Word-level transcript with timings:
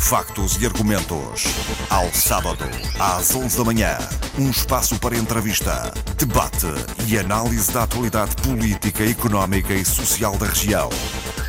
Factos 0.00 0.60
e 0.60 0.66
argumentos. 0.66 1.44
Ao 1.88 2.12
sábado, 2.12 2.64
às 2.98 3.32
11 3.34 3.58
da 3.58 3.64
manhã. 3.64 3.98
Um 4.36 4.50
espaço 4.50 4.98
para 4.98 5.16
entrevista, 5.16 5.92
debate 6.18 6.66
e 7.06 7.16
análise 7.16 7.70
da 7.72 7.84
atualidade 7.84 8.34
política, 8.36 9.04
económica 9.04 9.72
e 9.72 9.84
social 9.84 10.36
da 10.36 10.46
região. 10.46 10.90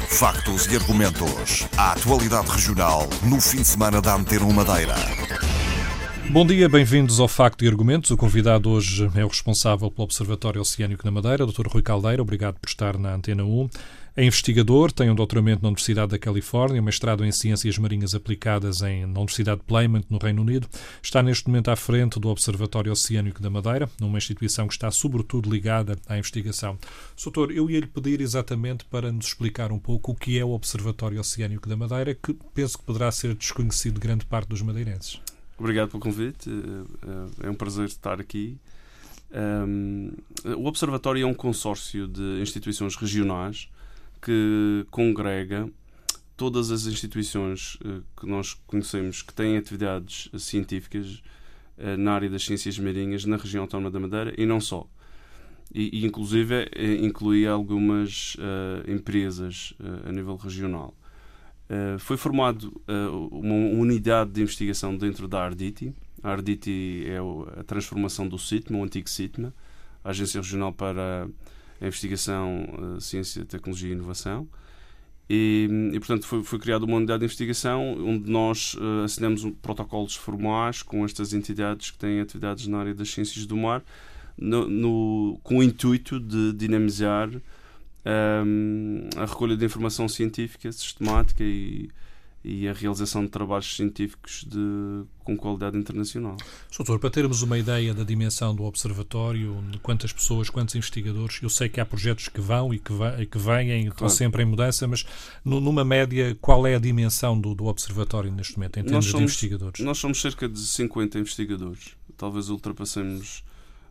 Factos 0.09 0.67
e 0.67 0.75
argumentos. 0.75 1.67
A 1.75 1.93
atualidade 1.93 2.51
regional 2.51 3.09
no 3.23 3.41
fim 3.41 3.57
de 3.57 3.67
semana 3.67 3.99
da 3.99 4.15
Antena 4.15 4.45
Madeira. 4.53 4.95
Bom 6.29 6.45
dia, 6.45 6.69
bem-vindos 6.69 7.19
ao 7.19 7.27
Facto 7.27 7.65
e 7.65 7.67
Argumentos. 7.67 8.11
O 8.11 8.15
convidado 8.17 8.69
hoje 8.69 9.09
é 9.15 9.25
o 9.25 9.27
responsável 9.27 9.89
pelo 9.89 10.03
Observatório 10.03 10.61
Oceânico 10.61 11.03
na 11.03 11.11
Madeira, 11.11 11.45
Dr. 11.45 11.67
Rui 11.67 11.81
Caldeira. 11.81 12.21
Obrigado 12.21 12.59
por 12.59 12.69
estar 12.69 12.97
na 12.97 13.15
Antena 13.15 13.43
1. 13.43 13.69
É 14.13 14.25
investigador, 14.25 14.91
tem 14.91 15.09
um 15.09 15.15
doutoramento 15.15 15.61
na 15.63 15.69
Universidade 15.69 16.11
da 16.11 16.19
Califórnia, 16.19 16.81
mestrado 16.81 17.23
em 17.23 17.31
Ciências 17.31 17.77
Marinhas 17.77 18.13
Aplicadas 18.13 18.81
em, 18.81 19.05
na 19.05 19.19
Universidade 19.19 19.61
de 19.61 19.65
Plymouth, 19.65 20.03
no 20.09 20.17
Reino 20.17 20.41
Unido. 20.41 20.67
Está 21.01 21.23
neste 21.23 21.47
momento 21.47 21.71
à 21.71 21.77
frente 21.77 22.19
do 22.19 22.27
Observatório 22.27 22.91
Oceânico 22.91 23.41
da 23.41 23.49
Madeira, 23.49 23.89
numa 24.01 24.17
instituição 24.17 24.67
que 24.67 24.73
está 24.73 24.91
sobretudo 24.91 25.49
ligada 25.49 25.97
à 26.09 26.17
investigação. 26.17 26.77
Doutor, 27.23 27.53
eu 27.53 27.69
ia-lhe 27.69 27.87
pedir 27.87 28.19
exatamente 28.19 28.83
para 28.83 29.13
nos 29.13 29.27
explicar 29.27 29.71
um 29.71 29.79
pouco 29.79 30.11
o 30.11 30.15
que 30.15 30.37
é 30.37 30.43
o 30.43 30.49
Observatório 30.49 31.17
Oceânico 31.17 31.69
da 31.69 31.77
Madeira, 31.77 32.13
que 32.13 32.37
penso 32.53 32.79
que 32.79 32.83
poderá 32.83 33.09
ser 33.13 33.33
desconhecido 33.33 33.93
de 33.93 34.01
grande 34.01 34.25
parte 34.25 34.49
dos 34.49 34.61
madeirenses. 34.61 35.21
Obrigado 35.57 35.89
pelo 35.89 36.03
convite. 36.03 36.49
É 37.41 37.49
um 37.49 37.55
prazer 37.55 37.85
estar 37.85 38.19
aqui. 38.19 38.57
Um, 39.31 40.11
o 40.57 40.65
Observatório 40.65 41.23
é 41.23 41.25
um 41.25 41.33
consórcio 41.33 42.09
de 42.09 42.41
instituições 42.41 42.97
regionais 42.97 43.69
que 44.21 44.85
congrega 44.91 45.69
todas 46.37 46.71
as 46.71 46.85
instituições 46.85 47.75
uh, 47.85 48.03
que 48.15 48.25
nós 48.27 48.53
conhecemos 48.65 49.21
que 49.21 49.33
têm 49.33 49.57
atividades 49.57 50.29
científicas 50.37 51.21
uh, 51.77 51.97
na 51.97 52.13
área 52.13 52.29
das 52.29 52.43
ciências 52.43 52.77
marinhas 52.79 53.25
na 53.25 53.37
região 53.37 53.63
autónoma 53.63 53.91
da 53.91 53.99
Madeira 53.99 54.33
e 54.37 54.45
não 54.45 54.59
só. 54.59 54.87
E, 55.73 56.05
inclusive, 56.05 56.69
eh, 56.75 56.95
inclui 56.95 57.47
algumas 57.47 58.35
uh, 58.35 58.91
empresas 58.91 59.73
a 60.05 60.11
nível 60.11 60.35
regional. 60.35 60.93
Eh, 61.71 61.97
foi 61.99 62.17
formado 62.17 62.83
uh, 62.85 63.27
uma 63.31 63.55
unidade 63.55 64.31
de 64.31 64.41
investigação 64.41 64.97
dentro 64.97 65.25
da 65.25 65.41
Arditi. 65.41 65.95
A 66.21 66.31
Arditi 66.31 67.05
é 67.07 67.17
a 67.57 67.63
transformação 67.63 68.27
do 68.27 68.37
CITMA, 68.37 68.79
o 68.79 68.83
antigo 68.83 69.09
CITMA, 69.09 69.53
a 70.03 70.09
Agência 70.09 70.41
Regional 70.41 70.73
para 70.73 71.29
a 71.81 71.87
Investigação, 71.87 72.95
uh, 72.95 73.01
Ciência, 73.01 73.43
Tecnologia 73.43 73.89
e 73.89 73.93
Inovação. 73.93 74.47
E, 75.29 75.67
e 75.93 75.99
portanto, 75.99 76.27
foi, 76.27 76.43
foi, 76.43 76.59
criada 76.59 76.85
uma 76.85 76.97
unidade 76.97 77.19
de 77.19 77.25
investigação 77.25 77.95
onde 78.05 78.29
nós 78.29 78.75
assinamos 79.05 79.49
protocolos 79.61 80.13
formais 80.13 80.83
com 80.83 81.05
estas 81.05 81.31
entidades 81.31 81.89
que 81.89 81.97
têm 81.97 82.19
atividades 82.19 82.67
na 82.67 82.79
área 82.79 82.93
das 82.93 83.09
ciências 83.09 83.45
do 83.45 83.55
mar, 83.55 83.81
no, 84.37 84.67
no, 84.67 85.39
com 85.41 85.59
o 85.59 85.63
intuito 85.63 86.19
de 86.19 86.51
dinamizar 86.51 87.29
um, 88.05 89.09
a 89.15 89.25
recolha 89.25 89.55
de 89.55 89.65
informação 89.65 90.07
científica 90.07 90.71
sistemática 90.71 91.43
e, 91.43 91.89
e 92.43 92.67
a 92.67 92.73
realização 92.73 93.23
de 93.23 93.29
trabalhos 93.29 93.75
científicos 93.75 94.43
de, 94.47 95.03
com 95.23 95.37
qualidade 95.37 95.77
internacional. 95.77 96.35
Doutor, 96.75 96.99
para 96.99 97.09
termos 97.11 97.43
uma 97.43 97.57
ideia 97.57 97.93
da 97.93 98.03
dimensão 98.03 98.55
do 98.55 98.63
observatório, 98.63 99.63
de 99.69 99.77
quantas 99.79 100.11
pessoas, 100.11 100.49
quantos 100.49 100.73
investigadores, 100.73 101.39
eu 101.41 101.49
sei 101.49 101.69
que 101.69 101.79
há 101.79 101.85
projetos 101.85 102.29
que 102.29 102.41
vão 102.41 102.73
e 102.73 102.79
que, 102.79 102.91
e 103.19 103.25
que 103.27 103.37
vêm, 103.37 103.81
estão 103.81 103.95
claro. 103.95 104.13
sempre 104.13 104.43
em 104.43 104.45
mudança, 104.45 104.87
mas 104.87 105.05
numa 105.45 105.85
média, 105.85 106.35
qual 106.41 106.65
é 106.65 106.75
a 106.75 106.79
dimensão 106.79 107.39
do, 107.39 107.53
do 107.53 107.65
observatório 107.65 108.31
neste 108.31 108.57
momento, 108.57 108.79
em 108.79 108.83
termos 108.83 109.05
somos, 109.05 109.17
de 109.17 109.23
investigadores? 109.23 109.79
Nós 109.85 109.99
somos 109.99 110.19
cerca 110.19 110.49
de 110.49 110.59
50 110.59 111.19
investigadores. 111.19 111.95
Talvez 112.17 112.49
ultrapassemos 112.49 113.43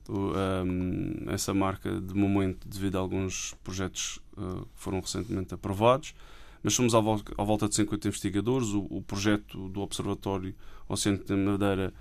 um, 0.09 1.31
essa 1.31 1.55
marca 1.55 2.01
de 2.01 2.15
momento 2.15 2.69
devido 2.69 2.97
a 2.97 3.01
alguns 3.01 3.55
projetos 3.63 4.19
uh, 4.37 4.63
que 4.63 4.83
foram 4.83 5.01
recentemente 5.01 5.55
aprovados. 5.55 6.15
Mas 6.63 6.75
somos 6.75 6.95
à 6.95 7.01
volta, 7.01 7.69
de 7.69 7.75
50 7.75 8.09
investigadores. 8.09 8.69
O, 8.69 8.87
o, 8.91 9.03
projeto 9.03 9.69
do 9.69 9.81
Observatório 9.81 10.55
Oceânico 10.89 11.25
da 11.25 11.37
Madeira, 11.37 11.95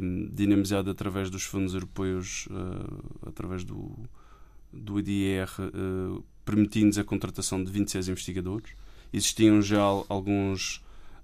um, 0.00 0.28
dinamizado 0.32 0.90
através 0.90 1.30
dos 1.30 1.44
fundos 1.44 1.74
europeus, 1.74 2.46
uh, 2.50 3.28
através 3.28 3.64
do, 3.64 3.96
do 4.72 4.98
IDR, 4.98 5.48
uh, 5.60 6.24
permitindo-nos 6.44 6.98
a 6.98 7.04
contratação 7.04 7.62
de 7.62 7.70
26 7.70 8.08
investigadores. 8.08 8.72
Existiam 9.12 9.62
já 9.62 9.80
alguns 10.08 10.82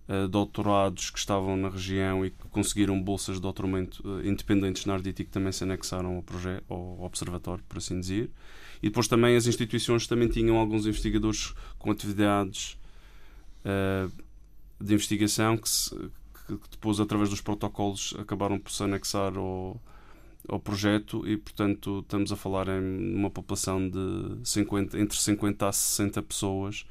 uh, 0.09 0.29
doutorados 0.29 1.11
que 1.11 1.19
estavam 1.19 1.57
na 1.57 1.69
região 1.69 2.25
e 2.25 2.31
que 2.31 2.49
conseguiram 2.51 3.01
bolsas 3.01 3.37
de 3.37 3.43
doutoramento 3.43 4.07
uh, 4.07 4.27
independentes 4.27 4.87
na 4.87 4.95
Arditi 4.95 5.25
que 5.25 5.31
também 5.31 5.53
se 5.53 5.65
anexaram 5.65 6.17
ao, 6.17 6.23
projeto, 6.23 6.65
ao 6.69 7.03
observatório, 7.03 7.65
por 7.69 7.79
assim 7.79 7.99
dizer. 7.99 8.31
E 8.83 8.89
depois 8.89 9.09
também 9.09 9.37
as 9.37 9.47
instituições 9.47 10.07
também 10.07 10.29
tinham 10.29 10.57
alguns 10.57 10.87
investigadores 10.87 11.55
com 11.79 11.91
atividades 11.91 12.79
uh, 13.65 14.13
de 14.81 14.93
investigação 14.93 15.57
que, 15.57 15.69
se, 15.69 15.91
que, 15.91 16.71
depois, 16.71 17.01
através 17.01 17.31
dos 17.31 17.41
protocolos, 17.41 18.15
acabaram 18.19 18.59
por 18.59 18.71
se 18.71 18.83
anexar 18.83 19.37
ao, 19.37 19.81
ao 20.49 20.61
projeto 20.61 21.27
e, 21.27 21.37
portanto, 21.37 22.01
estamos 22.01 22.31
a 22.31 22.37
falar 22.37 22.69
em 22.69 23.15
uma 23.15 23.31
população 23.31 23.89
de 23.89 24.37
50, 24.45 24.99
entre 24.99 25.19
50 25.19 25.69
a 25.69 25.73
60 25.73 26.23
pessoas 26.23 26.85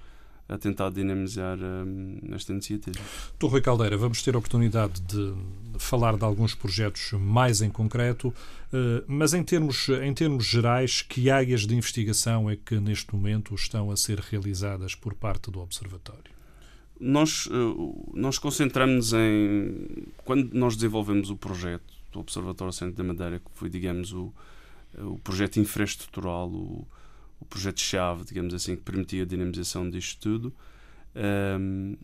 a 0.48 0.58
tentar 0.58 0.90
dinamizar 0.90 1.58
um, 1.58 2.20
esta 2.34 2.52
iniciativa. 2.52 3.00
Tu, 3.40 3.48
Rui 3.48 3.62
Caldeira, 3.62 3.98
vamos 3.98 4.22
ter 4.22 4.36
a 4.36 4.38
oportunidade 4.38 5.02
de 5.02 5.34
falar 5.78 6.18
de 6.18 6.24
alguns 6.24 6.54
projetos 6.54 7.14
mais 7.14 7.62
em 7.62 7.70
concreto, 7.70 8.28
uh, 8.28 9.04
mas 9.08 9.34
em 9.34 9.44
termos, 9.44 9.88
em 9.90 10.14
termos 10.14 10.46
gerais, 10.46 11.02
que 11.02 11.30
áreas 11.30 11.66
de 11.66 11.76
investigação 11.76 12.50
é 12.50 12.56
que 12.56 12.80
neste 12.80 13.14
momento 13.16 13.56
estão 13.56 13.90
a 13.90 13.98
ser 13.98 14.20
realizadas 14.20 14.96
por 14.96 15.14
parte 15.14 15.50
do 15.50 15.60
Observatório? 15.60 16.34
Nós, 17.00 17.48
uh, 17.48 18.12
nós 18.14 18.38
concentramos 18.38 19.14
em. 19.14 20.06
Quando 20.24 20.54
nós 20.54 20.76
desenvolvemos 20.76 21.30
o 21.30 21.38
projeto 21.38 21.94
do 22.12 22.20
Observatório 22.20 22.72
Centro 22.72 22.96
da 22.96 23.04
Madeira, 23.04 23.40
que 23.40 23.50
foi, 23.56 23.70
digamos, 23.70 24.14
o, 24.14 24.32
o 24.98 25.18
projeto 25.20 25.60
infraestrutural, 25.60 26.50
o, 26.50 26.88
o 27.44 27.46
projeto-chave, 27.46 28.24
digamos 28.24 28.54
assim, 28.54 28.76
que 28.76 28.82
permitia 28.82 29.24
a 29.24 29.26
dinamização 29.26 29.90
disto 29.90 30.20
tudo. 30.20 30.54
Um, 31.60 31.96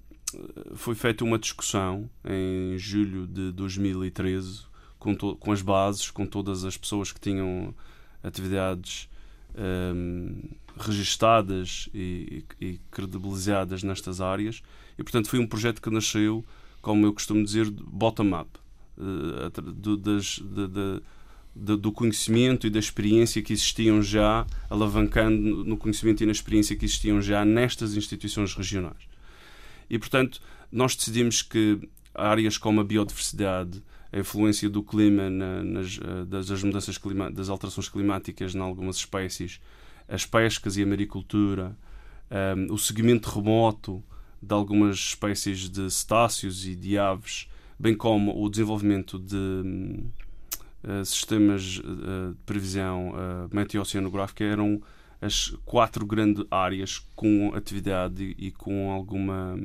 foi 0.75 0.93
feita 0.93 1.23
uma 1.23 1.39
discussão 1.39 2.09
em 2.23 2.77
julho 2.77 3.25
de 3.25 3.51
2013 3.53 4.63
com, 4.99 5.15
com 5.15 5.51
as 5.51 5.61
bases, 5.61 6.11
com 6.11 6.25
todas 6.25 6.65
as 6.65 6.77
pessoas 6.77 7.11
que 7.11 7.19
tinham 7.19 7.73
atividades 8.21 9.09
um, 9.57 10.41
registadas 10.77 11.89
e, 11.93 12.43
e, 12.59 12.79
credibilizadas 12.91 13.81
nestas 13.81 14.21
áreas. 14.21 14.61
E, 14.97 15.03
portanto, 15.03 15.29
foi 15.29 15.39
um 15.39 15.47
projeto 15.47 15.81
que 15.81 15.89
nasceu, 15.89 16.45
como 16.81 17.05
eu 17.05 17.13
costumo 17.13 17.43
dizer, 17.43 17.71
bottom-up, 17.71 18.49
uh, 18.97 19.97
das, 19.97 20.39
do 21.59 21.91
conhecimento 21.91 22.65
e 22.65 22.69
da 22.69 22.79
experiência 22.79 23.41
que 23.41 23.51
existiam 23.51 24.01
já, 24.01 24.45
alavancando 24.69 25.65
no 25.65 25.77
conhecimento 25.77 26.23
e 26.23 26.25
na 26.25 26.31
experiência 26.31 26.75
que 26.75 26.85
existiam 26.85 27.21
já 27.21 27.43
nestas 27.43 27.95
instituições 27.95 28.53
regionais. 28.53 29.09
E, 29.89 29.99
portanto, 29.99 30.41
nós 30.71 30.95
decidimos 30.95 31.41
que 31.41 31.79
áreas 32.13 32.57
como 32.57 32.79
a 32.81 32.83
biodiversidade, 32.83 33.83
a 34.11 34.19
influência 34.19 34.69
do 34.69 34.81
clima 34.81 35.29
na, 35.29 35.63
nas, 35.63 35.99
eh, 36.01 36.25
das, 36.25 36.63
mudanças 36.63 36.97
clima, 36.97 37.29
das 37.29 37.49
alterações 37.49 37.89
climáticas 37.89 38.55
em 38.55 38.59
algumas 38.59 38.97
espécies, 38.97 39.59
as 40.07 40.25
pescas 40.25 40.77
e 40.77 40.83
a 40.83 40.85
maricultura, 40.85 41.77
um, 42.31 42.35
ehm, 42.35 42.71
o 42.71 42.77
seguimento 42.77 43.29
remoto 43.29 44.03
de 44.41 44.53
algumas 44.53 44.95
espécies 44.97 45.69
de 45.69 45.89
cetáceos 45.91 46.65
e 46.65 46.75
de 46.75 46.97
aves, 46.97 47.47
bem 47.77 47.95
como 47.95 48.43
o 48.43 48.49
desenvolvimento 48.49 49.19
de 49.19 49.35
eh, 49.35 50.28
sistemas 51.03 51.77
uh, 51.79 52.33
de 52.33 52.41
previsão 52.45 53.09
uh, 53.09 53.55
meteoceanográfica 53.55 54.43
eram 54.43 54.81
as 55.21 55.49
quatro 55.65 56.05
grandes 56.05 56.45
áreas 56.49 57.05
com 57.15 57.53
atividade 57.53 58.35
e, 58.37 58.51
com 58.51 58.89
alguma, 58.89 59.59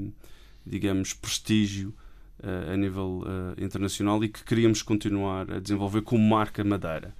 digamos, 0.66 1.12
prestígio 1.12 1.94
a 2.42 2.76
nível 2.76 3.22
internacional 3.56 4.22
e 4.24 4.28
que 4.28 4.42
queríamos 4.42 4.82
continuar 4.82 5.48
a 5.52 5.60
desenvolver 5.60 6.02
como 6.02 6.28
marca 6.28 6.64
Madeira. 6.64 7.14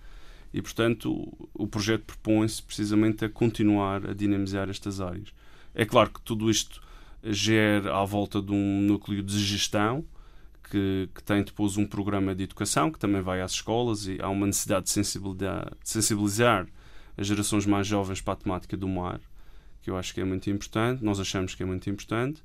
E, 0.52 0.61
portanto, 0.61 1.32
o 1.55 1.67
projeto 1.69 2.06
propõe-se 2.06 2.61
precisamente 2.61 3.25
a 3.25 3.29
continuar 3.29 4.11
a 4.11 4.12
dinamizar 4.12 4.69
estas 4.69 5.00
áreas. 5.00 5.32
É 5.73 5.85
claro 5.85 6.11
que 6.11 6.20
tudo 6.20 6.50
isto 6.50 6.82
gera 7.23 7.96
à 7.96 8.05
volta 8.05 8.43
de 8.43 8.52
um 8.52 8.81
núcleo 8.81 9.23
de 9.23 9.38
gestão, 9.38 10.05
que, 10.71 11.09
que, 11.15 11.23
tem 11.23 11.43
depois 11.43 11.77
um 11.77 11.87
programa 11.87 12.35
de 12.35 12.45
educação 12.45 12.91
que 12.91 12.99
também 12.99 13.23
vai 13.23 13.41
às 13.41 13.53
escolas 13.53 14.07
e 14.07 14.19
há 14.21 14.29
uma 14.29 14.47
necessidade 14.47 14.87
de, 14.87 14.93
sensibilizar, 14.93 15.73
de 15.83 15.89
sensibilizar 15.89 16.67
as 17.17 17.27
gerações 17.27 17.67
mais 17.67 17.87
jovens 17.87 18.21
para 18.21 18.35
a 18.35 18.37
temática 18.37 18.77
do 18.77 18.89
mar, 18.89 19.21
que 19.83 19.91
eu 19.91 19.97
acho 19.97 20.13
que 20.13 20.21
é 20.21 20.25
muito 20.25 20.51
importante, 20.51 21.05
nós 21.05 21.21
achamos 21.21 21.55
que 21.55 21.63
é 21.63 21.67
muito 21.67 21.89
importante. 21.89 22.43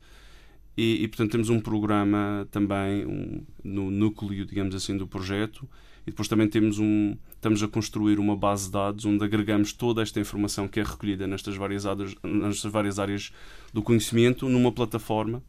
E, 0.78 1.04
e, 1.04 1.08
portanto, 1.10 1.32
temos 1.32 1.50
um 1.50 1.60
programa 1.60 2.48
também 2.52 3.06
um, 3.06 3.44
no 3.64 3.92
núcleo, 3.92 4.46
digamos 4.46 4.74
assim, 4.74 4.96
do 4.96 5.06
projeto. 5.06 5.68
E 6.08 6.12
depois 6.12 6.28
também 6.30 6.48
temos 6.48 6.80
um, 6.80 7.18
estamos 7.36 7.62
a 7.62 7.68
construir 7.68 8.18
uma 8.18 8.36
base 8.36 8.68
de 8.68 8.72
dados 8.72 9.04
onde 9.04 9.24
agregamos 9.24 9.74
toda 9.74 10.02
esta 10.02 10.20
informação 10.20 10.68
que 10.68 10.80
é 10.80 10.84
recolhida 10.84 11.28
nestas 11.28 11.58
várias 11.58 11.86
áreas, 11.86 12.16
nestas 12.24 12.72
várias 12.72 12.98
áreas 12.98 13.34
do 13.74 13.82
conhecimento 13.82 14.48
numa 14.48 14.72
plataforma 14.72 15.44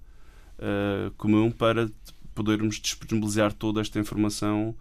uh, 0.58 1.10
comum 1.16 1.50
para 1.50 1.88
podermos 2.40 2.80
disponibilizar 2.80 3.52
toda 3.52 3.82
esta 3.82 3.98
informação 3.98 4.74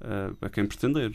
uh, 0.00 0.36
a 0.40 0.50
quem 0.50 0.66
pretender. 0.66 1.12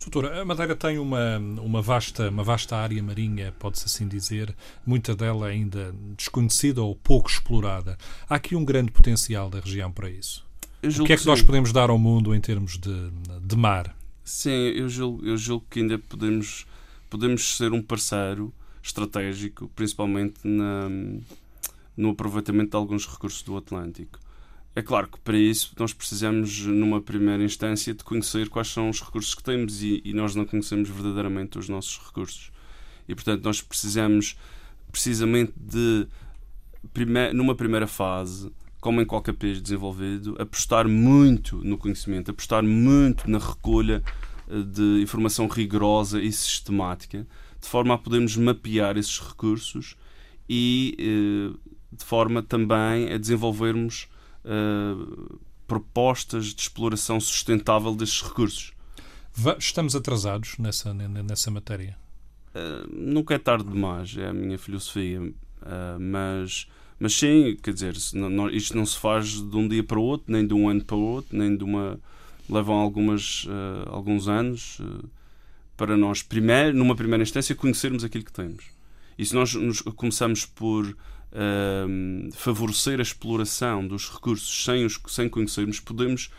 Doutora, 0.00 0.40
a 0.40 0.44
Madeira 0.44 0.74
tem 0.74 0.96
uma, 0.98 1.36
uma, 1.36 1.82
vasta, 1.82 2.30
uma 2.30 2.42
vasta 2.42 2.74
área 2.74 3.02
marinha, 3.02 3.54
pode-se 3.58 3.84
assim 3.84 4.08
dizer, 4.08 4.56
muita 4.86 5.14
dela 5.14 5.48
ainda 5.48 5.94
desconhecida 6.16 6.82
ou 6.82 6.96
pouco 6.96 7.28
explorada. 7.28 7.98
Há 8.26 8.36
aqui 8.36 8.56
um 8.56 8.64
grande 8.64 8.90
potencial 8.90 9.50
da 9.50 9.60
região 9.60 9.92
para 9.92 10.08
isso. 10.08 10.46
O 10.82 11.04
que 11.04 11.12
é 11.12 11.16
que, 11.16 11.22
que 11.22 11.28
nós 11.28 11.42
podemos 11.42 11.72
dar 11.72 11.90
ao 11.90 11.98
mundo 11.98 12.34
em 12.34 12.40
termos 12.40 12.78
de, 12.78 13.10
de 13.42 13.56
mar? 13.56 13.94
Sim, 14.24 14.50
eu 14.50 14.88
julgo, 14.88 15.26
eu 15.26 15.36
julgo 15.36 15.66
que 15.68 15.80
ainda 15.80 15.98
podemos, 15.98 16.64
podemos 17.10 17.58
ser 17.58 17.72
um 17.72 17.82
parceiro 17.82 18.54
estratégico, 18.82 19.68
principalmente 19.76 20.36
na, 20.44 20.88
no 21.94 22.10
aproveitamento 22.10 22.70
de 22.70 22.76
alguns 22.76 23.06
recursos 23.06 23.42
do 23.42 23.58
Atlântico. 23.58 24.18
É 24.78 24.82
claro 24.82 25.08
que 25.08 25.18
para 25.18 25.36
isso 25.36 25.74
nós 25.76 25.92
precisamos, 25.92 26.60
numa 26.60 27.00
primeira 27.00 27.42
instância, 27.42 27.92
de 27.92 28.04
conhecer 28.04 28.48
quais 28.48 28.68
são 28.68 28.88
os 28.88 29.02
recursos 29.02 29.34
que 29.34 29.42
temos 29.42 29.82
e, 29.82 30.00
e 30.04 30.12
nós 30.12 30.36
não 30.36 30.44
conhecemos 30.44 30.88
verdadeiramente 30.88 31.58
os 31.58 31.68
nossos 31.68 31.98
recursos. 31.98 32.52
E, 33.08 33.12
portanto, 33.12 33.42
nós 33.42 33.60
precisamos 33.60 34.36
precisamente 34.92 35.52
de, 35.56 36.06
numa 37.34 37.56
primeira 37.56 37.88
fase, 37.88 38.52
como 38.80 39.00
em 39.00 39.04
qualquer 39.04 39.32
país 39.32 39.60
desenvolvido, 39.60 40.36
apostar 40.40 40.86
muito 40.86 41.56
no 41.56 41.76
conhecimento, 41.76 42.30
apostar 42.30 42.62
muito 42.62 43.28
na 43.28 43.38
recolha 43.38 44.00
eh, 44.48 44.62
de 44.62 45.02
informação 45.02 45.48
rigorosa 45.48 46.22
e 46.22 46.30
sistemática, 46.30 47.26
de 47.60 47.66
forma 47.66 47.94
a 47.94 47.98
podermos 47.98 48.36
mapear 48.36 48.96
esses 48.96 49.18
recursos 49.18 49.96
e 50.48 50.94
eh, 51.00 51.58
de 51.90 52.04
forma 52.04 52.44
também 52.44 53.12
a 53.12 53.18
desenvolvermos 53.18 54.06
uh, 54.48 55.38
propostas 55.66 56.54
de 56.54 56.62
exploração 56.62 57.20
sustentável 57.20 57.94
destes 57.94 58.22
recursos. 58.22 58.72
Estamos 59.58 59.94
atrasados 59.94 60.56
nessa, 60.58 60.92
nessa 60.92 61.50
matéria? 61.50 61.96
Uh, 62.48 62.88
nunca 62.92 63.34
é 63.34 63.38
tarde 63.38 63.68
demais, 63.70 64.16
é 64.16 64.28
a 64.28 64.32
minha 64.32 64.58
filosofia. 64.58 65.20
Uh, 65.20 66.00
mas, 66.00 66.66
mas 66.98 67.14
sim, 67.14 67.56
quer 67.62 67.72
dizer, 67.74 67.94
não, 68.14 68.50
isto 68.50 68.76
não 68.76 68.86
se 68.86 68.98
faz 68.98 69.40
de 69.40 69.56
um 69.56 69.68
dia 69.68 69.84
para 69.84 69.98
o 69.98 70.02
outro, 70.02 70.32
nem 70.32 70.46
de 70.46 70.54
um 70.54 70.68
ano 70.68 70.84
para 70.84 70.96
o 70.96 71.00
outro, 71.00 71.36
nem 71.36 71.56
de 71.56 71.62
uma. 71.62 72.00
levam 72.48 72.76
algumas, 72.76 73.44
uh, 73.44 73.88
alguns 73.90 74.26
anos 74.26 74.80
para 75.76 75.96
nós, 75.96 76.22
primeiro, 76.22 76.76
numa 76.76 76.96
primeira 76.96 77.22
instância, 77.22 77.54
conhecermos 77.54 78.02
aquilo 78.02 78.24
que 78.24 78.32
temos. 78.32 78.64
E 79.16 79.24
se 79.24 79.34
nós 79.34 79.54
começamos 79.94 80.44
por 80.44 80.96
uh, 81.32 82.32
favorecer 82.32 82.98
a 82.98 83.02
exploração 83.02 83.86
dos 83.86 84.08
recursos 84.08 84.64
sem, 84.64 84.84
os, 84.84 85.00
sem 85.08 85.28
conhecermos, 85.28 85.80
podemos 85.80 86.30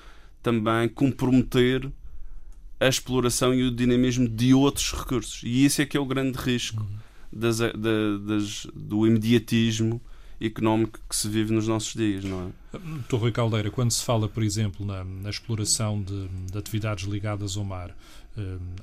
também 0.42 0.88
comprometer 0.90 1.92
a 2.80 2.88
exploração 2.88 3.54
e 3.54 3.64
o 3.64 3.72
dinamismo 3.72 4.28
de 4.28 4.54
outros 4.54 4.94
recursos. 4.94 5.42
E 5.44 5.66
isso 5.66 5.82
é 5.82 5.86
que 5.86 5.98
é 5.98 6.00
o 6.00 6.06
grande 6.06 6.38
risco 6.38 6.86
das, 7.32 7.60
das, 7.60 8.68
do 8.74 9.06
imediatismo 9.06 10.02
económico 10.42 11.00
que 11.08 11.16
se 11.16 11.28
vive 11.28 11.54
nos 11.54 11.68
nossos 11.68 11.94
dias, 11.94 12.24
não 12.24 12.48
é? 12.48 12.80
Torre 13.10 13.32
Caldeira, 13.32 13.70
quando 13.70 13.92
se 13.92 14.04
fala, 14.04 14.30
por 14.30 14.42
exemplo, 14.42 14.86
na, 14.86 15.04
na 15.04 15.30
exploração 15.30 16.02
de, 16.02 16.28
de, 16.28 16.58
atividades 16.58 17.06
ligadas 17.06 17.58
ao 17.58 17.66
mar, 17.66 17.90
eh, 17.90 17.94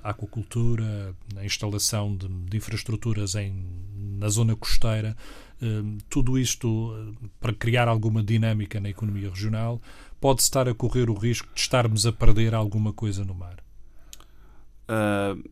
aquacultura, 0.02 1.14
na 1.34 1.44
instalação 1.44 2.16
de, 2.16 2.28
de 2.28 2.56
infraestruturas 2.56 3.34
em, 3.34 3.54
na 4.18 4.28
zona 4.28 4.56
costeira, 4.56 5.16
Hum, 5.60 5.96
tudo 6.10 6.38
isto 6.38 6.94
eh, 6.94 7.28
para 7.40 7.52
criar 7.52 7.88
alguma 7.88 8.22
dinâmica 8.22 8.78
na 8.78 8.90
economia 8.90 9.30
regional, 9.30 9.80
pode 10.20 10.42
estar 10.42 10.68
a 10.68 10.74
correr 10.74 11.08
o 11.08 11.14
risco 11.14 11.48
de 11.54 11.60
estarmos 11.60 12.04
a 12.04 12.12
perder 12.12 12.54
alguma 12.54 12.92
coisa 12.92 13.24
no 13.24 13.34
mar? 13.34 13.56
Uh, 14.88 15.42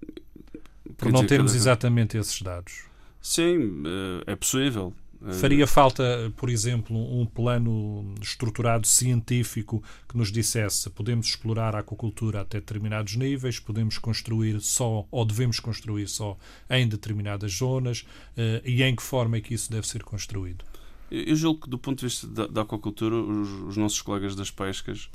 Por 0.98 1.10
não 1.10 1.26
termos 1.26 1.54
exatamente 1.54 2.18
esses 2.18 2.40
dados. 2.42 2.84
Sim, 3.20 3.82
eh, 3.86 4.32
é 4.32 4.36
possível. 4.36 4.92
Faria 5.32 5.66
falta, 5.66 6.32
por 6.36 6.50
exemplo, 6.50 6.96
um 6.96 7.24
plano 7.24 8.14
estruturado 8.20 8.86
científico 8.86 9.82
que 10.08 10.16
nos 10.16 10.30
dissesse 10.30 10.90
podemos 10.90 11.28
explorar 11.28 11.74
a 11.74 11.78
aquacultura 11.78 12.42
até 12.42 12.58
determinados 12.58 13.16
níveis, 13.16 13.58
podemos 13.58 13.96
construir 13.96 14.60
só 14.60 15.06
ou 15.10 15.24
devemos 15.24 15.58
construir 15.60 16.08
só 16.08 16.36
em 16.68 16.86
determinadas 16.86 17.52
zonas 17.52 18.04
eh, 18.36 18.62
e 18.64 18.82
em 18.82 18.94
que 18.94 19.02
forma 19.02 19.36
é 19.36 19.40
que 19.40 19.54
isso 19.54 19.70
deve 19.70 19.86
ser 19.86 20.02
construído? 20.02 20.64
Eu 21.10 21.36
julgo 21.36 21.62
que, 21.62 21.70
do 21.70 21.78
ponto 21.78 22.00
de 22.00 22.06
vista 22.06 22.26
da, 22.26 22.46
da 22.46 22.62
aquacultura, 22.62 23.14
os, 23.14 23.48
os, 23.68 23.76
nossos 23.76 24.02
colegas 24.02 24.34
das 24.34 24.50
pescas 24.50 25.08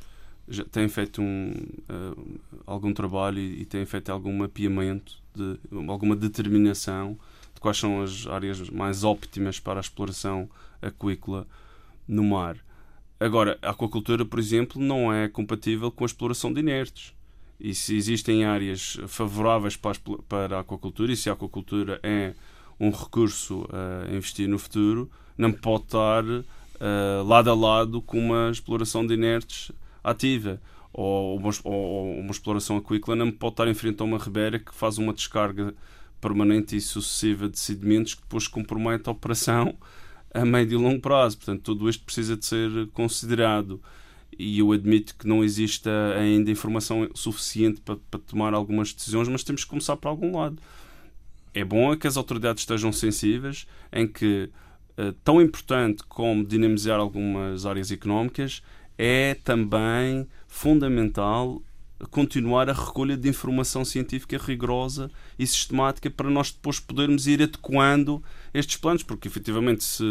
já 0.47 0.63
têm 0.63 0.88
feito 0.88 1.21
um, 1.21 1.53
uh, 1.89 2.39
algum 2.65 2.94
trabalho 2.94 3.39
e, 3.39 3.61
e 3.61 3.65
têm 3.65 3.85
feito 3.85 4.09
algum 4.09 4.35
mapeamento, 4.35 5.17
de, 5.35 5.59
alguma 5.88 6.15
determinação 6.15 7.17
de 7.59 7.61
quais 7.61 7.77
são 7.77 8.01
as 8.01 8.25
áreas 8.25 8.69
mais 8.69 9.03
óptimas 9.03 9.59
para 9.59 9.79
a 9.79 9.81
exploração 9.81 10.50
aquícola 10.81 11.45
no 12.07 12.23
mar. 12.23 12.56
Agora, 13.19 13.59
a 13.61 13.71
aquacultura, 13.71 14.23
por 14.23 14.39
exemplo, 14.39 14.81
não 14.81 15.13
é 15.13 15.27
compatível 15.27 15.91
com 15.91 16.06
a 16.06 16.07
exploração 16.07 16.53
de 16.53 16.61
inertes. 16.61 17.13
E 17.59 17.75
se 17.75 17.97
existem 17.97 18.45
áreas 18.45 18.97
favoráveis 19.07 19.75
para 19.75 20.56
a, 20.56 20.59
aquacultura, 20.61 21.11
e 21.11 21.17
se 21.17 21.29
a 21.29 21.33
aquacultura 21.33 22.00
é 22.01 22.33
um 22.79 22.89
recurso 22.91 23.67
a 23.73 24.09
investir 24.15 24.47
no 24.47 24.57
futuro, 24.57 25.11
não 25.38 25.51
pode 25.51 25.83
estar 25.83 26.23
uh, 26.23 27.23
lado 27.27 27.51
a 27.51 27.53
lado 27.53 28.01
com 28.01 28.17
uma 28.17 28.50
exploração 28.50 29.06
de 29.06 29.15
inertes 29.15 29.69
ativa. 30.01 30.61
Ou 30.94 31.38
uma, 31.38 31.51
ou 31.65 32.19
uma 32.19 32.31
exploração 32.31 32.77
aquícola 32.77 33.17
não 33.17 33.29
pode 33.31 33.53
estar 33.53 33.67
em 33.67 33.73
frente 33.73 34.01
a 34.01 34.06
uma 34.06 34.17
ribeira 34.17 34.57
que 34.57 34.73
faz 34.73 34.97
uma 34.97 35.13
descarga 35.13 35.75
permanente 36.19 36.75
e 36.75 36.81
sucessiva 36.81 37.50
de 37.50 37.60
sedimentos 37.60 38.16
que 38.16 38.21
depois 38.21 38.48
compromete 38.48 39.10
a 39.10 39.12
operação 39.12 39.75
a 40.33 40.45
médio 40.45 40.80
e 40.80 40.81
longo 40.81 41.01
prazo. 41.01 41.38
Portanto, 41.38 41.63
tudo 41.63 41.89
isto 41.89 42.04
precisa 42.04 42.38
de 42.38 42.45
ser 42.45 42.88
considerado. 42.94 43.81
E 44.38 44.59
eu 44.59 44.71
admito 44.71 45.16
que 45.18 45.28
não 45.28 45.44
exista 45.44 45.90
ainda 46.18 46.49
informação 46.52 47.09
suficiente 47.14 47.81
para, 47.81 47.97
para 48.09 48.19
tomar 48.19 48.54
algumas 48.54 48.94
decisões, 48.94 49.28
mas 49.28 49.44
temos 49.44 49.64
que 49.64 49.69
começar 49.69 49.97
por 49.97 50.07
algum 50.07 50.38
lado. 50.38 50.57
É 51.54 51.64
bom 51.64 51.92
é 51.92 51.97
que 51.97 52.07
as 52.07 52.16
autoridades 52.16 52.61
estejam 52.61 52.92
sensíveis 52.92 53.68
em 53.92 54.07
que, 54.07 54.49
eh, 54.97 55.14
tão 55.23 55.42
importante 55.42 56.04
como 56.07 56.45
dinamizar 56.45 56.99
algumas 56.99 57.66
áreas 57.66 57.92
económicas, 57.92 58.61
é 58.97 59.33
também 59.44 60.28
fundamental 60.47 61.61
continuar 62.07 62.69
a 62.69 62.73
recolha 62.73 63.18
de 63.18 63.27
informação 63.27 63.83
científica 63.83 64.37
rigorosa 64.37 65.11
e 65.37 65.45
sistemática 65.45 66.09
para 66.09 66.29
nós 66.29 66.51
depois 66.51 66.79
podermos 66.79 67.27
ir 67.27 67.41
adequando 67.41 68.23
estes 68.53 68.77
planos, 68.77 69.03
porque 69.03 69.27
efetivamente 69.27 69.83
se, 69.83 70.03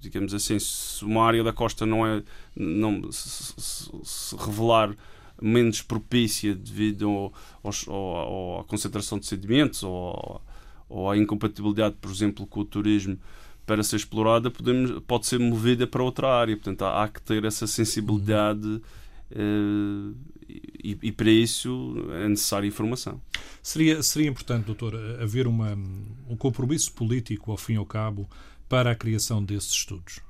digamos 0.00 0.34
assim, 0.34 0.58
se 0.58 1.04
uma 1.04 1.24
área 1.24 1.42
da 1.42 1.52
costa 1.52 1.86
não 1.86 2.06
é 2.06 2.22
não 2.54 3.10
se, 3.10 3.54
se, 3.58 3.90
se 4.02 4.36
revelar 4.36 4.94
menos 5.40 5.80
propícia 5.80 6.54
devido 6.54 7.08
ao, 7.08 7.32
ao, 7.62 7.94
ao, 7.96 8.60
à 8.60 8.64
concentração 8.64 9.18
de 9.18 9.26
sedimentos 9.26 9.82
ou, 9.82 10.42
ou 10.88 11.10
à 11.10 11.16
incompatibilidade, 11.16 11.96
por 12.00 12.10
exemplo, 12.10 12.46
com 12.46 12.60
o 12.60 12.64
turismo 12.64 13.18
para 13.64 13.82
ser 13.82 13.96
explorada, 13.96 14.50
podemos, 14.50 15.00
pode 15.06 15.26
ser 15.26 15.38
movida 15.38 15.86
para 15.86 16.02
outra 16.02 16.28
área. 16.28 16.56
Portanto, 16.56 16.82
há, 16.82 17.04
há 17.04 17.08
que 17.08 17.22
ter 17.22 17.44
essa 17.44 17.66
sensibilidade 17.66 18.82
Uh, 19.30 20.14
e, 20.82 20.98
e, 21.02 21.12
para 21.12 21.30
isso 21.30 21.94
é 22.12 22.28
necessária 22.28 22.66
informação. 22.66 23.20
Seria, 23.62 24.02
seria 24.02 24.28
importante, 24.28 24.64
doutor, 24.64 24.94
haver 25.20 25.46
uma, 25.46 25.72
um 26.28 26.36
compromisso 26.36 26.92
político, 26.92 27.50
ao 27.50 27.56
fim 27.56 27.74
e 27.74 27.76
ao 27.76 27.86
cabo, 27.86 28.28
para 28.68 28.90
a 28.90 28.94
criação 28.94 29.44
desses 29.44 29.70
estudos? 29.70 30.20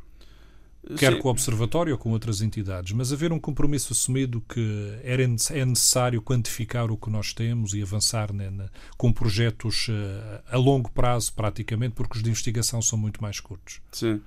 Quer 0.97 1.12
Sim. 1.12 1.19
com 1.19 1.29
o 1.29 1.31
Observatório 1.31 1.93
ou 1.93 1.99
com 1.99 2.11
outras 2.11 2.41
entidades, 2.41 2.93
mas 2.93 3.12
haver 3.12 3.33
um 3.33 3.39
compromisso 3.39 3.93
assumido 3.93 4.43
que 4.49 4.99
era, 5.03 5.23
é 5.23 5.65
necessário 5.65 6.23
quantificar 6.23 6.91
o 6.91 6.97
que 6.97 7.11
nós 7.11 7.35
temos 7.35 7.75
e 7.75 7.83
avançar 7.83 8.33
né, 8.33 8.50
com 8.97 9.12
projetos 9.12 9.89
uh, 9.89 10.43
a 10.50 10.57
longo 10.57 10.91
prazo, 10.91 11.35
praticamente, 11.35 11.95
porque 11.95 12.17
os 12.17 12.23
de 12.23 12.31
investigação 12.31 12.81
são 12.81 12.99
muito 12.99 13.21
mais 13.21 13.41
curtos. 13.41 13.83
Sim. 13.93 14.23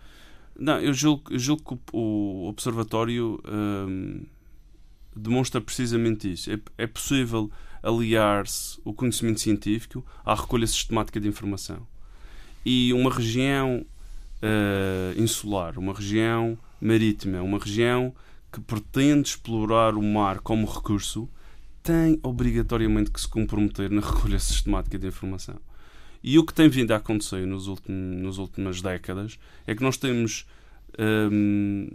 Não, 0.57 0.79
eu 0.79 0.93
julgo, 0.93 1.37
julgo 1.37 1.63
que 1.63 1.79
o 1.91 2.47
Observatório. 2.47 3.41
Hum, 3.47 4.23
demonstra 5.15 5.61
precisamente 5.61 6.31
isso. 6.31 6.51
É, 6.51 6.59
é 6.77 6.87
possível 6.87 7.51
aliar-se 7.81 8.79
o 8.85 8.93
conhecimento 8.93 9.41
científico 9.41 10.05
à 10.25 10.33
recolha 10.33 10.65
sistemática 10.65 11.19
de 11.19 11.27
informação. 11.27 11.85
E 12.65 12.93
uma 12.93 13.13
região 13.13 13.85
uh, 14.41 15.21
insular, 15.21 15.77
uma 15.77 15.93
região 15.93 16.57
marítima, 16.79 17.41
uma 17.41 17.59
região 17.59 18.13
que 18.51 18.61
pretende 18.61 19.29
explorar 19.29 19.95
o 19.95 20.01
mar 20.01 20.39
como 20.39 20.65
recurso, 20.65 21.29
tem 21.81 22.19
obrigatoriamente 22.23 23.11
que 23.11 23.19
se 23.19 23.27
comprometer 23.27 23.89
na 23.89 23.99
recolha 24.05 24.39
sistemática 24.39 24.97
de 24.97 25.07
informação. 25.07 25.59
E 26.23 26.39
o 26.39 26.45
que 26.45 26.53
tem 26.53 26.69
vindo 26.69 26.91
a 26.91 26.97
acontecer 26.97 27.45
nos 27.45 27.67
últimos, 27.67 28.21
nas 28.21 28.37
últimas 28.37 28.81
décadas 28.81 29.37
é 29.67 29.75
que 29.75 29.83
nós 29.83 29.97
temos, 29.97 30.45
um, 30.97 31.89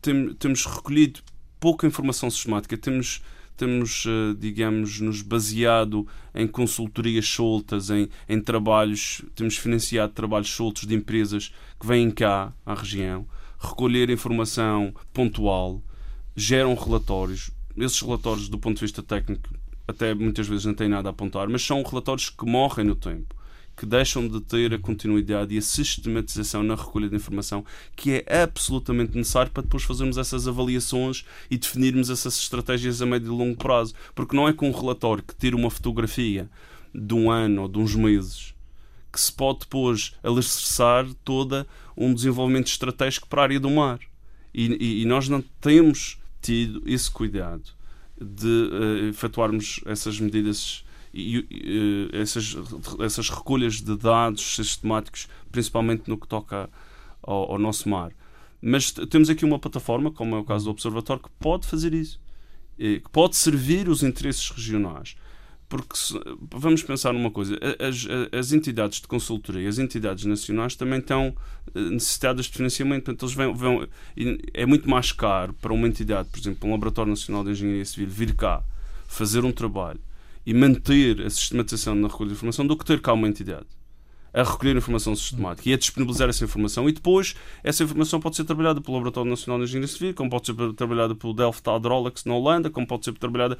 tem, 0.00 0.32
temos 0.34 0.64
recolhido 0.64 1.20
pouca 1.60 1.86
informação 1.86 2.30
sistemática, 2.30 2.76
temos, 2.76 3.22
temos 3.56 4.04
uh, 4.06 4.34
digamos, 4.38 5.00
nos 5.00 5.22
baseado 5.22 6.06
em 6.34 6.46
consultorias 6.46 7.28
soltas, 7.28 7.90
em, 7.90 8.08
em 8.28 8.40
trabalhos, 8.40 9.22
temos 9.34 9.56
financiado 9.56 10.12
trabalhos 10.12 10.50
soltos 10.50 10.86
de 10.86 10.94
empresas 10.94 11.52
que 11.78 11.86
vêm 11.86 12.10
cá 12.10 12.52
à 12.64 12.74
região, 12.74 13.26
recolher 13.58 14.10
informação 14.10 14.94
pontual, 15.12 15.82
geram 16.34 16.74
relatórios. 16.74 17.50
Esses 17.76 18.00
relatórios, 18.00 18.48
do 18.48 18.58
ponto 18.58 18.76
de 18.76 18.82
vista 18.82 19.02
técnico, 19.02 19.50
até 19.86 20.14
muitas 20.14 20.48
vezes 20.48 20.64
não 20.64 20.74
têm 20.74 20.88
nada 20.88 21.08
a 21.08 21.12
apontar, 21.12 21.48
mas 21.48 21.62
são 21.62 21.82
relatórios 21.82 22.30
que 22.30 22.44
morrem 22.44 22.86
no 22.86 22.96
tempo 22.96 23.35
que 23.76 23.84
deixam 23.84 24.26
de 24.26 24.40
ter 24.40 24.72
a 24.72 24.78
continuidade 24.78 25.54
e 25.54 25.58
a 25.58 25.62
sistematização 25.62 26.62
na 26.62 26.74
recolha 26.74 27.08
de 27.08 27.16
informação 27.16 27.64
que 27.94 28.24
é 28.26 28.42
absolutamente 28.42 29.16
necessário 29.16 29.52
para 29.52 29.62
depois 29.62 29.82
fazermos 29.82 30.16
essas 30.16 30.48
avaliações 30.48 31.24
e 31.50 31.58
definirmos 31.58 32.08
essas 32.08 32.38
estratégias 32.38 33.02
a 33.02 33.06
médio 33.06 33.32
e 33.32 33.36
longo 33.36 33.56
prazo. 33.56 33.94
Porque 34.14 34.34
não 34.34 34.48
é 34.48 34.52
com 34.52 34.68
um 34.68 34.72
relatório 34.72 35.22
que 35.22 35.34
tira 35.34 35.54
uma 35.54 35.70
fotografia 35.70 36.48
de 36.94 37.14
um 37.14 37.30
ano 37.30 37.62
ou 37.62 37.68
de 37.68 37.78
uns 37.78 37.94
meses 37.94 38.56
que 39.12 39.20
se 39.20 39.32
pode 39.32 39.60
depois 39.60 40.12
alicerçar 40.22 41.06
toda 41.24 41.66
um 41.96 42.12
desenvolvimento 42.12 42.66
estratégico 42.66 43.26
para 43.26 43.40
a 43.40 43.44
área 43.44 43.58
do 43.58 43.70
mar. 43.70 43.98
E, 44.52 44.66
e, 44.78 45.02
e 45.02 45.04
nós 45.06 45.26
não 45.26 45.42
temos 45.58 46.18
tido 46.42 46.82
esse 46.86 47.10
cuidado 47.10 47.64
de 48.20 48.46
uh, 48.46 49.08
efetuarmos 49.08 49.80
essas 49.86 50.20
medidas 50.20 50.84
e, 51.16 51.46
e 51.50 52.10
essas, 52.12 52.56
essas 53.00 53.30
recolhas 53.30 53.80
de 53.80 53.96
dados 53.96 54.56
sistemáticos, 54.56 55.28
principalmente 55.50 56.08
no 56.08 56.18
que 56.18 56.28
toca 56.28 56.68
ao, 57.22 57.52
ao 57.52 57.58
nosso 57.58 57.88
mar. 57.88 58.12
Mas 58.60 58.90
temos 58.90 59.30
aqui 59.30 59.44
uma 59.44 59.58
plataforma, 59.58 60.10
como 60.10 60.36
é 60.36 60.38
o 60.38 60.44
caso 60.44 60.66
do 60.66 60.70
Observatório, 60.70 61.22
que 61.22 61.30
pode 61.38 61.66
fazer 61.66 61.94
isso, 61.94 62.20
que 62.76 63.08
pode 63.10 63.36
servir 63.36 63.88
os 63.88 64.02
interesses 64.02 64.50
regionais. 64.50 65.16
Porque 65.68 65.96
se, 65.96 66.14
vamos 66.52 66.82
pensar 66.82 67.12
numa 67.12 67.30
coisa: 67.30 67.58
as, 67.80 68.06
as, 68.32 68.52
entidades 68.52 69.00
de 69.00 69.08
consultoria, 69.08 69.68
as 69.68 69.78
entidades 69.78 70.24
nacionais 70.24 70.76
também 70.76 71.00
estão 71.00 71.34
eh, 71.74 71.80
necessitadas 71.90 72.46
de 72.46 72.52
financiamento. 72.52 73.04
Portanto, 73.04 73.24
eles 73.24 73.34
vão, 73.34 73.54
vão, 73.54 73.88
é 74.54 74.64
muito 74.64 74.88
mais 74.88 75.10
caro 75.10 75.52
para 75.54 75.72
uma 75.72 75.88
entidade, 75.88 76.28
por 76.28 76.38
exemplo, 76.38 76.68
um 76.68 76.72
Laboratório 76.72 77.10
Nacional 77.10 77.42
de 77.42 77.50
Engenharia 77.50 77.84
Civil, 77.84 78.08
vir 78.08 78.34
cá 78.36 78.62
fazer 79.08 79.44
um 79.44 79.50
trabalho 79.50 79.98
e 80.46 80.54
manter 80.54 81.20
a 81.20 81.28
sistematização 81.28 81.94
na 81.94 82.08
recolha 82.08 82.28
de 82.28 82.36
informação 82.36 82.66
do 82.66 82.76
que 82.76 82.84
ter 82.84 83.00
cá 83.00 83.12
uma 83.12 83.28
entidade 83.28 83.66
a 84.36 84.42
recolher 84.42 84.76
informação 84.76 85.16
sistemática 85.16 85.70
e 85.70 85.72
a 85.72 85.78
disponibilizar 85.78 86.28
essa 86.28 86.44
informação 86.44 86.86
e 86.86 86.92
depois 86.92 87.34
essa 87.64 87.82
informação 87.82 88.20
pode 88.20 88.36
ser 88.36 88.44
trabalhada 88.44 88.82
pelo 88.82 88.98
Laboratório 88.98 89.30
Nacional 89.30 89.58
de 89.58 89.64
Engenharia 89.64 89.88
Civil, 89.88 90.12
como 90.12 90.28
pode 90.28 90.44
ser 90.46 90.54
trabalhada 90.74 91.14
pelo 91.14 91.32
Delft 91.32 91.66
Hydraulics 91.66 92.26
na 92.26 92.34
Holanda, 92.34 92.68
como 92.68 92.86
pode 92.86 93.06
ser 93.06 93.14
trabalhada 93.14 93.56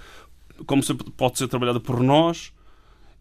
como 0.67 0.83
pode 1.17 1.39
ser 1.39 1.49
trabalhada 1.49 1.81
por 1.81 2.03
nós 2.03 2.53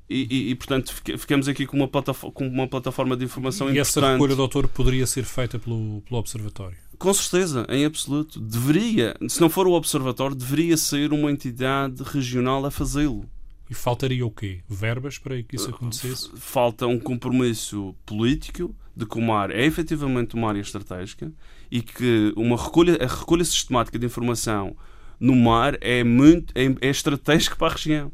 e, 0.10 0.28
e, 0.30 0.50
e, 0.52 0.56
portanto 0.56 0.94
ficamos 1.18 1.48
aqui 1.48 1.66
com 1.66 1.78
uma, 1.78 1.88
plataforma, 1.88 2.34
com 2.34 2.46
uma 2.46 2.68
plataforma 2.68 3.16
de 3.16 3.24
informação 3.24 3.68
e 3.68 3.72
importante. 3.72 3.96
E 3.96 4.00
essa 4.00 4.12
recolha, 4.12 4.36
doutor, 4.36 4.68
poderia 4.68 5.08
ser 5.08 5.24
feita 5.24 5.58
pelo, 5.58 6.02
pelo 6.02 6.20
Observatório? 6.20 6.78
Com 7.00 7.14
certeza, 7.14 7.66
em 7.70 7.86
absoluto. 7.86 8.40
Deveria, 8.40 9.16
se 9.28 9.42
não 9.42 9.50
for 9.50 9.66
o 9.66 9.72
Observatório, 9.72 10.36
deveria 10.36 10.78
ser 10.78 11.12
uma 11.12 11.32
entidade 11.32 12.04
regional 12.04 12.66
a 12.66 12.72
fazê-lo. 12.72 13.28
E 13.70 13.74
faltaria 13.74 14.26
o 14.26 14.32
quê? 14.32 14.60
Verbas 14.70 15.18
para 15.18 15.42
que 15.42 15.56
isso 15.56 15.70
acontecesse? 15.70 16.30
Falta 16.36 16.86
um 16.86 17.00
compromisso 17.00 17.96
político 18.06 18.76
de 18.96 19.06
que 19.06 19.18
o 19.18 19.22
mar 19.22 19.52
é 19.52 19.66
efetivamente 19.66 20.36
uma 20.36 20.50
área 20.50 20.62
estratégica 20.62 21.32
e 21.70 21.82
que 21.82 22.32
uma 22.36 22.56
recolha, 22.56 22.98
a 23.02 23.08
recolha 23.08 23.44
sistemática 23.44 23.98
de 23.98 24.06
informação 24.06 24.76
no 25.20 25.36
mar 25.36 25.78
é 25.82 26.04
muito 26.04 26.54
é, 26.56 26.88
é 26.88 26.90
estratégico 26.90 27.58
para 27.58 27.68
a 27.68 27.72
região. 27.72 28.12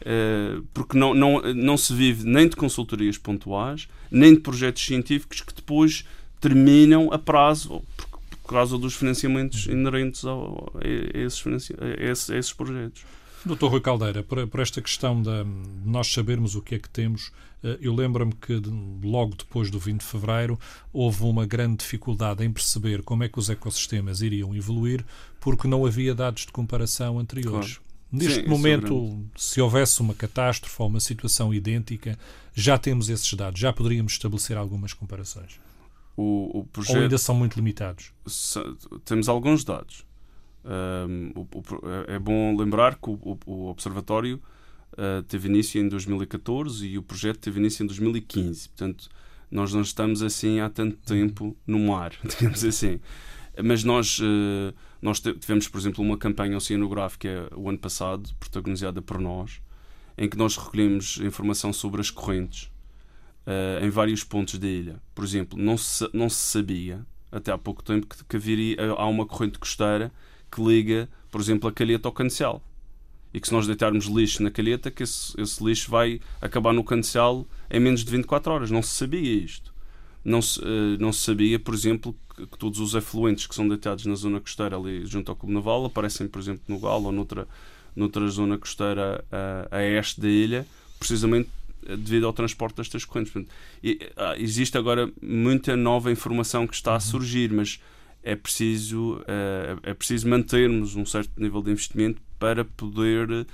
Uh, 0.00 0.62
porque 0.74 0.98
não, 0.98 1.14
não, 1.14 1.40
não 1.54 1.76
se 1.76 1.94
vive 1.94 2.28
nem 2.28 2.48
de 2.48 2.56
consultorias 2.56 3.16
pontuais, 3.16 3.88
nem 4.10 4.34
de 4.34 4.40
projetos 4.40 4.84
científicos 4.84 5.40
que 5.40 5.54
depois 5.54 6.04
terminam 6.40 7.10
a 7.10 7.18
prazo 7.18 7.82
por, 7.96 8.06
por 8.42 8.50
causa 8.50 8.76
dos 8.76 8.94
financiamentos 8.94 9.66
inerentes 9.66 10.24
ao, 10.24 10.70
a, 10.74 11.18
esses, 11.18 11.42
a, 11.46 12.02
esses, 12.02 12.30
a 12.30 12.36
esses 12.36 12.52
projetos. 12.52 13.04
Doutor 13.44 13.70
Rui 13.70 13.80
Caldeira, 13.80 14.22
por, 14.22 14.46
por, 14.46 14.60
esta 14.60 14.80
questão 14.80 15.20
de 15.20 15.30
nós 15.84 16.10
sabermos 16.10 16.54
o 16.54 16.62
que 16.62 16.76
é 16.76 16.78
que 16.78 16.88
temos, 16.88 17.30
eh, 17.62 17.78
eu 17.80 17.94
lembro-me 17.94 18.32
que 18.32 18.60
logo 19.02 19.34
depois 19.36 19.70
do 19.70 19.78
20 19.78 20.00
de 20.00 20.06
fevereiro 20.06 20.58
houve 20.92 21.24
uma 21.24 21.44
grande 21.44 21.78
dificuldade 21.78 22.42
em 22.42 22.50
perceber 22.50 23.02
como 23.02 23.22
é 23.22 23.28
que 23.28 23.38
os 23.38 23.50
ecossistemas 23.50 24.22
iriam 24.22 24.54
evoluir, 24.54 25.04
porque 25.40 25.68
não 25.68 25.84
havia 25.84 26.14
dados 26.14 26.46
de 26.46 26.52
comparação 26.52 27.18
anteriores. 27.18 27.76
Claro. 27.78 27.84
Neste 28.10 28.40
Sim, 28.40 28.46
é 28.46 28.48
momento, 28.48 29.26
é 29.34 29.38
se 29.38 29.60
houvesse 29.60 30.00
uma 30.00 30.14
catástrofe 30.14 30.76
ou 30.80 30.88
uma 30.88 31.00
situação 31.00 31.52
idêntica, 31.52 32.18
já 32.54 32.78
temos 32.78 33.10
esses 33.10 33.34
dados, 33.34 33.60
já 33.60 33.72
poderíamos 33.72 34.12
estabelecer 34.12 34.56
algumas 34.56 34.92
comparações. 34.92 35.58
O, 36.16 36.60
o 36.60 36.64
projeto... 36.64 36.96
Ou 36.96 37.02
ainda 37.02 37.18
são 37.18 37.34
muito 37.34 37.56
limitados? 37.56 38.12
Temos 39.04 39.28
alguns 39.28 39.64
dados. 39.64 40.04
Um, 40.64 41.32
o, 41.34 41.40
o, 41.42 41.62
é 42.08 42.18
bom 42.18 42.56
lembrar 42.56 42.96
que 42.96 43.10
o, 43.10 43.38
o 43.46 43.66
Observatório 43.66 44.40
uh, 44.92 45.22
teve 45.24 45.48
início 45.48 45.80
em 45.80 45.88
2014 45.88 46.86
e 46.86 46.98
o 46.98 47.02
projeto 47.02 47.38
teve 47.38 47.60
início 47.60 47.82
em 47.82 47.86
2015. 47.86 48.68
Portanto, 48.70 49.08
nós 49.50 49.72
não 49.72 49.82
estamos 49.82 50.22
assim 50.22 50.60
há 50.60 50.70
tanto 50.70 50.96
tempo 50.96 51.56
no 51.66 51.78
mar, 51.78 52.12
digamos 52.24 52.64
assim. 52.64 52.98
Mas 53.62 53.84
nós, 53.84 54.18
uh, 54.18 54.74
nós 55.00 55.20
tivemos, 55.20 55.68
por 55.68 55.78
exemplo, 55.78 56.02
uma 56.02 56.16
campanha 56.16 56.56
oceanográfica 56.56 57.48
o 57.54 57.68
ano 57.68 57.78
passado, 57.78 58.34
protagonizada 58.40 59.00
por 59.00 59.20
nós, 59.20 59.60
em 60.16 60.28
que 60.28 60.36
nós 60.36 60.56
recolhemos 60.56 61.18
informação 61.18 61.72
sobre 61.72 62.00
as 62.00 62.10
correntes 62.10 62.64
uh, 63.46 63.84
em 63.84 63.90
vários 63.90 64.24
pontos 64.24 64.58
da 64.58 64.66
ilha. 64.66 65.00
Por 65.14 65.24
exemplo, 65.24 65.58
não 65.58 65.76
se, 65.76 66.08
não 66.12 66.28
se 66.28 66.36
sabia, 66.36 67.06
até 67.30 67.52
há 67.52 67.58
pouco 67.58 67.82
tempo, 67.82 68.06
que, 68.06 68.24
que 68.24 68.36
haveria, 68.36 68.76
há 68.96 69.06
uma 69.06 69.26
corrente 69.26 69.58
costeira 69.58 70.10
que 70.54 70.62
liga, 70.62 71.08
por 71.30 71.40
exemplo, 71.40 71.68
a 71.68 71.72
calheta 71.72 72.06
ao 72.06 72.12
cancel. 72.12 72.62
E 73.32 73.40
que 73.40 73.48
se 73.48 73.52
nós 73.52 73.66
deitarmos 73.66 74.06
lixo 74.06 74.42
na 74.42 74.50
calheta, 74.50 74.90
que 74.90 75.02
esse, 75.02 75.38
esse 75.40 75.62
lixo 75.64 75.90
vai 75.90 76.20
acabar 76.40 76.72
no 76.72 76.84
cancel 76.84 77.44
em 77.68 77.80
menos 77.80 78.04
de 78.04 78.10
24 78.10 78.52
horas. 78.52 78.70
Não 78.70 78.82
se 78.82 78.90
sabia 78.90 79.44
isto. 79.44 79.74
Não 80.24 80.40
se, 80.40 80.60
uh, 80.60 80.96
não 81.00 81.12
se 81.12 81.20
sabia, 81.20 81.58
por 81.58 81.74
exemplo, 81.74 82.14
que, 82.34 82.46
que, 82.46 82.56
todos 82.56 82.78
os 82.78 82.94
efluentes 82.94 83.46
que 83.46 83.54
são 83.54 83.68
deitados 83.68 84.06
na 84.06 84.14
zona 84.14 84.40
costeira 84.40 84.76
ali 84.76 85.04
junto 85.04 85.30
ao 85.30 85.36
Clube 85.36 85.52
Naval 85.52 85.84
aparecem, 85.84 86.28
por 86.28 86.38
exemplo, 86.38 86.62
no 86.68 86.78
Galo 86.78 87.06
ou 87.06 87.12
noutra, 87.12 87.46
noutra 87.94 88.26
zona 88.28 88.56
costeira 88.56 89.22
uh, 89.26 89.74
a 89.74 89.82
este 89.82 90.20
da 90.20 90.28
ilha, 90.28 90.66
precisamente 90.98 91.50
eh, 91.86 91.96
devido 91.96 92.26
ao 92.26 92.32
transporte 92.32 92.76
destas 92.76 93.04
correntes. 93.04 93.32
Portanto, 93.32 93.52
e, 93.82 93.98
uh, 94.16 94.40
existe 94.40 94.78
agora 94.78 95.12
muita 95.20 95.76
nova 95.76 96.10
informação 96.10 96.66
que 96.66 96.74
está 96.74 96.92
a 96.92 96.94
uhum. 96.94 97.00
surgir, 97.00 97.52
mas 97.52 97.80
é 98.24 98.34
preciso, 98.34 99.22
é, 99.28 99.90
é 99.90 99.94
preciso 99.94 100.26
mantermos 100.28 100.96
um 100.96 101.04
certo 101.04 101.30
nível 101.40 101.62
de 101.62 101.70
investimento 101.70 102.20
para 102.38 102.64
poder 102.64 103.46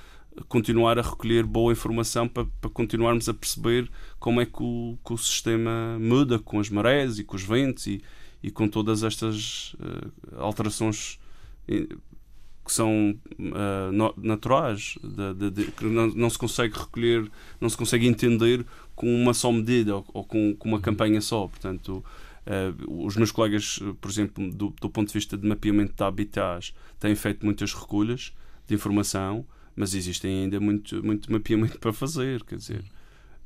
continuar 0.48 0.98
a 0.98 1.02
recolher 1.02 1.44
boa 1.44 1.72
informação 1.72 2.28
para, 2.28 2.46
para 2.60 2.70
continuarmos 2.70 3.28
a 3.28 3.34
perceber 3.34 3.90
como 4.18 4.40
é 4.40 4.46
que 4.46 4.62
o, 4.62 4.96
que 5.04 5.12
o, 5.12 5.18
sistema 5.18 5.98
muda 5.98 6.38
com 6.38 6.60
as 6.60 6.70
marés 6.70 7.18
e 7.18 7.24
com 7.24 7.36
os 7.36 7.42
ventos 7.42 7.86
e, 7.88 8.00
e 8.42 8.50
com 8.50 8.68
todas 8.68 9.02
estas 9.02 9.74
uh, 9.74 10.38
alterações 10.38 11.18
que 11.66 12.72
são 12.72 13.18
uh, 13.38 14.14
naturais, 14.16 14.96
de, 15.02 15.34
de, 15.34 15.50
de, 15.50 15.72
que 15.72 15.84
não, 15.84 16.06
não, 16.08 16.30
se 16.30 16.38
consegue 16.38 16.78
recolher, 16.78 17.30
não 17.60 17.68
se 17.68 17.76
consegue 17.76 18.06
entender 18.06 18.64
com 18.94 19.12
uma 19.12 19.34
só 19.34 19.50
medida 19.50 19.96
ou, 19.96 20.04
ou 20.12 20.24
com, 20.24 20.54
com, 20.56 20.68
uma 20.68 20.80
campanha 20.80 21.20
só. 21.20 21.48
Portanto, 21.48 22.04
Uh, 22.46 23.04
os 23.06 23.16
meus 23.16 23.30
colegas, 23.30 23.78
por 24.00 24.10
exemplo, 24.10 24.50
do, 24.50 24.70
do, 24.80 24.90
ponto 24.90 25.08
de 25.08 25.14
vista 25.14 25.36
de 25.36 25.46
mapeamento 25.46 25.94
de 25.94 26.02
habitats, 26.02 26.74
têm 26.98 27.14
feito 27.14 27.44
muitas 27.44 27.74
recolhas 27.74 28.32
de 28.66 28.74
informação, 28.74 29.46
mas 29.76 29.94
existem 29.94 30.44
ainda 30.44 30.58
muito, 30.58 31.04
muito 31.04 31.30
mapeamento 31.30 31.78
para 31.80 31.92
fazer. 31.92 32.42
Quer 32.44 32.56
dizer, 32.56 32.84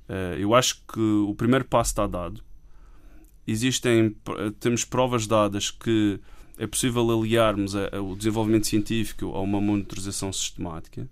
uh, 0.08 0.38
eu 0.38 0.54
acho 0.54 0.82
que 0.86 1.00
o 1.00 1.34
primeiro 1.34 1.64
passo 1.64 1.90
está 1.90 2.06
dado. 2.06 2.42
Existem, 3.46 4.16
temos 4.58 4.84
provas 4.84 5.26
dadas 5.26 5.70
que 5.70 6.18
é 6.56 6.66
possível 6.66 7.10
aliarmos 7.10 7.74
a, 7.76 7.96
a, 7.96 8.00
o 8.00 8.16
desenvolvimento 8.16 8.66
científico 8.66 9.26
a 9.34 9.40
uma 9.40 9.60
monitorização 9.60 10.32
sistemática. 10.32 11.08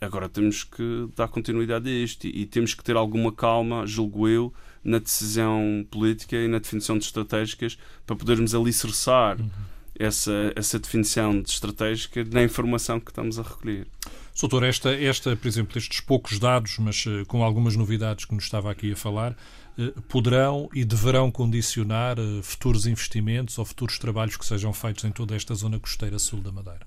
Agora 0.00 0.28
temos 0.28 0.64
que 0.64 1.08
dar 1.14 1.28
continuidade 1.28 1.88
a 1.88 1.92
isto 1.92 2.26
e, 2.26 2.42
e 2.42 2.46
temos 2.46 2.74
que 2.74 2.82
ter 2.82 2.96
alguma 2.96 3.32
calma, 3.32 3.86
julgo 3.86 4.28
eu, 4.28 4.52
na 4.84 4.98
decisão 4.98 5.86
política 5.90 6.36
e 6.36 6.46
na 6.46 6.58
definição 6.58 6.98
de 6.98 7.04
estratégicas 7.04 7.78
para 8.06 8.14
podermos 8.14 8.54
alicerçar 8.54 9.40
uhum. 9.40 9.50
essa, 9.98 10.52
essa 10.54 10.78
definição 10.78 11.40
de 11.40 11.50
estratégica 11.50 12.24
na 12.24 12.42
informação 12.42 13.00
que 13.00 13.10
estamos 13.10 13.38
a 13.38 13.42
recolher. 13.42 13.86
Soutor, 14.34 14.64
esta, 14.64 14.92
esta, 14.92 15.36
por 15.36 15.46
exemplo, 15.46 15.78
estes 15.78 16.00
poucos 16.00 16.40
dados, 16.40 16.76
mas 16.78 17.06
uh, 17.06 17.24
com 17.26 17.44
algumas 17.44 17.76
novidades 17.76 18.24
que 18.24 18.34
nos 18.34 18.44
estava 18.44 18.70
aqui 18.70 18.92
a 18.92 18.96
falar, 18.96 19.36
uh, 19.78 20.02
poderão 20.02 20.68
e 20.74 20.84
deverão 20.84 21.30
condicionar 21.30 22.18
uh, 22.18 22.42
futuros 22.42 22.84
investimentos 22.84 23.56
ou 23.58 23.64
futuros 23.64 23.96
trabalhos 23.96 24.36
que 24.36 24.44
sejam 24.44 24.72
feitos 24.72 25.04
em 25.04 25.12
toda 25.12 25.36
esta 25.36 25.54
zona 25.54 25.78
costeira 25.78 26.18
sul 26.18 26.40
da 26.40 26.50
Madeira? 26.50 26.84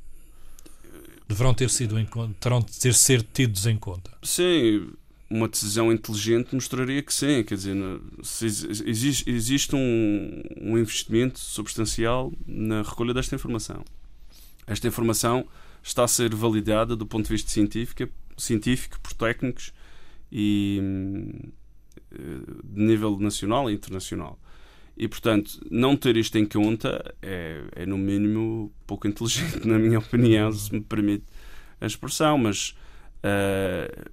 Deverão 1.25 1.53
ter 1.53 1.69
sido 1.69 1.97
em, 1.97 2.05
terão 2.39 2.59
de 2.59 2.77
ter 2.77 2.93
ser 2.93 3.21
tidos 3.21 3.65
em 3.65 3.77
conta? 3.77 4.11
Sim, 4.21 4.89
uma 5.29 5.47
decisão 5.47 5.91
inteligente 5.91 6.53
mostraria 6.53 7.01
que 7.01 7.13
sim. 7.13 7.43
Quer 7.43 7.55
dizer, 7.55 7.75
existe, 8.85 9.29
existe 9.29 9.75
um, 9.75 10.43
um 10.59 10.77
investimento 10.77 11.39
substancial 11.39 12.31
na 12.45 12.81
recolha 12.81 13.13
desta 13.13 13.35
informação. 13.35 13.83
Esta 14.65 14.87
informação 14.87 15.47
está 15.83 16.03
a 16.03 16.07
ser 16.07 16.33
validada 16.35 16.95
do 16.95 17.05
ponto 17.05 17.25
de 17.25 17.31
vista 17.31 17.49
científico, 17.49 18.11
científico 18.37 18.99
por 19.01 19.13
técnicos 19.13 19.73
e 20.31 20.81
eh, 22.11 22.39
de 22.63 22.81
nível 22.81 23.17
nacional 23.19 23.69
e 23.69 23.73
internacional. 23.73 24.39
E, 24.97 25.07
portanto, 25.07 25.59
não 25.69 25.95
ter 25.95 26.17
isto 26.17 26.37
em 26.37 26.45
conta 26.45 27.13
é, 27.21 27.63
é 27.75 27.85
no 27.85 27.97
mínimo 27.97 28.71
pouco 28.85 29.07
inteligente, 29.07 29.61
na 29.67 29.77
minha 29.77 29.99
opinião, 29.99 30.51
se 30.51 30.73
me 30.73 30.81
permite 30.81 31.25
a 31.79 31.85
expressão, 31.85 32.37
mas, 32.37 32.75
uh, 33.19 34.09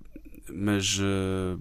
mas, 0.53 0.99
uh, 0.99 1.61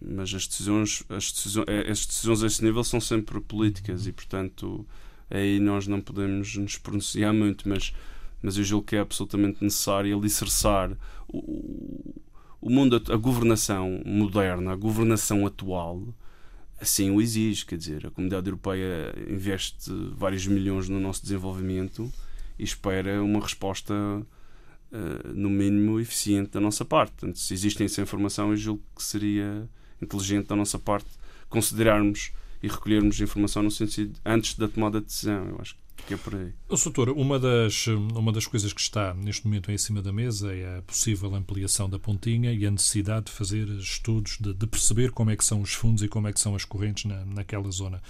mas 0.00 0.32
as 0.34 0.46
decisões, 0.46 1.02
as 1.08 1.32
decisões, 1.32 1.66
as 1.90 2.06
decisões 2.06 2.42
a 2.42 2.46
esse 2.46 2.64
nível 2.64 2.84
são 2.84 3.00
sempre 3.00 3.40
políticas 3.40 4.06
e, 4.06 4.12
portanto, 4.12 4.86
aí 5.30 5.58
nós 5.60 5.86
não 5.86 6.00
podemos 6.00 6.56
nos 6.56 6.78
pronunciar 6.78 7.32
muito, 7.32 7.68
mas 7.68 7.92
mas 8.42 8.58
eu 8.58 8.64
julgo 8.64 8.86
que 8.86 8.96
é 8.96 8.98
absolutamente 8.98 9.62
necessário 9.62 10.18
alicerçar 10.18 10.90
o, 11.28 12.14
o 12.60 12.68
mundo, 12.68 13.00
a 13.10 13.16
governação 13.16 14.02
moderna, 14.04 14.72
a 14.72 14.76
governação 14.76 15.46
atual, 15.46 16.02
assim 16.80 17.10
o 17.10 17.20
exige. 17.20 17.64
Quer 17.64 17.78
dizer, 17.78 18.06
a 18.06 18.10
comunidade 18.10 18.48
europeia 18.48 19.14
investe 19.30 19.92
vários 20.16 20.46
milhões 20.46 20.88
no 20.88 20.98
nosso 20.98 21.22
desenvolvimento 21.22 22.12
e 22.58 22.64
espera 22.64 23.22
uma 23.22 23.40
resposta, 23.40 23.94
uh, 24.92 25.28
no 25.34 25.50
mínimo, 25.50 25.98
eficiente 25.98 26.50
da 26.50 26.60
nossa 26.60 26.84
parte. 26.84 27.12
Portanto, 27.12 27.38
se 27.38 27.54
existem 27.54 27.86
essa 27.86 28.02
informação, 28.02 28.50
eu 28.50 28.56
julgo 28.56 28.82
que 28.94 29.02
seria 29.02 29.68
inteligente 30.00 30.48
da 30.48 30.56
nossa 30.56 30.78
parte 30.78 31.08
considerarmos 31.48 32.32
e 32.62 32.68
recolhermos 32.68 33.20
informação 33.20 33.62
no 33.62 33.70
sentido 33.70 34.18
antes 34.24 34.56
da 34.56 34.68
tomada 34.68 35.00
de 35.00 35.06
decisão. 35.06 35.46
Eu 35.48 35.58
acho 35.60 35.76
que 36.06 36.14
é 36.14 36.16
por 36.16 36.34
aí. 36.34 36.52
O 36.68 36.76
Soutor, 36.76 37.10
uma 37.10 37.38
das, 37.38 37.86
uma 37.86 38.32
das 38.32 38.46
coisas 38.46 38.72
que 38.72 38.80
está 38.80 39.14
neste 39.14 39.44
momento 39.46 39.70
em 39.70 39.78
cima 39.78 40.00
da 40.00 40.12
mesa 40.12 40.54
é 40.54 40.78
a 40.78 40.82
possível 40.82 41.34
ampliação 41.34 41.88
da 41.88 41.98
pontinha 41.98 42.52
e 42.52 42.66
a 42.66 42.70
necessidade 42.70 43.26
de 43.26 43.32
fazer 43.32 43.68
estudos, 43.68 44.38
de, 44.40 44.54
de 44.54 44.66
perceber 44.66 45.10
como 45.10 45.30
é 45.30 45.36
que 45.36 45.44
são 45.44 45.60
os 45.60 45.72
fundos 45.72 46.02
e 46.02 46.08
como 46.08 46.28
é 46.28 46.32
que 46.32 46.40
são 46.40 46.54
as 46.54 46.64
correntes 46.64 47.04
na, 47.04 47.24
naquela 47.24 47.70
zona. 47.70 48.02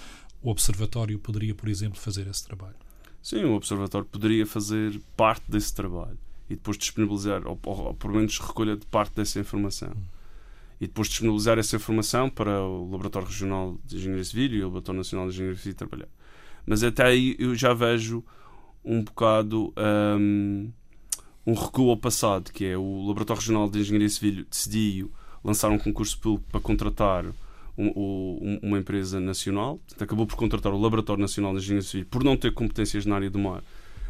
O 0.42 0.50
Observatório 0.50 1.18
poderia, 1.18 1.54
por 1.54 1.68
exemplo, 1.68 1.98
fazer 1.98 2.26
esse 2.26 2.44
trabalho? 2.44 2.76
Sim, 3.22 3.44
o 3.44 3.54
Observatório 3.54 4.06
poderia 4.06 4.46
fazer 4.46 5.00
parte 5.16 5.44
desse 5.48 5.74
trabalho 5.74 6.18
e 6.52 6.56
depois 6.56 6.76
disponibilizar, 6.76 7.46
ou, 7.46 7.58
ou, 7.64 7.80
ou 7.86 7.94
pelo 7.94 8.14
menos 8.14 8.38
recolha 8.38 8.76
de 8.76 8.86
parte 8.86 9.14
dessa 9.14 9.40
informação. 9.40 9.92
E 10.80 10.86
depois 10.86 11.08
disponibilizar 11.08 11.58
essa 11.58 11.76
informação 11.76 12.28
para 12.28 12.62
o 12.62 12.90
Laboratório 12.90 13.28
Regional 13.28 13.78
de 13.84 13.96
Engenharia 13.96 14.24
Civil 14.24 14.52
e 14.52 14.60
o 14.60 14.64
Laboratório 14.66 14.98
Nacional 14.98 15.28
de 15.28 15.34
Engenharia 15.34 15.58
Civil 15.58 15.74
trabalhar. 15.74 16.08
Mas 16.66 16.82
até 16.82 17.04
aí 17.04 17.36
eu 17.38 17.54
já 17.54 17.72
vejo 17.72 18.22
um 18.84 19.02
bocado 19.02 19.72
um, 20.20 20.70
um 21.46 21.54
recuo 21.54 21.90
ao 21.90 21.96
passado, 21.96 22.52
que 22.52 22.66
é 22.66 22.76
o 22.76 23.06
Laboratório 23.06 23.40
Regional 23.40 23.70
de 23.70 23.80
Engenharia 23.80 24.08
Civil 24.08 24.44
decidiu 24.50 25.10
lançar 25.42 25.70
um 25.70 25.78
concurso 25.78 26.18
público 26.18 26.50
para 26.50 26.60
contratar 26.60 27.24
um, 27.78 27.86
um, 27.86 28.58
uma 28.62 28.78
empresa 28.78 29.18
nacional, 29.18 29.80
acabou 29.98 30.26
por 30.26 30.36
contratar 30.36 30.72
o 30.72 30.80
Laboratório 30.80 31.22
Nacional 31.22 31.52
de 31.52 31.60
Engenharia 31.60 31.88
Civil 31.88 32.06
por 32.10 32.22
não 32.22 32.36
ter 32.36 32.52
competências 32.52 33.06
na 33.06 33.14
área 33.14 33.30
do 33.30 33.38
mar, 33.38 33.62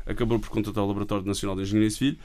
acabou 0.06 0.38
por 0.38 0.50
contratar 0.50 0.84
o 0.84 0.86
Laboratório 0.86 1.26
Nacional 1.26 1.56
de 1.56 1.62
Engenharia 1.62 1.90
Civil. 1.90 2.18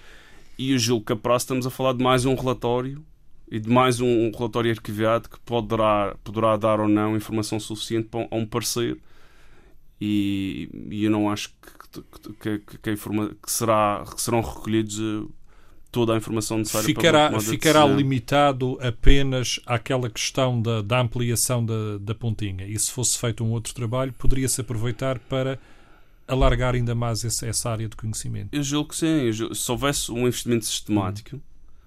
E 0.58 0.76
que 1.06 1.14
a 1.14 1.16
prazo 1.16 1.44
estamos 1.44 1.68
a 1.68 1.70
falar 1.70 1.94
de 1.94 2.04
mais 2.04 2.26
um 2.26 2.34
relatório 2.34 3.04
e 3.50 3.60
de 3.60 3.70
mais 3.70 4.02
um 4.02 4.32
relatório 4.32 4.72
arquiviado 4.72 5.30
que 5.30 5.40
poderá, 5.42 6.16
poderá 6.24 6.58
dar 6.58 6.80
ou 6.80 6.88
não 6.88 7.16
informação 7.16 7.60
suficiente 7.60 8.08
para 8.10 8.28
um 8.32 8.46
parecer. 8.46 8.98
E, 10.00 10.70
e 10.92 11.06
eu 11.06 11.12
não 11.12 11.30
acho 11.30 11.50
que, 11.50 12.02
que, 12.40 12.60
que, 12.60 12.78
que, 12.78 12.92
informa, 12.92 13.30
que, 13.42 13.52
será, 13.52 14.04
que 14.14 14.22
serão 14.22 14.42
recolhidos 14.42 15.00
eh, 15.00 15.28
toda 15.92 16.14
a 16.14 16.18
informação 16.18 16.60
necessária 16.60 16.86
ficará, 16.86 17.30
para 17.30 17.40
Ficará 17.40 17.86
limitado 17.86 18.78
apenas 18.80 19.60
àquela 19.66 20.08
questão 20.10 20.62
da, 20.62 20.82
da 20.84 21.02
ampliação 21.02 21.66
da, 21.66 21.98
da 22.00 22.14
pontinha. 22.14 22.68
E 22.68 22.78
se 22.78 22.92
fosse 22.92 23.18
feito 23.18 23.44
um 23.44 23.52
outro 23.52 23.74
trabalho 23.74 24.14
poderia-se 24.14 24.62
aproveitar 24.62 25.18
para 25.18 25.58
alargar 26.28 26.76
ainda 26.76 26.94
mais 26.94 27.24
essa, 27.24 27.46
essa 27.48 27.70
área 27.70 27.88
de 27.88 27.96
conhecimento? 27.96 28.50
Eu 28.52 28.64
julgo 28.64 28.90
que 28.90 28.96
sim. 28.96 29.32
Julgo, 29.32 29.56
se 29.56 29.72
houvesse 29.72 30.12
um 30.12 30.28
investimento 30.28 30.66
sistemático, 30.66 31.42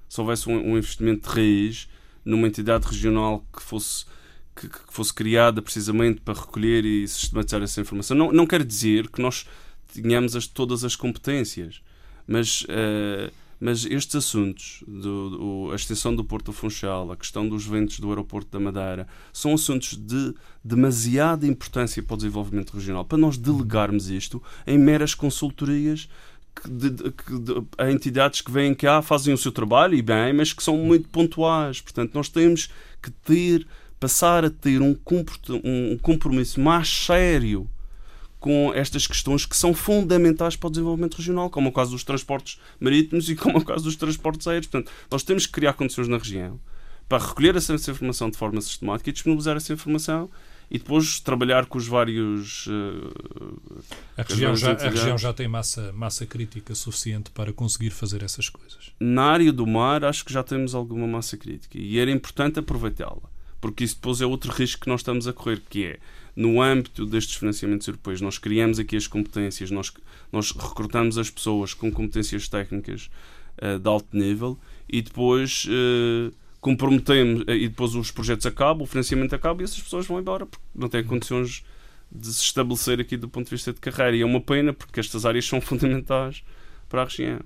se 0.09 0.21
houvesse 0.21 0.49
um, 0.49 0.73
um 0.73 0.79
investimento 0.79 1.29
de 1.29 1.35
raiz 1.35 1.89
numa 2.25 2.47
entidade 2.47 2.87
regional 2.87 3.45
que 3.53 3.63
fosse 3.63 4.05
que, 4.55 4.69
que, 4.69 4.79
fosse 4.89 5.13
criada 5.15 5.63
precisamente 5.63 6.21
para 6.21 6.39
recolher 6.39 6.85
e 6.85 7.07
sistematizar 7.09 7.63
essa 7.63 7.81
informação. 7.81 8.17
Não, 8.17 8.33
não 8.33 8.47
quer 8.47 8.65
dizer 8.65 9.09
que 9.09 9.23
nós 9.23 9.47
tenhamos 9.93 10.37
as, 10.37 10.47
todas 10.47 10.85
as 10.85 10.95
competências, 10.95 11.81
mas, 12.27 12.63
uh, 12.63 13.33
mas 13.61 13.85
estes 13.85 14.17
assuntos, 14.17 14.83
do, 14.89 15.31
do, 15.31 15.73
a 15.73 15.77
extensão 15.77 16.17
do 16.17 16.25
Porto 16.25 16.51
Funchal, 16.51 17.13
a 17.13 17.17
questão 17.17 17.47
dos 17.47 17.67
ventos 17.67 18.01
do 18.01 18.09
aeroporto 18.09 18.51
da 18.51 18.59
Madeira, 18.59 19.07
são 19.33 19.53
assuntos 19.53 19.97
de 19.97 20.35
demasiada 20.65 21.47
importância 21.47 22.03
para 22.03 22.15
o 22.15 22.17
desenvolvimento 22.17 22.71
regional, 22.71 23.05
para 23.05 23.19
nós 23.19 23.37
delegarmos 23.37 24.09
isto 24.09 24.43
em 24.67 24.79
meras 24.79 25.15
consultorias 25.15 26.09
de, 26.65 26.91
de, 26.91 27.03
de, 27.05 27.63
a 27.77 27.91
entidades 27.91 28.41
que 28.41 28.51
vêm 28.51 28.75
cá, 28.75 29.03
fazem 29.03 29.33
o 29.33 29.39
seu 29.39 29.53
trabalho 29.53 29.95
e 29.95 30.03
bem, 30.03 30.33
mas 30.33 30.53
que 30.53 30.63
são 30.63 30.77
muito 30.79 31.09
pontuais. 31.11 31.81
Portanto, 31.81 32.15
nós 32.15 32.29
temos 32.29 32.71
que 33.03 33.11
ter 33.11 33.67
passar 33.99 34.45
a 34.47 34.51
ter 34.51 34.81
um 34.81 34.97
compromisso 36.01 36.59
mais 36.59 36.89
sério 36.89 37.69
com 38.41 38.73
estas 38.75 39.07
questões 39.07 39.45
que 39.45 39.57
são 39.57 39.75
fundamentais 39.75 40.57
para 40.57 40.69
o 40.69 40.71
desenvolvimento 40.71 41.19
regional, 41.19 41.51
como 41.51 41.69
é 41.69 41.71
o 41.71 41.73
caso 41.73 41.91
dos 41.93 42.03
transportes 42.03 42.59
marítimos 42.81 43.29
e 43.29 43.37
como 43.37 43.59
é 43.59 43.61
o 43.61 43.65
caso 43.65 43.85
dos 43.85 43.97
transportes 43.97 44.49
aéreos. 44.49 44.67
Portanto, 44.67 44.91
nós 45.11 45.23
temos 45.23 45.47
que 45.47 45.53
criar 45.53 45.75
condições 45.75 46.09
na 46.09 46.17
região 46.17 46.59
para 47.09 47.23
recolher 47.23 47.55
essa 47.55 47.75
informação 47.75 48.31
de 48.31 48.39
forma 48.39 48.61
sistemática 48.61 49.11
e 49.11 49.13
disponibilizar 49.13 49.57
essa 49.57 49.73
informação 49.73 50.31
e 50.71 50.79
depois 50.79 51.21
trabalhar 51.21 51.67
com 51.67 51.77
os 51.77 51.87
vários. 51.87 52.67
Uh, 52.67 53.13
a, 54.17 54.23
região 54.23 54.57
já, 54.57 54.73
a 54.73 54.89
região 54.89 55.19
já 55.19 55.33
tem 55.33 55.49
massa, 55.49 55.93
massa 55.93 56.25
crítica 56.25 56.75
suficiente 56.75 57.31
para 57.33 57.53
conseguir 57.53 57.91
fazer 57.91 58.23
essas 58.23 58.49
coisas. 58.49 58.93
Na 58.99 59.25
área 59.25 59.53
do 59.53 59.67
mar, 59.67 60.05
acho 60.05 60.25
que 60.25 60.33
já 60.33 60.43
temos 60.43 60.75
alguma 60.75 61.07
massa 61.07 61.37
crítica 61.37 61.77
e 61.77 61.99
era 61.99 62.11
importante 62.11 62.59
aproveitá-la 62.59 63.29
porque 63.61 63.85
isso 63.85 63.97
depois 63.97 64.21
é 64.21 64.27
outro 64.27 64.51
risco 64.53 64.81
que 64.83 64.89
nós 64.89 65.01
estamos 65.01 65.29
a 65.29 65.33
correr, 65.33 65.61
que 65.69 65.85
é 65.85 65.99
no 66.41 66.63
âmbito 66.63 67.05
destes 67.05 67.37
financiamentos 67.37 67.87
europeus, 67.87 68.23
nós 68.23 68.39
criamos 68.39 68.79
aqui 68.79 68.97
as 68.97 69.07
competências, 69.07 69.71
nós, 69.71 69.93
nós 70.33 70.53
recrutamos 70.53 71.19
as 71.19 71.29
pessoas 71.29 71.75
com 71.75 71.93
competências 71.93 72.49
técnicas 72.49 73.11
uh, 73.59 73.79
de 73.79 73.87
alto 73.87 74.17
nível 74.17 74.59
e 74.89 75.03
depois 75.03 75.67
uh, 75.67 76.33
comprometemos, 76.59 77.43
uh, 77.43 77.51
e 77.51 77.69
depois 77.69 77.95
os 77.95 78.11
projetos 78.11 78.47
acabam, 78.47 78.85
o 78.85 78.87
financiamento 78.87 79.35
acaba 79.35 79.61
e 79.61 79.65
essas 79.65 79.81
pessoas 79.81 80.07
vão 80.07 80.19
embora 80.19 80.47
porque 80.47 80.65
não 80.75 80.89
têm 80.89 81.05
condições 81.05 81.63
de 82.11 82.33
se 82.33 82.43
estabelecer 82.43 82.99
aqui 83.01 83.19
do 83.19 83.29
ponto 83.29 83.45
de 83.45 83.51
vista 83.51 83.71
de 83.71 83.79
carreira. 83.79 84.17
E 84.17 84.23
é 84.23 84.27
uma 84.27 84.41
pena 84.41 84.73
porque 84.73 84.99
estas 84.99 85.27
áreas 85.27 85.45
são 85.45 85.61
fundamentais 85.63 86.43
para 86.89 87.03
a 87.03 87.05
região. 87.05 87.41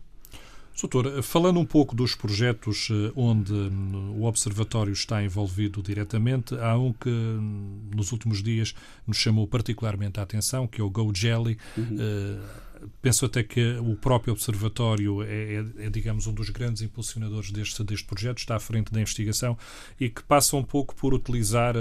Doutor, 0.80 1.22
falando 1.22 1.58
um 1.58 1.64
pouco 1.64 1.94
dos 1.96 2.14
projetos 2.14 2.88
eh, 2.90 3.12
onde 3.16 3.52
hum, 3.52 4.16
o 4.18 4.24
Observatório 4.24 4.92
está 4.92 5.22
envolvido 5.22 5.82
diretamente, 5.82 6.54
há 6.56 6.76
um 6.76 6.92
que 6.92 7.08
hum, 7.08 7.78
nos 7.94 8.12
últimos 8.12 8.42
dias 8.42 8.74
nos 9.06 9.16
chamou 9.16 9.46
particularmente 9.46 10.20
a 10.20 10.22
atenção, 10.22 10.66
que 10.66 10.80
é 10.80 10.84
o 10.84 10.90
Go 10.90 11.10
Jelly. 11.14 11.56
Uhum. 11.76 11.96
Uh, 11.96 12.63
penso 13.00 13.26
até 13.26 13.42
que 13.42 13.76
o 13.78 13.96
próprio 13.96 14.32
Observatório 14.32 15.22
é, 15.22 15.26
é, 15.26 15.86
é, 15.86 15.90
digamos, 15.90 16.26
um 16.26 16.32
dos 16.32 16.50
grandes 16.50 16.82
impulsionadores 16.82 17.50
deste, 17.50 17.82
deste 17.84 18.06
projeto, 18.06 18.38
está 18.38 18.56
à 18.56 18.60
frente 18.60 18.92
da 18.92 19.00
investigação 19.00 19.56
e 19.98 20.08
que 20.08 20.22
passa 20.22 20.56
um 20.56 20.62
pouco 20.62 20.94
por 20.94 21.14
utilizar 21.14 21.76
eh, 21.76 21.80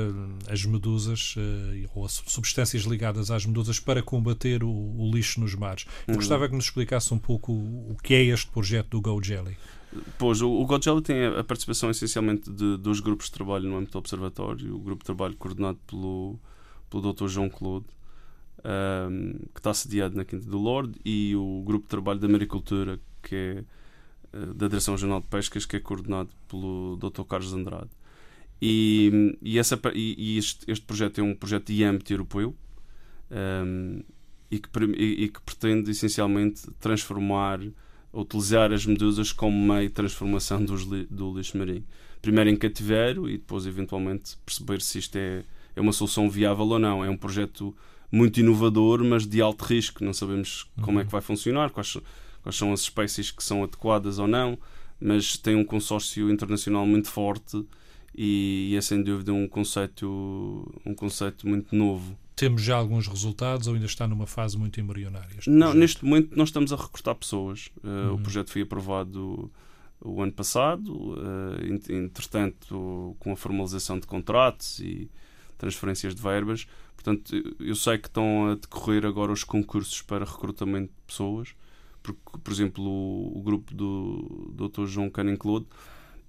as 0.51 0.65
medusas 0.65 1.35
uh, 1.35 1.89
ou 1.95 2.05
as 2.05 2.23
substâncias 2.27 2.83
ligadas 2.83 3.31
às 3.31 3.45
medusas 3.45 3.79
para 3.79 4.01
combater 4.01 4.63
o, 4.63 4.69
o 4.69 5.11
lixo 5.13 5.39
nos 5.39 5.55
mares. 5.55 5.85
Eu 6.07 6.13
uhum. 6.13 6.19
gostava 6.19 6.47
que 6.47 6.55
nos 6.55 6.65
explicasse 6.65 7.13
um 7.13 7.19
pouco 7.19 7.51
o, 7.51 7.95
que 8.01 8.13
é 8.13 8.23
este 8.25 8.47
projeto 8.47 8.89
do 8.89 9.01
Go 9.01 9.21
Jelly. 9.21 9.57
Pois, 10.17 10.41
o, 10.41 10.49
o 10.49 10.65
Godzilla 10.65 11.01
tem 11.01 11.25
a, 11.25 11.43
participação 11.43 11.89
essencialmente 11.89 12.49
de 12.49 12.77
dois 12.77 12.99
grupos 12.99 13.27
de 13.27 13.33
trabalho 13.33 13.69
no 13.69 13.77
âmbito 13.77 13.93
do 13.93 13.99
Observatório. 13.99 14.75
O 14.75 14.79
grupo 14.79 15.03
de 15.03 15.05
trabalho 15.05 15.35
coordenado 15.35 15.79
pelo, 15.87 16.39
pelo 16.89 17.13
Dr. 17.13 17.27
João 17.27 17.49
Claude, 17.49 17.85
um, 18.65 19.33
que 19.53 19.59
está 19.59 19.73
sediado 19.73 20.15
na 20.15 20.25
Quinta 20.25 20.49
do 20.49 20.57
Lorde, 20.57 20.99
e 21.03 21.35
o 21.35 21.63
grupo 21.65 21.85
de 21.85 21.89
trabalho 21.89 22.19
da 22.19 22.27
Maricultura, 22.27 22.99
que 23.21 23.35
é 23.35 23.63
uh, 24.37 24.53
da 24.53 24.67
Direção 24.67 24.93
Regional 24.93 25.21
de 25.21 25.27
Pescas, 25.27 25.65
que 25.65 25.75
é 25.75 25.79
coordenado 25.79 26.29
pelo 26.47 26.97
Dr. 26.97 27.23
Carlos 27.23 27.53
Andrade. 27.53 27.89
E, 28.61 29.37
e, 29.41 29.59
essa, 29.59 29.79
e 29.93 30.37
este, 30.37 30.71
este, 30.71 30.85
projeto 30.85 31.19
é 31.19 31.23
um 31.23 31.35
projeto 31.35 31.73
de 31.73 31.83
âmbito 31.83 32.13
europeu 32.13 32.55
um, 33.29 34.01
e, 34.49 34.57
que, 34.57 34.69
e, 34.95 35.27
que 35.27 35.41
pretende 35.41 35.91
essencialmente 35.91 36.71
transformar 36.79 37.59
utilizar 38.13 38.71
as 38.71 38.85
medusas 38.85 39.31
como 39.31 39.73
meio 39.73 39.87
de 39.87 39.93
transformação 39.93 40.63
dos, 40.63 40.85
do 40.85 41.35
lixo 41.35 41.57
marinho. 41.57 41.83
Primeiro 42.21 42.49
em 42.49 42.55
cativeiro 42.55 43.27
e 43.27 43.37
depois, 43.37 43.65
eventualmente, 43.65 44.37
perceber 44.45 44.81
se 44.81 44.99
isto 44.99 45.15
é, 45.17 45.43
é 45.75 45.81
uma 45.81 45.91
solução 45.91 46.29
viável 46.29 46.65
ou 46.65 46.79
não. 46.79 47.03
É 47.03 47.09
um 47.09 47.17
projeto 47.17 47.75
muito 48.13 48.39
inovador, 48.39 49.03
mas 49.03 49.25
de 49.25 49.41
alto 49.41 49.65
risco. 49.65 50.03
Não 50.03 50.13
sabemos 50.13 50.69
como 50.83 50.99
é 50.99 51.03
que 51.03 51.11
vai 51.11 51.19
funcionar, 51.19 51.71
quais, 51.71 51.97
quais 52.43 52.55
são 52.55 52.71
as 52.71 52.81
espécies 52.81 53.31
que 53.31 53.43
são 53.43 53.63
adequadas 53.63 54.19
ou 54.19 54.27
não, 54.27 54.55
mas 55.01 55.35
tem 55.35 55.55
um 55.55 55.65
consórcio 55.65 56.29
internacional 56.29 56.85
muito 56.85 57.09
forte 57.09 57.65
e, 58.15 58.75
é 58.77 58.81
sem 58.81 59.01
dúvida 59.01 59.33
um 59.33 59.47
conceito, 59.47 60.71
um 60.85 60.93
conceito 60.93 61.47
muito 61.47 61.75
novo. 61.75 62.15
Temos 62.35 62.61
já 62.61 62.75
alguns 62.75 63.07
resultados 63.07 63.65
ou 63.65 63.73
ainda 63.73 63.87
está 63.87 64.07
numa 64.07 64.27
fase 64.27 64.59
muito 64.59 64.79
embrionária? 64.79 65.39
Não, 65.47 65.67
projeto? 65.67 65.77
neste 65.79 66.05
momento 66.05 66.37
nós 66.37 66.49
estamos 66.49 66.71
a 66.71 66.75
recrutar 66.75 67.15
pessoas. 67.15 67.71
Uh, 67.83 67.87
uhum. 67.87 68.13
O 68.13 68.19
projeto 68.19 68.51
foi 68.51 68.61
aprovado 68.61 69.51
o 69.99 70.21
ano 70.21 70.31
passado, 70.31 71.13
uh, 71.13 71.91
entretanto, 71.91 73.15
com 73.17 73.31
a 73.31 73.35
formalização 73.35 73.99
de 73.99 74.05
contratos 74.05 74.79
e 74.79 75.09
transferências 75.57 76.13
de 76.13 76.21
verbas. 76.21 76.67
Portanto, 77.03 77.55
eu 77.59 77.75
sei 77.75 77.97
que 77.97 78.07
estão 78.07 78.51
a 78.51 78.55
decorrer 78.55 79.05
agora 79.05 79.31
os 79.31 79.43
concursos 79.43 80.01
para 80.01 80.23
recrutamento 80.23 80.87
de 80.93 81.01
pessoas, 81.05 81.53
porque, 82.01 82.19
por 82.41 82.53
exemplo, 82.53 82.83
o, 82.83 83.39
o 83.39 83.41
grupo 83.41 83.73
do 83.73 84.53
Dr. 84.55 84.85
João 84.85 85.09
Canning 85.09 85.35
Claude 85.35 85.67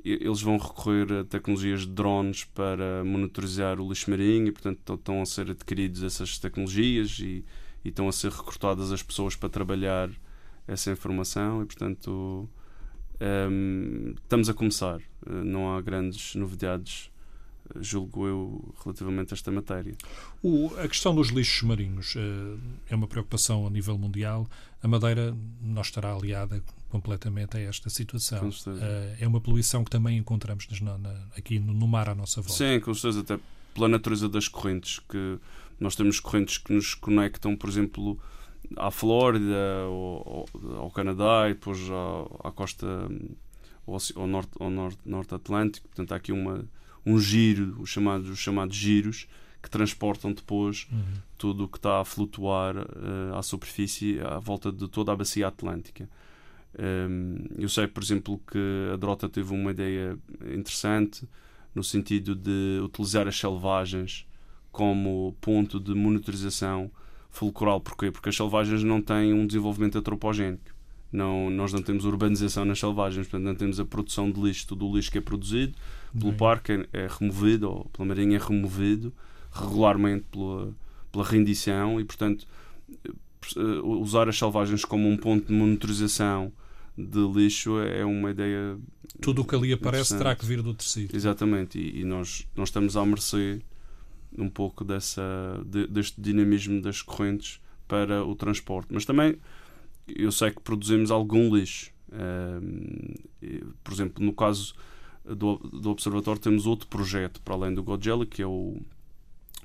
eles 0.05 0.43
vão 0.43 0.59
recorrer 0.59 1.11
a 1.13 1.25
tecnologias 1.25 1.81
de 1.81 1.89
drones 1.89 2.45
para 2.45 3.03
monitorizar 3.05 3.81
o 3.81 3.89
lixo 3.89 4.11
marinho 4.11 4.49
e, 4.49 4.53
portanto, 4.53 4.95
estão 4.95 5.23
a 5.23 5.25
ser 5.25 5.51
adquiridos 5.51 6.03
essas 6.03 6.39
tecnologias 6.39 7.19
e, 7.21 7.43
e 7.83 7.89
estão 7.89 8.07
a 8.07 8.13
ser 8.13 8.31
recrutadas 8.31 8.93
as 8.93 9.03
pessoas 9.03 9.35
para 9.35 9.49
trabalhar 9.49 10.11
essa 10.69 10.91
informação 10.91 11.63
e, 11.63 11.65
portanto, 11.65 12.49
um, 13.51 14.15
estamos 14.23 14.51
a 14.51 14.55
começar. 14.55 15.01
Eh, 15.27 15.45
não 15.45 15.75
há 15.75 15.81
grandes 15.81 16.35
novidades 16.35 17.11
julgo 17.81 18.27
eu, 18.27 18.75
relativamente 18.85 19.33
a 19.33 19.35
esta 19.35 19.51
matéria. 19.51 19.95
O, 20.43 20.71
a 20.79 20.87
questão 20.89 21.15
dos 21.15 21.29
lixos 21.29 21.63
marinhos 21.63 22.15
uh, 22.15 22.59
é 22.89 22.95
uma 22.95 23.07
preocupação 23.07 23.67
a 23.67 23.71
nível 23.71 23.97
mundial. 23.97 24.47
A 24.83 24.89
Madeira 24.89 25.35
não 25.61 25.83
estará 25.83 26.13
aliada 26.13 26.63
completamente 26.91 27.57
a 27.57 27.61
esta 27.61 27.89
situação. 27.89 28.49
Uh, 28.49 29.17
é 29.19 29.27
uma 29.27 29.41
poluição 29.41 29.83
que 29.83 29.91
também 29.91 30.19
encontramos 30.19 30.69
na, 30.81 30.99
na, 30.99 31.15
aqui 31.37 31.59
no, 31.59 31.73
no, 31.73 31.89
mar 31.89 32.09
à 32.09 32.15
nossa 32.15 32.41
volta. 32.41 32.57
Sim, 32.57 32.81
com 32.81 32.95
certeza, 32.95 33.21
até 33.21 33.43
pela 33.73 33.89
natureza 33.89 34.29
das 34.29 34.47
correntes, 34.47 35.01
que 35.01 35.39
nós 35.81 35.97
temos 35.97 36.21
correntes 36.21 36.59
que 36.59 36.73
nos 36.73 36.95
conectam, 36.95 37.57
por 37.57 37.69
exemplo, 37.69 38.21
à 38.77 38.91
Flórida, 38.91 39.83
ao, 39.87 40.47
ao 40.77 40.91
Canadá 40.91 41.49
e 41.49 41.55
depois 41.55 41.81
à, 41.91 42.49
à 42.49 42.53
costa, 42.53 42.87
ao, 43.87 43.99
ao, 44.17 44.27
norte, 44.27 44.51
ao 44.61 44.71
norte, 44.71 44.99
norte 45.05 45.35
Atlântico. 45.35 45.89
Portanto, 45.89 46.13
há 46.13 46.17
aqui 46.17 46.31
uma 46.31 46.65
um 47.07 47.19
giro, 47.19 47.77
os 47.81 47.91
chamados, 47.91 48.29
os 48.29 48.39
chamados 48.39 48.77
giros, 48.77 49.27
que 49.63 49.71
transportam 49.71 50.33
depois 50.33 50.87
uhum. 50.93 51.03
tudo 51.39 51.65
o 51.65 51.69
que 51.69 51.79
está 51.79 52.01
a 52.01 52.05
flutuar 52.05 52.77
uh, 52.77 53.35
à 53.35 53.43
superfície 53.43 54.21
à 54.21 54.39
volta 54.39 54.71
de 54.71 54.87
toda 54.89 55.13
a 55.13 55.17
bacia 55.17 55.49
atlântica. 55.49 56.09
Um, 56.79 56.83
ehm, 56.83 57.37
eu 57.59 57.69
sei, 57.69 57.87
por 57.87 58.03
exemplo, 58.03 58.41
que 58.51 58.59
a 58.93 58.97
Drota 58.97 59.29
teve 59.29 59.55
uma 59.55 59.71
ideia 59.71 60.19
interessante 60.53 61.27
no 61.75 61.83
sentido 61.83 62.35
de 62.35 62.81
utilizar 62.85 63.27
as 63.27 63.39
selvagens 63.39 64.27
como 64.71 65.35
ponto 65.41 65.81
de 65.81 65.95
monitorização 65.95 66.91
fulcral. 67.31 67.81
Porquê? 67.81 68.11
Porque 68.11 68.29
as 68.29 68.37
selvagens 68.37 68.83
não 68.83 69.01
têm 69.01 69.33
um 69.33 69.47
desenvolvimento 69.47 69.97
antropogénico. 69.97 70.74
Não, 71.15 71.49
nós 71.49 71.73
não 71.73 71.81
temos 71.81 72.05
urbanização 72.05 72.65
nas 72.65 72.81
selvagens, 72.81 73.29
portanto, 73.29 73.47
não 73.47 73.55
temos 73.55 73.79
a 73.79 73.85
produção 73.85 74.29
de 74.29 74.41
lixo, 74.41 74.67
todo 74.67 74.85
o 74.85 74.97
lixo 74.97 75.13
que 75.13 75.19
é 75.19 75.21
produzido 75.21 75.73
pelo 76.13 76.31
Bem. 76.31 76.37
parque 76.37 76.73
é, 76.73 76.89
é, 76.93 77.09
removido, 77.09 77.71
ou 77.71 77.85
pela 77.93 78.09
marinha 78.09 78.37
é 78.37 78.41
removido 78.41 79.13
regularmente 79.53 80.25
pela, 80.33 80.75
pela 81.13 81.25
rendição 81.25 82.01
e, 82.01 82.05
portanto, 82.05 82.45
eh, 83.07 83.81
usar 83.85 84.29
as 84.29 84.37
selvagens 84.37 84.85
como 84.85 85.09
um 85.09 85.17
ponto 85.17 85.47
de 85.47 85.53
monitorização 85.53 86.53
de 86.99 87.21
lixo 87.29 87.79
é 87.79 88.05
uma 88.05 88.33
ideia. 88.33 88.77
Tudo 89.21 89.43
o 89.43 89.45
que 89.45 89.55
ali 89.55 89.73
aparece 89.73 90.19
terá 90.19 90.35
que 90.35 90.45
vir 90.45 90.63
do 90.63 90.75
tecido. 90.75 91.15
Exatamente, 91.15 91.79
e, 91.79 92.01
e, 92.01 92.05
nós, 92.05 92.45
nós 92.57 92.71
estamos 92.71 92.97
à 92.97 93.07
mercê 93.07 93.63
um 94.37 94.49
pouco 94.49 94.85
dessa, 94.85 95.23
de, 95.65 95.87
deste 95.87 96.21
dinamismo 96.21 96.83
das 96.83 97.03
correntes 97.03 97.61
para 97.87 98.25
o 98.25 98.35
transporte. 98.35 98.89
Mas 98.93 99.05
também 99.05 99.37
eu 100.07 100.33
sei 100.33 100.51
que 100.51 100.61
produzimos 100.61 101.11
algum 101.11 101.55
lixo. 101.55 101.93
por 103.83 103.93
exemplo, 103.93 104.25
no 104.25 104.33
caso 104.33 104.75
do, 105.25 105.57
do 105.57 105.91
Observatório 105.91 106.41
temos 106.41 106.67
outro 106.67 106.87
projeto 106.87 107.41
para 107.41 107.55
além 107.55 107.75
do 107.75 107.83
Godzilla, 107.83 108.27
que 108.27 108.43
é 108.43 108.47
o, 108.47 108.77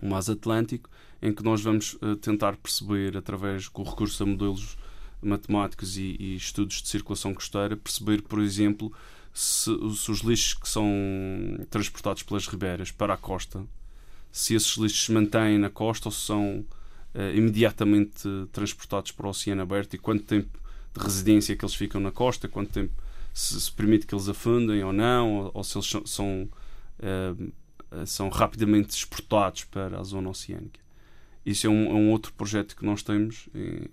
o 0.02 0.08
MAS 0.08 0.30
Atlântico, 0.30 0.90
em 1.22 1.34
que 1.34 1.44
nós 1.44 1.62
vamos 1.62 1.94
uh, 1.96 2.16
tentar 2.16 2.56
perceber, 2.56 3.18
através 3.18 3.68
com 3.68 3.82
o 3.82 3.86
recurso 3.86 4.24
a 4.24 4.26
modelos 4.26 4.78
matemáticos 5.22 5.98
e, 5.98 6.16
e, 6.18 6.36
estudos 6.36 6.82
de 6.82 6.88
circulação 6.88 7.34
costeira, 7.34 7.76
perceber, 7.76 8.22
por 8.22 8.40
exemplo, 8.40 8.92
se, 9.34 9.70
se, 9.96 10.12
os 10.12 10.20
lixos 10.20 10.54
que 10.54 10.70
são 10.70 10.90
transportados 11.70 12.24
pelas 12.24 12.48
ribeiras 12.48 12.90
para 12.90 13.16
a 13.16 13.18
costa, 13.18 13.66
se 14.32 14.54
esses 14.56 14.78
lixos 14.78 15.06
se 15.06 15.12
mantêm 15.12 15.58
na 15.58 15.70
costa 15.70 16.08
ou 16.08 16.12
se 16.12 16.22
são 16.22 16.66
uh, 17.14 17.36
imediatamente 17.36 18.28
transportados 18.52 19.12
para 19.12 19.28
o 19.28 19.30
oceano 19.30 19.62
aberto 19.62 19.94
e 19.94 19.98
quanto 19.98 20.24
tempo 20.24 20.60
de 20.94 21.04
residência 21.04 21.56
que 21.56 21.64
eles 21.64 21.76
ficam 21.76 22.02
na 22.02 22.12
costa, 22.12 22.48
quanto 22.48 22.72
tempo 22.72 22.94
se, 23.34 23.60
se 23.60 23.72
permite 23.72 24.06
que 24.06 24.14
eles 24.14 24.28
afundem 24.28 24.84
ou 24.84 24.94
não, 24.94 25.34
ou, 25.36 25.52
ou 25.54 25.64
se 25.64 25.78
eles 25.78 25.90
são, 25.90 26.06
são, 26.06 26.50
uh, 27.00 28.06
são, 28.06 28.30
rapidamente 28.30 28.96
exportados 28.96 29.64
para 29.66 30.00
a 30.00 30.04
zona 30.04 30.30
oceânica. 30.30 30.80
Isso 31.46 31.68
é 31.68 31.70
um, 31.70 31.90
é 31.90 31.94
um 31.94 32.12
outro 32.12 32.34
projeto 32.34 32.76
que 32.76 32.86
nós 32.86 33.02
temos 33.02 33.48
e, 33.56 33.90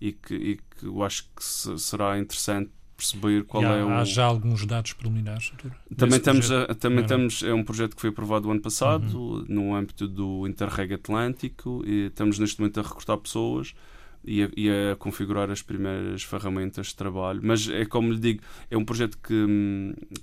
e, 0.00 0.12
que, 0.12 0.34
e 0.34 0.56
que 0.56 0.86
eu 0.86 1.02
acho 1.02 1.24
que 1.36 1.44
se, 1.44 1.78
será 1.78 2.18
interessante 2.18 2.70
perceber 3.00 3.44
qual 3.44 3.64
há, 3.64 3.76
é 3.76 3.84
o. 3.84 3.88
Há 3.88 4.04
já 4.04 4.24
alguns 4.24 4.66
dados 4.66 4.92
preliminares? 4.92 5.52
Também 5.96 6.18
estamos, 6.18 6.50
a, 6.52 6.74
também 6.74 7.00
estamos. 7.00 7.42
É 7.42 7.54
um 7.54 7.64
projeto 7.64 7.94
que 7.94 8.00
foi 8.00 8.10
aprovado 8.10 8.48
o 8.48 8.50
ano 8.50 8.60
passado, 8.60 9.18
uhum. 9.18 9.44
no 9.48 9.74
âmbito 9.74 10.06
do 10.06 10.46
Interreg 10.46 10.94
Atlântico, 10.94 11.82
e 11.86 12.06
estamos 12.06 12.38
neste 12.38 12.60
momento 12.60 12.78
a 12.80 12.82
recrutar 12.82 13.16
pessoas 13.16 13.74
e 14.22 14.42
a, 14.42 14.50
e 14.56 14.68
a, 14.70 14.96
configurar 14.96 15.50
as 15.50 15.62
primeiras 15.62 16.22
ferramentas 16.22 16.88
de 16.88 16.96
trabalho. 16.96 17.40
Mas 17.42 17.68
é 17.68 17.86
como 17.86 18.12
lhe 18.12 18.18
digo, 18.18 18.42
é 18.70 18.76
um 18.76 18.84
projeto 18.84 19.16
que, 19.18 19.46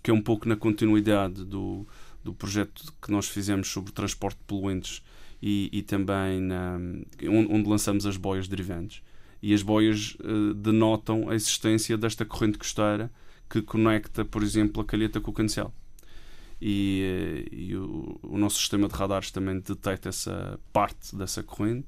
que 0.03 0.11
é 0.11 0.13
um 0.13 0.21
pouco 0.21 0.47
na 0.47 0.55
continuidade 0.55 1.43
do, 1.43 1.87
do 2.23 2.33
projeto 2.33 2.93
que 3.01 3.11
nós 3.11 3.27
fizemos 3.27 3.67
sobre 3.67 3.91
transporte 3.91 4.37
de 4.37 4.43
poluentes 4.45 5.01
e, 5.41 5.69
e 5.71 5.81
também 5.81 6.41
na, 6.41 6.77
onde, 7.23 7.53
onde, 7.53 7.69
lançamos 7.69 8.05
as 8.05 8.17
boias 8.17 8.47
derivantes. 8.47 9.01
E 9.41 9.53
as 9.53 9.61
boias 9.61 10.17
uh, 10.19 10.53
denotam 10.53 11.29
a 11.29 11.35
existência 11.35 11.97
desta 11.97 12.25
corrente 12.25 12.57
costeira 12.57 13.11
que 13.49 13.61
conecta, 13.61 14.25
por 14.25 14.43
exemplo, 14.43 14.81
a 14.81 14.85
calheta 14.85 15.21
com 15.21 15.31
o 15.31 15.33
cancel. 15.33 15.73
E, 16.61 17.47
uh, 17.51 17.55
e 17.55 17.75
o, 17.75 18.19
o, 18.23 18.37
nosso 18.37 18.57
sistema 18.57 18.87
de 18.87 18.95
radares 18.95 19.29
também 19.29 19.59
detecta 19.59 20.09
essa 20.09 20.59
parte 20.73 21.15
dessa 21.15 21.43
corrente 21.43 21.87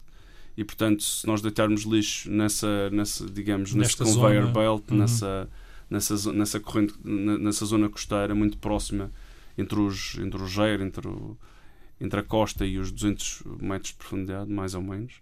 e 0.55 0.63
portanto 0.63 1.01
se 1.01 1.25
nós 1.25 1.41
deitarmos 1.41 1.83
lixo 1.83 2.29
nessa, 2.29 2.89
nessa 2.91 3.25
digamos 3.25 3.73
nesse 3.73 3.97
conveyor 3.97 4.43
zona. 4.43 4.53
belt 4.53 4.91
uhum. 4.91 4.97
nessa 4.97 5.49
nessa 5.89 6.33
nessa 6.33 6.59
corrente 6.59 6.93
nessa 7.03 7.65
zona 7.65 7.89
costeira 7.89 8.35
muito 8.35 8.59
próxima 8.59 9.09
entre 9.57 9.79
os 9.79 10.19
entre 10.19 10.39
o 10.39 10.47
Geir 10.47 10.81
entre 10.81 11.07
o, 11.07 11.37
entre 11.99 12.19
a 12.19 12.23
costa 12.23 12.65
e 12.65 12.77
os 12.77 12.91
200 12.91 13.43
metros 13.59 13.91
de 13.91 13.97
profundidade 13.97 14.51
mais 14.51 14.75
ou 14.75 14.81
menos 14.81 15.21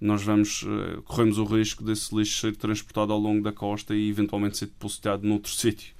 nós 0.00 0.22
vamos 0.22 0.62
uh, 0.62 1.02
corremos 1.02 1.38
o 1.38 1.44
risco 1.44 1.82
desse 1.82 2.14
lixo 2.14 2.40
ser 2.40 2.56
transportado 2.56 3.12
ao 3.12 3.18
longo 3.18 3.42
da 3.42 3.52
costa 3.52 3.94
e 3.94 4.08
eventualmente 4.08 4.58
ser 4.58 4.66
depositado 4.66 5.26
noutro 5.26 5.50
sítio. 5.52 5.94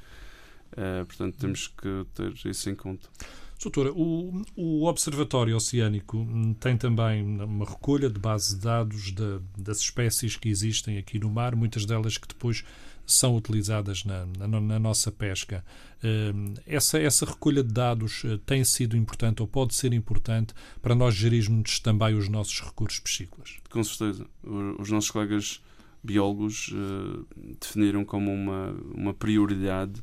Uh, 0.72 1.04
portanto 1.06 1.36
temos 1.38 1.68
que 1.68 2.06
ter 2.14 2.32
isso 2.50 2.70
em 2.70 2.74
conta. 2.74 3.08
Doutora, 3.60 3.92
o, 3.92 4.44
o, 4.54 4.84
Observatório 4.84 5.56
Oceânico 5.56 6.24
tem 6.60 6.76
também 6.76 7.24
uma 7.24 7.64
recolha 7.64 8.08
de 8.08 8.18
base 8.18 8.54
de 8.54 8.62
dados 8.62 9.10
de, 9.10 9.40
das 9.56 9.80
espécies 9.80 10.36
que 10.36 10.48
existem 10.48 10.96
aqui 10.96 11.18
no 11.18 11.28
mar, 11.28 11.56
muitas 11.56 11.84
delas 11.84 12.16
que 12.16 12.28
depois 12.28 12.64
são 13.08 13.34
utilizadas 13.34 14.04
na, 14.04 14.26
na, 14.38 14.60
na 14.60 14.78
nossa 14.78 15.10
pesca. 15.10 15.64
Eh, 16.04 16.32
essa, 16.66 16.98
essa 16.98 17.24
recolha 17.24 17.64
de 17.64 17.72
dados 17.72 18.22
eh, 18.24 18.38
tem 18.44 18.62
sido 18.62 18.94
importante 18.96 19.40
ou 19.40 19.48
pode 19.48 19.74
ser 19.74 19.94
importante 19.94 20.52
para 20.82 20.94
nós 20.94 21.14
gerirmos 21.14 21.80
também 21.80 22.14
os 22.14 22.28
nossos 22.28 22.60
recursos 22.60 23.00
piscícolas? 23.00 23.56
Com 23.70 23.82
certeza. 23.82 24.26
Os 24.78 24.90
nossos 24.90 25.10
colegas 25.10 25.62
biólogos 26.04 26.68
uh, 26.68 27.26
definiram 27.60 28.04
como 28.04 28.32
uma, 28.32 28.70
uma 28.94 29.12
prioridade 29.12 30.00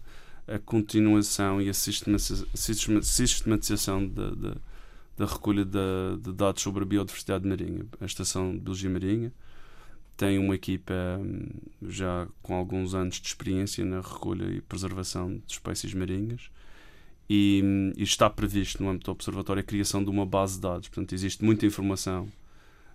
a 0.47 0.59
continuação 0.59 1.61
e 1.61 1.69
a 1.69 1.73
sistematização 1.73 4.07
da, 4.07 4.29
da, 4.31 4.55
da 5.17 5.25
recolha 5.25 5.65
de, 5.65 6.17
de, 6.21 6.33
dados 6.33 6.61
sobre 6.61 6.83
a 6.83 6.85
biodiversidade 6.85 7.47
marinha. 7.47 7.85
A 7.99 8.05
Estação 8.05 8.51
de 8.51 8.59
Biologia 8.59 8.89
Marinha 8.89 9.33
tem 10.17 10.37
uma 10.39 10.55
equipa 10.55 10.93
hum, 11.19 11.47
já 11.87 12.27
com 12.41 12.55
alguns 12.55 12.95
anos 12.95 13.19
de 13.19 13.27
experiência 13.27 13.83
na 13.83 14.01
recolha 14.01 14.45
e 14.45 14.61
preservação 14.61 15.41
de 15.45 15.53
espécies 15.53 15.93
marinhas 15.93 16.49
e, 17.29 17.61
hum, 17.63 17.91
e 17.97 18.03
está 18.03 18.29
previsto 18.29 18.81
no 18.81 18.89
âmbito 18.89 19.05
do 19.05 19.11
Observatório 19.11 19.61
a 19.61 19.63
criação 19.63 20.03
de 20.03 20.09
uma 20.09 20.25
base 20.25 20.55
de 20.55 20.61
dados. 20.61 20.87
Portanto, 20.87 21.13
existe 21.13 21.43
muita 21.43 21.65
informação 21.65 22.31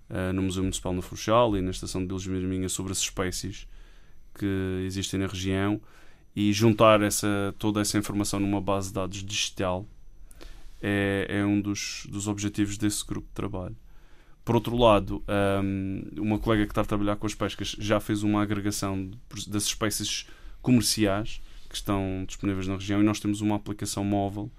uh, 0.08 0.32
no 0.32 0.42
Museu 0.42 0.62
Municipal 0.62 0.92
no 0.92 1.02
Funchal 1.02 1.56
e 1.56 1.60
na 1.60 1.70
Estação 1.70 2.00
de 2.00 2.06
Biologia 2.06 2.32
Marinha 2.32 2.68
sobre 2.68 2.92
as 2.92 2.98
espécies 2.98 3.68
que 4.34 4.82
existem 4.86 5.20
na 5.20 5.26
região 5.26 5.80
e 6.34 6.52
juntar 6.52 7.02
essa, 7.02 7.54
toda 7.58 7.80
essa 7.80 7.98
informação 7.98 8.40
numa 8.40 8.60
base 8.60 8.88
de 8.88 8.94
dados 8.94 9.22
digital 9.24 9.86
é, 10.80 11.26
é 11.28 11.44
um 11.44 11.60
dos, 11.60 12.06
dos 12.08 12.28
objetivos 12.28 12.78
desse 12.78 13.04
grupo 13.04 13.26
de 13.26 13.34
trabalho. 13.34 13.76
Por 14.50 14.56
outro 14.56 14.76
lado, 14.76 15.22
um, 15.62 16.02
uma 16.18 16.36
colega 16.36 16.66
que 16.66 16.72
está 16.72 16.80
a 16.80 16.84
trabalhar 16.84 17.14
com 17.14 17.24
as 17.24 17.36
pescas 17.36 17.68
já 17.78 18.00
fez 18.00 18.24
uma 18.24 18.42
agregação 18.42 19.08
das 19.46 19.62
espécies 19.62 20.26
comerciais 20.60 21.40
que 21.68 21.76
estão 21.76 22.24
disponíveis 22.26 22.66
na 22.66 22.74
região 22.74 23.00
e 23.00 23.04
nós 23.04 23.20
temos 23.20 23.40
uma 23.42 23.54
aplicação 23.54 24.02
móvel 24.02 24.50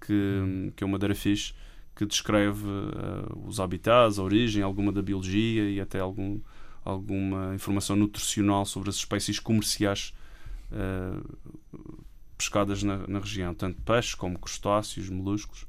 que, 0.00 0.72
que 0.76 0.84
é 0.84 0.86
uma 0.86 0.96
Darafish 0.96 1.56
que 1.96 2.06
descreve 2.06 2.68
uh, 2.68 3.48
os 3.48 3.58
habitats, 3.58 4.20
a 4.20 4.22
origem, 4.22 4.62
alguma 4.62 4.92
da 4.92 5.02
biologia 5.02 5.68
e 5.70 5.80
até 5.80 5.98
algum, 5.98 6.38
alguma 6.84 7.52
informação 7.52 7.96
nutricional 7.96 8.64
sobre 8.64 8.90
as 8.90 8.94
espécies 8.94 9.40
comerciais 9.40 10.14
uh, 10.70 11.36
pescadas 12.38 12.80
na, 12.84 13.04
na, 13.08 13.18
região, 13.18 13.52
tanto 13.52 13.82
peixes 13.82 14.14
como 14.14 14.38
crustáceos, 14.38 15.10
moluscos. 15.10 15.66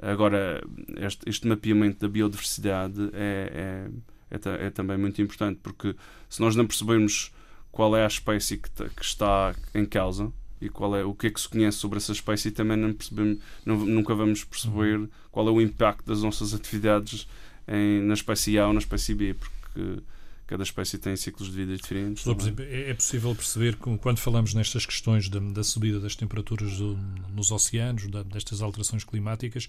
Agora, 0.00 0.62
este, 0.96 1.28
este 1.28 1.46
mapeamento 1.46 2.00
da 2.00 2.08
biodiversidade 2.08 3.10
é, 3.12 3.88
é, 4.30 4.36
é, 4.36 4.66
é, 4.66 4.70
também 4.70 4.96
muito 4.96 5.20
importante, 5.20 5.58
porque 5.62 5.94
se 6.28 6.40
nós 6.40 6.54
não 6.54 6.66
percebermos 6.66 7.32
qual 7.72 7.96
é 7.96 8.04
a 8.04 8.06
espécie 8.06 8.58
que, 8.58 8.70
que, 8.70 9.04
está 9.04 9.54
em 9.74 9.84
causa 9.84 10.32
e 10.60 10.68
qual 10.68 10.96
é 10.96 11.04
o 11.04 11.14
que 11.14 11.26
é 11.26 11.30
que 11.30 11.40
se 11.40 11.48
conhece 11.48 11.78
sobre 11.78 11.98
essa 11.98 12.12
espécie, 12.12 12.50
também 12.50 12.76
não 12.76 12.92
percebemos, 12.92 13.38
não, 13.64 13.76
nunca 13.76 14.14
vamos 14.14 14.44
perceber 14.44 14.98
uhum. 14.98 15.08
qual 15.32 15.48
é 15.48 15.50
o 15.50 15.60
impacto 15.60 16.06
das 16.06 16.22
nossas 16.22 16.54
atividades 16.54 17.28
em, 17.66 18.00
na 18.02 18.14
espécie 18.14 18.58
A 18.58 18.68
ou 18.68 18.72
na 18.72 18.78
espécie 18.78 19.14
B, 19.14 19.34
porque 19.34 20.02
cada 20.48 20.62
espécie 20.62 20.96
tem 20.96 21.14
ciclos 21.14 21.50
de 21.50 21.54
vida 21.54 21.76
diferentes. 21.76 22.26
É? 22.26 22.90
é 22.90 22.94
possível 22.94 23.34
perceber 23.34 23.76
que 23.76 23.98
quando 23.98 24.18
falamos 24.18 24.54
nestas 24.54 24.86
questões 24.86 25.28
da, 25.28 25.38
da 25.38 25.62
subida 25.62 26.00
das 26.00 26.16
temperaturas 26.16 26.78
do, 26.78 26.98
nos 27.34 27.52
oceanos, 27.52 28.08
da, 28.08 28.22
destas 28.22 28.62
alterações 28.62 29.04
climáticas, 29.04 29.68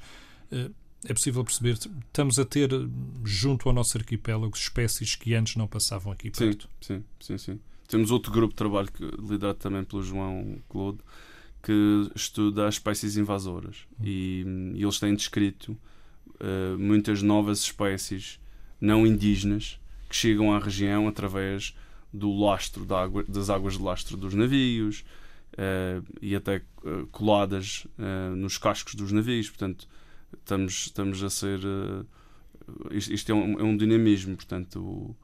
eh, 0.49 0.71
é 1.05 1.13
possível 1.13 1.43
perceber 1.43 1.73
estamos 1.73 2.39
a 2.39 2.45
ter 2.45 2.69
junto 3.25 3.67
ao 3.67 3.75
nosso 3.75 3.97
arquipélago 3.97 4.55
espécies 4.55 5.15
que 5.15 5.35
antes 5.35 5.57
não 5.57 5.67
passavam 5.67 6.13
aqui 6.13 6.31
perto. 6.31 6.69
Sim, 6.79 7.03
sim, 7.19 7.37
sim. 7.37 7.37
sim. 7.37 7.59
Temos 7.89 8.09
outro 8.09 8.31
grupo 8.31 8.53
de 8.53 8.57
trabalho 8.57 8.89
que, 8.89 9.03
liderado 9.03 9.59
também 9.59 9.83
pelo 9.83 10.01
João 10.01 10.59
Claude 10.69 10.99
que 11.61 12.09
estuda 12.15 12.69
as 12.69 12.75
espécies 12.75 13.17
invasoras 13.17 13.85
hum. 13.99 14.05
e, 14.05 14.45
e, 14.75 14.81
eles 14.83 14.97
têm 14.97 15.13
descrito 15.13 15.73
uh, 16.35 16.79
muitas 16.79 17.21
novas 17.21 17.59
espécies 17.59 18.39
não 18.79 19.05
indígenas 19.05 19.77
que 20.09 20.15
chegam 20.15 20.51
à 20.53 20.59
região 20.59 21.07
através 21.07 21.75
do 22.11 22.33
lastro 22.35 22.83
da 22.83 23.03
água, 23.03 23.23
das 23.27 23.49
águas 23.49 23.77
de 23.77 23.83
lastro 23.83 24.17
dos 24.17 24.33
navios 24.33 25.05
uh, 25.53 26.03
e 26.21 26.35
até 26.35 26.63
uh, 26.83 27.05
coladas 27.11 27.85
uh, 27.97 28.35
nos 28.35 28.57
cascos 28.57 28.95
dos 28.95 29.11
navios. 29.11 29.47
Portanto, 29.49 29.87
estamos, 30.39 30.87
estamos 30.87 31.23
a 31.23 31.29
ser. 31.29 31.59
isto, 32.91 33.13
isto 33.13 33.31
é, 33.31 33.35
um, 33.35 33.59
é, 33.59 33.63
um, 33.63 33.77
dinamismo. 33.77 34.35
Portanto, 34.35 34.79
o, 34.79 35.15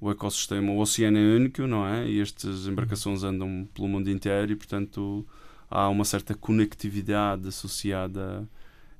o 0.00 0.10
ecossistema, 0.10 0.70
o 0.72 0.78
oceano 0.78 1.18
é 1.18 1.36
único, 1.36 1.66
não 1.66 1.84
é? 1.84 2.08
E 2.08 2.20
estas 2.20 2.66
embarcações 2.68 3.24
andam 3.24 3.68
pelo 3.74 3.88
mundo 3.88 4.08
inteiro 4.08 4.52
e, 4.52 4.56
portanto, 4.56 5.26
há 5.68 5.88
uma 5.88 6.04
certa 6.04 6.34
conectividade 6.34 7.48
associada 7.48 8.48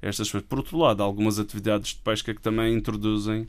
a 0.02 0.06
estas 0.06 0.30
coisas. 0.30 0.48
Por 0.48 0.58
outro 0.58 0.76
lado, 0.76 1.02
há 1.02 1.06
algumas 1.06 1.38
atividades 1.38 1.90
de 1.90 2.00
pesca 2.00 2.34
que 2.34 2.40
também 2.40 2.74
introduzem 2.74 3.48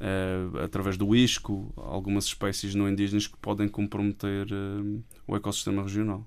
uh, 0.00 0.58
através 0.58 0.96
do 0.96 1.14
isco, 1.14 1.72
algumas 1.76 2.24
espécies 2.24 2.74
não 2.74 2.88
indígenas 2.88 3.26
que 3.26 3.36
podem 3.36 3.68
comprometer 3.68 4.46
uh, 4.46 5.04
o 5.26 5.36
ecossistema 5.36 5.82
regional. 5.82 6.26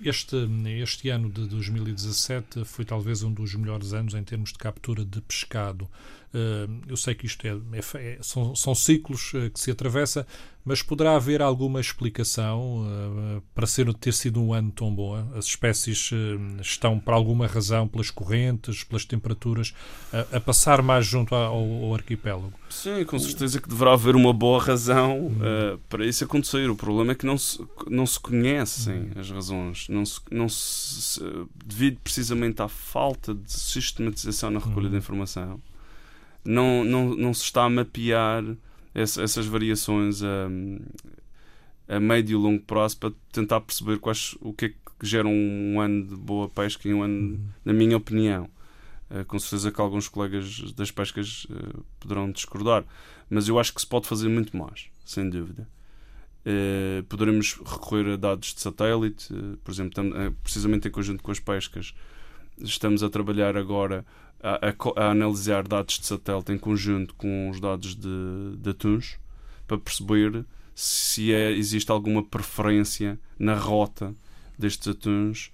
Este, 0.00 0.36
este 0.82 1.08
ano 1.08 1.30
de 1.30 1.46
2017 1.46 2.64
foi 2.64 2.84
talvez 2.84 3.22
um 3.22 3.32
dos 3.32 3.54
melhores 3.54 3.92
anos 3.92 4.14
em 4.14 4.24
termos 4.24 4.52
de 4.52 4.58
captura 4.58 5.04
de 5.04 5.20
pescado. 5.20 5.88
Eh, 6.34 6.66
eu 6.88 6.96
sei 6.96 7.14
que 7.14 7.26
isto 7.26 7.46
é, 7.46 7.50
é, 7.50 7.78
é 7.78 8.18
são, 8.20 8.56
são, 8.56 8.74
ciclos 8.74 9.30
que 9.30 9.60
se 9.60 9.70
atravessa, 9.70 10.26
mas 10.64 10.82
poderá 10.82 11.16
haver 11.16 11.42
alguma 11.42 11.80
explicação 11.80 12.86
uh, 12.86 13.42
para 13.54 13.66
ser, 13.66 13.92
ter 13.94 14.12
sido 14.12 14.40
um 14.42 14.54
ano 14.54 14.70
tão 14.70 14.94
bom? 14.94 15.14
As 15.36 15.44
espécies 15.44 16.10
uh, 16.12 16.60
estão, 16.60 16.98
por 16.98 17.12
alguma 17.12 17.46
razão, 17.46 17.86
pelas 17.86 18.10
correntes, 18.10 18.82
pelas 18.82 19.04
temperaturas, 19.04 19.74
a, 20.12 20.36
a 20.36 20.40
passar 20.40 20.80
mais 20.80 21.04
junto 21.04 21.34
ao, 21.34 21.54
ao, 21.54 21.94
arquipélago? 21.94 22.52
Sim, 22.70 23.04
com 23.04 23.18
certeza 23.18 23.60
que 23.60 23.68
deverá 23.68 23.92
haver 23.92 24.16
uma 24.16 24.32
boa 24.32 24.62
razão 24.62 25.26
uh, 25.26 25.78
para 25.88 26.06
isso 26.06 26.24
acontecer. 26.24 26.70
O 26.70 26.76
problema 26.76 27.12
é 27.12 27.14
que 27.14 27.26
não 27.26 27.36
se, 27.36 27.62
não 27.88 28.06
se 28.06 28.18
conhecem 28.18 29.10
as 29.16 29.30
razões, 29.30 29.86
não 29.88 30.04
se, 30.06 30.20
não 30.30 30.48
se, 30.48 31.20
devido 31.64 31.98
precisamente 32.02 32.62
à 32.62 32.68
falta 32.68 33.34
de 33.34 33.52
sistematização 33.52 34.50
na 34.50 34.60
recolha 34.60 34.88
de 34.88 34.96
informação 34.96 35.60
não, 36.44 36.84
não, 36.84 37.14
não 37.14 37.34
se 37.34 37.42
está 37.42 37.64
a 37.64 37.70
mapear 37.70 38.44
essas 38.94 39.46
variações 39.46 40.22
a, 40.22 41.96
a 41.96 42.00
médio 42.00 42.38
e 42.38 42.42
longo 42.42 42.62
prazo 42.62 42.96
para 42.98 43.12
tentar 43.32 43.60
perceber 43.60 43.98
quais, 43.98 44.36
o 44.40 44.52
que 44.52 44.66
é 44.66 44.68
que 44.68 45.06
gera 45.06 45.28
um, 45.28 45.80
ano 45.80 46.06
de 46.06 46.16
boa 46.16 46.48
pesca 46.48 46.88
e 46.88 46.94
um 46.94 47.02
ano, 47.02 47.34
uhum. 47.34 47.48
na 47.64 47.72
minha 47.72 47.96
opinião. 47.96 48.48
Uh, 49.10 49.24
com 49.26 49.38
certeza 49.38 49.70
que 49.70 49.80
alguns 49.80 50.08
colegas 50.08 50.72
das 50.72 50.90
pescas 50.90 51.46
uh, 51.50 51.84
poderão 52.00 52.30
discordar, 52.32 52.84
mas 53.28 53.48
eu 53.48 53.58
acho 53.58 53.74
que 53.74 53.80
se 53.80 53.86
pode 53.86 54.08
fazer 54.08 54.28
muito 54.28 54.56
mais, 54.56 54.86
sem 55.04 55.28
dúvida. 55.28 55.68
Uh, 56.46 57.02
poderemos 57.04 57.54
recorrer 57.54 58.14
a 58.14 58.16
dados 58.16 58.54
de 58.54 58.60
satélite, 58.60 59.28
por 59.62 59.70
exemplo, 59.70 59.92
tam, 59.92 60.10
precisamente 60.42 60.88
em 60.88 60.90
conjunto 60.90 61.22
com 61.22 61.30
as 61.30 61.38
pescas, 61.38 61.94
estamos 62.58 63.02
a 63.02 63.10
trabalhar 63.10 63.56
agora 63.56 64.06
a, 64.44 64.68
a, 64.68 65.06
a, 65.06 65.10
analisar 65.10 65.66
dados 65.66 65.98
de 65.98 66.06
satélite 66.06 66.52
em 66.52 66.58
conjunto 66.58 67.14
com 67.14 67.48
os 67.48 67.58
dados 67.58 67.96
de, 67.96 68.56
de 68.58 68.70
atuns 68.70 69.18
para 69.66 69.78
perceber 69.78 70.44
se 70.74 71.32
é, 71.32 71.50
existe 71.50 71.90
alguma 71.90 72.22
preferência 72.22 73.18
na 73.38 73.54
rota 73.54 74.14
destes 74.58 74.86
atuns 74.88 75.50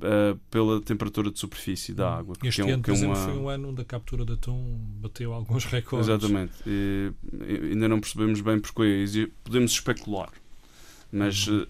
uh, 0.00 0.36
pela 0.50 0.80
temperatura 0.80 1.30
de 1.30 1.38
superfície 1.38 1.94
da 1.94 2.10
hum. 2.10 2.18
água. 2.18 2.36
Este 2.42 2.60
é 2.60 2.64
um, 2.64 2.68
ano, 2.70 2.82
por 2.82 2.90
é 2.90 2.94
exemplo, 2.94 3.16
uma... 3.16 3.24
foi 3.24 3.38
um 3.38 3.48
ano 3.48 3.68
onde 3.68 3.82
a 3.82 3.84
captura 3.84 4.24
de 4.24 4.32
atum 4.32 4.78
bateu 5.00 5.32
alguns 5.32 5.64
recordes. 5.70 6.08
Exatamente. 6.08 6.52
E, 6.66 7.12
ainda 7.70 7.88
não 7.88 8.00
percebemos 8.00 8.40
bem 8.40 8.58
porque 8.58 9.30
podemos 9.44 9.70
especular. 9.70 10.30
Mas 11.12 11.46
uh, 11.46 11.64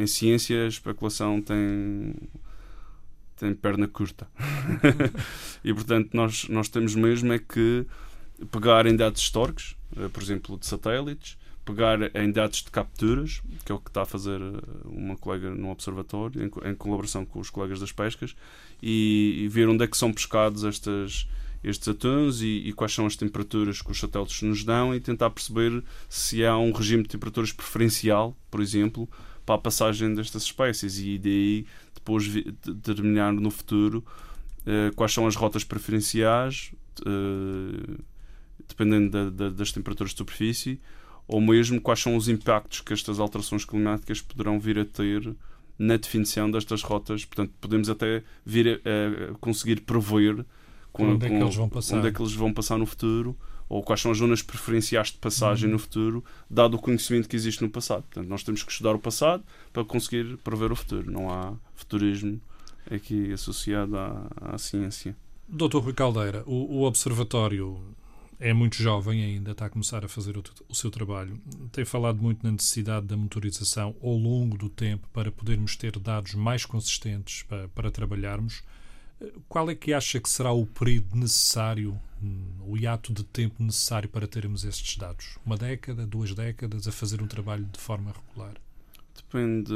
em 0.00 0.06
ciência 0.06 0.64
a 0.64 0.68
especulação 0.68 1.42
tem 1.42 2.14
tem 3.36 3.54
perna 3.54 3.88
curta. 3.88 4.28
e 5.64 5.72
portanto, 5.72 6.10
nós, 6.14 6.48
nós 6.48 6.68
temos 6.68 6.94
mesmo 6.94 7.32
é 7.32 7.38
que 7.38 7.86
pegar 8.50 8.86
em 8.86 8.96
dados 8.96 9.20
históricos, 9.20 9.76
eh, 9.96 10.08
por 10.08 10.22
exemplo, 10.22 10.58
de 10.58 10.66
satélites, 10.66 11.36
pegar 11.64 12.14
em 12.16 12.30
dados 12.30 12.62
de 12.62 12.70
capturas, 12.70 13.40
que 13.64 13.70
é 13.70 13.74
o 13.74 13.78
que 13.78 13.88
está 13.90 14.02
a 14.02 14.06
fazer 14.06 14.40
eh, 14.40 14.60
uma 14.84 15.16
colega 15.16 15.50
no 15.50 15.70
observatório, 15.70 16.42
em, 16.42 16.70
em 16.70 16.74
colaboração 16.74 17.24
com 17.24 17.38
os 17.38 17.50
colegas 17.50 17.80
das 17.80 17.92
pescas, 17.92 18.34
e, 18.82 19.42
e, 19.44 19.48
ver 19.48 19.68
onde 19.68 19.84
é 19.84 19.86
que 19.86 19.96
são 19.96 20.12
pescados 20.12 20.64
estas, 20.64 21.28
estes 21.62 21.86
atuns 21.88 22.42
e, 22.42 22.68
e, 22.68 22.72
quais 22.72 22.92
são 22.92 23.06
as 23.06 23.14
temperaturas 23.14 23.80
que 23.80 23.90
os 23.90 24.00
satélites 24.00 24.42
nos 24.42 24.64
dão 24.64 24.94
e 24.94 25.00
tentar 25.00 25.30
perceber 25.30 25.82
se 26.08 26.44
há 26.44 26.58
um 26.58 26.72
regime 26.72 27.04
de 27.04 27.10
temperaturas 27.10 27.52
preferencial, 27.52 28.36
por 28.50 28.60
exemplo, 28.60 29.08
para 29.46 29.54
a 29.54 29.58
passagem 29.58 30.14
destas 30.14 30.42
espécies 30.44 30.98
e 30.98 31.18
daí 31.18 31.66
depois 32.02 32.28
determinar 32.28 33.32
no 33.32 33.50
futuro 33.50 34.04
uh, 34.66 34.94
quais 34.96 35.12
são 35.12 35.26
as 35.26 35.36
rotas 35.36 35.62
preferenciais, 35.62 36.72
uh, 37.00 38.02
dependendo 38.68 39.10
da, 39.10 39.30
da, 39.30 39.50
das 39.50 39.70
temperaturas 39.70 40.10
de 40.12 40.18
superfície, 40.18 40.80
ou 41.28 41.40
mesmo 41.40 41.80
quais 41.80 42.00
são 42.00 42.16
os 42.16 42.28
impactos 42.28 42.80
que 42.80 42.92
estas 42.92 43.20
alterações 43.20 43.64
climáticas 43.64 44.20
poderão 44.20 44.58
vir 44.58 44.78
a 44.78 44.84
ter 44.84 45.34
na 45.78 45.96
definição 45.96 46.50
destas 46.50 46.82
rotas. 46.82 47.24
Portanto, 47.24 47.52
podemos 47.60 47.88
até 47.88 48.24
vir 48.44 48.80
a, 48.84 49.32
a 49.32 49.34
conseguir 49.38 49.82
prever 49.82 50.44
com, 50.92 51.14
onde, 51.14 51.26
é 51.26 51.28
que 51.28 51.34
eles 51.36 51.54
vão 51.54 51.68
passar. 51.68 51.98
onde 51.98 52.08
é 52.08 52.12
que 52.12 52.20
eles 52.20 52.34
vão 52.34 52.52
passar 52.52 52.76
no 52.76 52.86
futuro 52.86 53.36
ou 53.72 53.82
quais 53.82 54.02
são 54.02 54.10
as 54.10 54.18
zonas 54.18 54.42
preferenciais 54.42 55.08
de 55.08 55.16
passagem 55.16 55.66
uhum. 55.66 55.72
no 55.72 55.78
futuro, 55.78 56.22
dado 56.48 56.74
o 56.74 56.78
conhecimento 56.78 57.26
que 57.26 57.34
existe 57.34 57.62
no 57.62 57.70
passado. 57.70 58.02
Portanto, 58.02 58.28
nós 58.28 58.42
temos 58.42 58.62
que 58.62 58.70
estudar 58.70 58.94
o 58.94 58.98
passado 58.98 59.42
para 59.72 59.82
conseguir 59.82 60.36
prever 60.44 60.70
o 60.70 60.76
futuro. 60.76 61.10
Não 61.10 61.30
há 61.30 61.54
futurismo 61.74 62.38
aqui 62.90 63.32
associado 63.32 63.96
à, 63.96 64.26
à 64.42 64.58
ciência. 64.58 65.16
Doutor 65.48 65.84
Rui 65.84 65.94
Caldeira, 65.94 66.42
o, 66.44 66.80
o, 66.80 66.82
Observatório 66.82 67.80
é 68.38 68.52
muito 68.52 68.76
jovem 68.76 69.24
ainda, 69.24 69.52
está 69.52 69.64
a 69.64 69.70
começar 69.70 70.04
a 70.04 70.08
fazer 70.08 70.36
o, 70.36 70.42
o, 70.68 70.74
seu 70.74 70.90
trabalho. 70.90 71.40
Tem 71.72 71.86
falado 71.86 72.20
muito 72.20 72.44
na 72.44 72.52
necessidade 72.52 73.06
da 73.06 73.16
motorização 73.16 73.96
ao 74.02 74.18
longo 74.18 74.58
do 74.58 74.68
tempo 74.68 75.08
para 75.14 75.32
podermos 75.32 75.76
ter 75.76 75.98
dados 75.98 76.34
mais 76.34 76.66
consistentes 76.66 77.42
para, 77.44 77.68
para 77.68 77.90
trabalharmos. 77.90 78.62
Qual 79.48 79.70
é 79.70 79.74
que 79.74 79.92
acha 79.92 80.20
que 80.20 80.28
será 80.28 80.52
o 80.52 80.66
período 80.66 81.16
necessário, 81.16 81.98
hum, 82.22 82.44
o 82.66 82.76
hiato 82.76 83.12
de 83.12 83.24
tempo 83.24 83.62
necessário 83.62 84.08
para 84.08 84.26
termos 84.26 84.64
estes 84.64 84.96
dados? 84.96 85.38
Uma 85.44 85.56
década, 85.56 86.06
duas 86.06 86.34
décadas 86.34 86.88
a 86.88 86.92
fazer 86.92 87.22
um 87.22 87.26
trabalho 87.26 87.64
de 87.64 87.78
forma 87.78 88.12
regular? 88.12 88.54
Depende, 89.14 89.72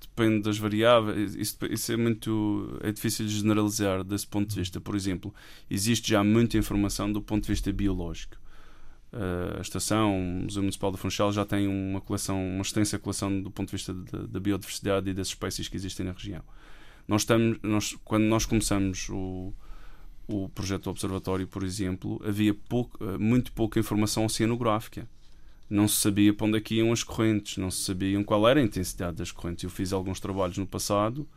depende 0.00 0.42
das 0.42 0.58
variáveis. 0.58 1.34
Isso, 1.34 1.58
isso 1.70 1.92
é 1.92 1.96
muito 1.96 2.78
é 2.82 2.90
difícil 2.92 3.26
de 3.26 3.32
generalizar 3.36 4.02
desse 4.02 4.26
ponto 4.26 4.48
de 4.48 4.56
vista. 4.56 4.80
Por 4.80 4.94
exemplo, 4.94 5.34
existe 5.68 6.10
já 6.10 6.24
muita 6.24 6.56
informação 6.56 7.12
do 7.12 7.20
ponto 7.20 7.42
de 7.42 7.48
vista 7.48 7.70
biológico. 7.72 8.36
Uh, 9.12 9.58
a 9.58 9.60
estação, 9.60 10.18
o 10.18 10.42
Museu 10.44 10.62
Municipal 10.62 10.90
da 10.90 10.98
Funchal 10.98 11.30
já 11.30 11.44
tem 11.44 11.68
uma 11.68 12.00
coleção, 12.00 12.36
uma 12.36 12.62
extensa 12.62 12.98
coleção 12.98 13.40
do 13.40 13.50
ponto 13.50 13.68
de 13.68 13.76
vista 13.76 13.94
da 13.94 14.40
biodiversidade 14.40 15.10
e 15.10 15.14
das 15.14 15.28
espécies 15.28 15.68
que 15.68 15.76
existem 15.76 16.06
na 16.06 16.12
região. 16.12 16.42
Nós 17.06 17.22
estamos, 17.22 17.58
nós, 17.62 17.96
quando 18.04 18.24
nós 18.24 18.46
começamos 18.46 19.08
o, 19.10 19.52
o 20.26 20.48
projeto 20.48 20.84
do 20.84 20.90
Observatório, 20.90 21.46
por 21.46 21.62
exemplo, 21.62 22.20
havia 22.24 22.54
pouco, 22.54 23.02
eh, 23.04 23.18
muito 23.18 23.52
pouca 23.52 23.78
informação 23.78 24.24
oceanográfica. 24.24 25.08
Não 25.68 25.88
se 25.88 25.96
sabia 25.96 26.32
para 26.32 26.46
onde 26.46 26.58
é 26.58 26.60
que 26.60 26.76
iam 26.76 26.92
as 26.92 27.02
correntes, 27.02 27.56
não 27.58 27.70
se 27.70 27.82
sabia 27.82 28.22
qual 28.24 28.48
era 28.48 28.60
a 28.60 28.62
intensidade 28.62 29.16
das 29.16 29.32
correntes. 29.32 29.64
Eu 29.64 29.70
fiz 29.70 29.92
alguns 29.92 30.20
trabalhos 30.20 30.58
no 30.58 30.66
passado, 30.66 31.28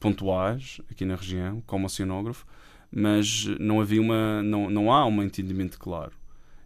pontuais, 0.00 0.80
aqui 0.90 1.04
na 1.04 1.16
região, 1.16 1.62
como 1.66 1.86
oceanógrafo, 1.86 2.46
mas 2.90 3.46
não 3.58 3.80
havia 3.80 4.00
uma, 4.00 4.42
não, 4.42 4.70
não 4.70 4.92
há 4.92 5.04
um 5.06 5.22
entendimento 5.22 5.78
claro. 5.78 6.12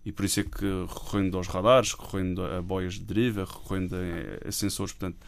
E 0.04 0.12
por 0.12 0.24
isso 0.24 0.40
é 0.40 0.42
que, 0.42 0.64
recorrendo 0.88 1.36
aos 1.36 1.48
radares, 1.48 1.92
recorrendo 1.92 2.44
a 2.44 2.62
boias 2.62 2.94
de 2.94 3.04
deriva, 3.04 3.44
recorrendo 3.44 3.94
a, 3.94 4.48
a 4.48 4.52
sensores, 4.52 4.92
portanto, 4.92 5.18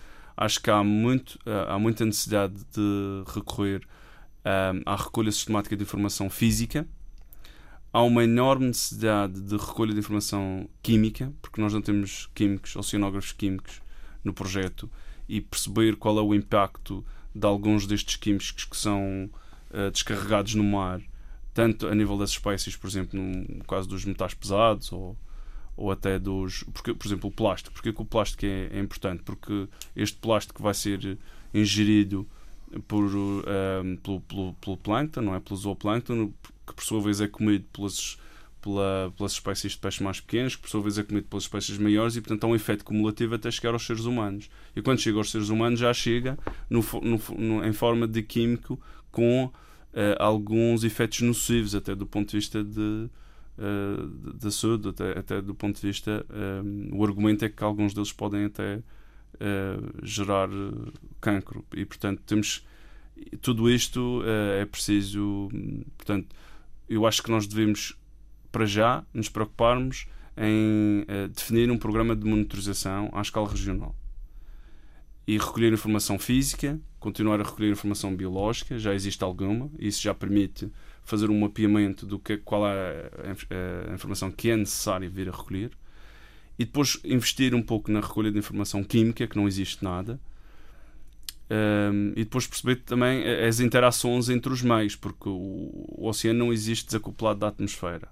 acho 0.40 0.58
que 0.62 0.70
há, 0.70 0.82
muito, 0.82 1.38
há 1.68 1.78
muita 1.78 2.06
necessidade 2.06 2.54
de 2.74 3.22
recorrer 3.26 3.82
um, 3.84 4.78
eh, 4.78 4.82
à 4.86 4.96
recolha 4.96 5.30
sistemática 5.30 5.76
de 5.76 5.82
informação 5.82 6.30
física. 6.30 6.88
Há 7.92 8.02
uma 8.02 8.24
enorme 8.24 8.68
necessidade 8.68 9.38
de 9.38 9.56
recolha 9.58 9.92
de 9.92 9.98
informação 9.98 10.66
química, 10.82 11.30
porque 11.42 11.60
nós 11.60 11.74
não 11.74 11.82
temos 11.82 12.30
químicos, 12.34 12.74
oceanógrafos 12.74 13.32
químicos 13.32 13.82
no 14.24 14.32
projeto, 14.32 14.90
e 15.28 15.42
perceber 15.42 15.96
qual 15.96 16.18
é 16.18 16.22
o 16.22 16.34
impacto 16.34 17.04
de 17.34 17.46
alguns 17.46 17.86
destes 17.86 18.16
químicos 18.16 18.50
que 18.50 18.76
são 18.76 19.30
uh, 19.70 19.90
descarregados 19.90 20.54
no 20.54 20.64
mar, 20.64 21.02
tanto 21.52 21.86
a 21.86 21.94
nível 21.94 22.16
das 22.16 22.30
espécies, 22.30 22.76
por 22.76 22.88
exemplo, 22.88 23.20
no 23.20 23.62
caso 23.64 23.88
dos 23.88 24.06
metais 24.06 24.32
pesados 24.32 24.90
ou 24.90 25.16
ou 25.80 25.90
até 25.90 26.18
dos. 26.18 26.62
Porque, 26.74 26.92
por 26.92 27.06
exemplo, 27.06 27.30
o 27.30 27.32
plástico. 27.32 27.72
Porquê 27.74 27.92
que 27.92 28.02
o 28.02 28.04
plástico 28.04 28.44
é, 28.44 28.68
é 28.70 28.78
importante? 28.78 29.22
Porque 29.22 29.66
este 29.96 30.18
plástico 30.18 30.62
vai 30.62 30.74
ser 30.74 31.18
ingerido 31.54 32.28
por, 32.86 33.02
um, 33.02 33.42
ehm, 33.46 33.96
pelo, 33.96 34.20
pelo, 34.20 34.54
pelo 34.54 34.76
plâncton, 34.76 35.22
não 35.22 35.34
é? 35.34 35.40
Pelo 35.40 35.56
zooplâncton, 35.56 36.32
que 36.66 36.74
por 36.74 36.84
sua 36.84 37.00
vez 37.00 37.20
é 37.20 37.26
comido 37.26 37.64
pelas, 37.72 38.18
pela, 38.60 39.12
pelas 39.16 39.32
espécies 39.32 39.72
de 39.72 39.78
peixe 39.78 40.02
mais 40.02 40.20
pequenas, 40.20 40.54
que 40.54 40.62
por 40.62 40.68
sua 40.68 40.82
vez 40.82 40.98
é 40.98 41.02
comido 41.02 41.26
pelas 41.28 41.44
espécies 41.44 41.78
maiores 41.78 42.14
e, 42.14 42.20
portanto, 42.20 42.44
há 42.44 42.46
um 42.46 42.54
efeito 42.54 42.84
cumulativo 42.84 43.34
até 43.34 43.50
chegar 43.50 43.72
aos 43.72 43.84
seres 43.84 44.04
humanos. 44.04 44.50
E 44.76 44.82
quando 44.82 45.00
chega 45.00 45.16
aos 45.16 45.30
seres 45.30 45.48
humanos, 45.48 45.80
já 45.80 45.92
chega 45.94 46.38
no, 46.68 46.84
no, 47.02 47.20
no, 47.38 47.64
em 47.64 47.72
forma 47.72 48.06
de 48.06 48.22
químico 48.22 48.78
com 49.10 49.46
uh, 49.46 49.52
alguns 50.18 50.84
efeitos 50.84 51.22
nocivos, 51.22 51.74
até 51.74 51.94
do 51.94 52.06
ponto 52.06 52.30
de 52.30 52.36
vista 52.36 52.62
de 52.62 53.08
uh, 53.60 54.06
da 54.34 54.50
saúde, 54.50 54.88
até, 54.88 55.18
até, 55.18 55.42
do 55.42 55.54
ponto 55.54 55.80
de 55.80 55.86
vista. 55.86 56.24
Eh, 56.30 56.62
o 56.92 57.04
argumento 57.04 57.44
é 57.44 57.48
que 57.48 57.62
alguns 57.62 57.94
deles 57.94 58.12
podem 58.12 58.46
até 58.46 58.76
uh, 58.76 58.82
gerar 60.02 60.48
cancro 61.20 61.64
e, 61.74 61.84
portanto, 61.84 62.22
temos. 62.26 62.66
Tudo 63.42 63.70
isto 63.70 64.22
é 64.58 64.64
preciso. 64.64 65.50
Portanto, 65.98 66.34
eu 66.88 67.06
acho 67.06 67.22
que 67.22 67.30
nós 67.30 67.46
devemos, 67.46 67.94
para 68.50 68.64
já, 68.64 69.04
nos 69.12 69.28
preocuparmos 69.28 70.06
em 70.38 71.04
definir 71.30 71.70
um 71.70 71.76
programa 71.76 72.16
de 72.16 72.24
monitorização 72.24 73.10
à 73.12 73.20
escala 73.20 73.46
regional 73.46 73.94
e 75.26 75.38
recolher 75.38 75.72
informação 75.72 76.18
física, 76.18 76.80
continuar 76.98 77.40
a 77.40 77.44
recolher 77.44 77.70
informação 77.70 78.16
biológica, 78.16 78.78
já 78.78 78.94
existe 78.94 79.22
alguma, 79.22 79.70
isso 79.78 80.02
já 80.02 80.12
permite 80.12 80.68
fazer 81.10 81.30
um 81.30 81.38
mapeamento 81.38 82.06
do 82.06 82.18
que 82.18 82.36
qual 82.38 82.66
é 82.66 83.10
a, 83.18 83.90
a 83.90 83.94
informação 83.94 84.30
que 84.30 84.50
é 84.50 84.56
necessária 84.56 85.08
vir 85.08 85.28
a 85.28 85.32
recolher 85.32 85.70
e 86.60 86.64
depois 86.66 87.00
investir 87.04 87.54
um 87.54 87.62
pouco 87.62 87.90
na 87.90 88.00
recolha 88.00 88.30
de 88.30 88.38
informação 88.38 88.84
química, 88.84 89.26
que 89.26 89.34
não 89.34 89.48
existe 89.48 89.82
nada. 89.82 90.20
Um, 91.50 92.10
e 92.10 92.22
depois 92.22 92.46
perceber 92.46 92.76
também 92.76 93.26
as 93.26 93.60
interações 93.60 94.28
entre 94.28 94.52
os 94.52 94.60
meios, 94.60 94.94
porque 94.94 95.26
o, 95.26 95.32
o, 95.88 96.06
oceano 96.06 96.38
não 96.38 96.52
existe 96.52 96.84
desacoplado 96.84 97.40
da 97.40 97.48
atmosfera. 97.48 98.08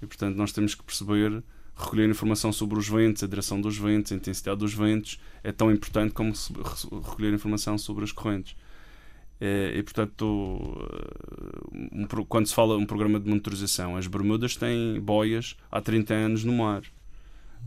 E 0.00 0.06
portanto 0.06 0.36
nós 0.36 0.52
temos 0.52 0.76
que 0.76 0.84
perceber, 0.84 1.42
recolher 1.74 2.08
informação 2.08 2.52
sobre 2.52 2.78
os 2.78 2.88
ventos, 2.88 3.24
a 3.24 3.26
direção 3.26 3.60
dos 3.60 3.76
ventos, 3.76 4.12
a 4.12 4.14
intensidade 4.14 4.60
dos 4.60 4.72
ventos, 4.72 5.20
é 5.42 5.50
tão 5.50 5.68
importante 5.72 6.14
como 6.14 6.32
recolher 7.04 7.34
informação 7.34 7.76
sobre 7.76 8.04
as 8.04 8.12
correntes. 8.12 8.54
Eh, 9.40 9.78
e, 9.78 9.82
portanto, 9.82 10.88
eh, 12.12 12.24
quando 12.28 12.46
se 12.46 12.54
fala 12.54 12.76
um 12.76 12.84
programa 12.84 13.18
de 13.18 13.28
monitorização, 13.28 13.96
as 13.96 14.06
Bermudas 14.06 14.54
têm 14.54 15.00
boias 15.00 15.56
há 15.70 15.80
30 15.80 16.12
anos 16.12 16.44
no 16.44 16.52
mar. 16.52 16.82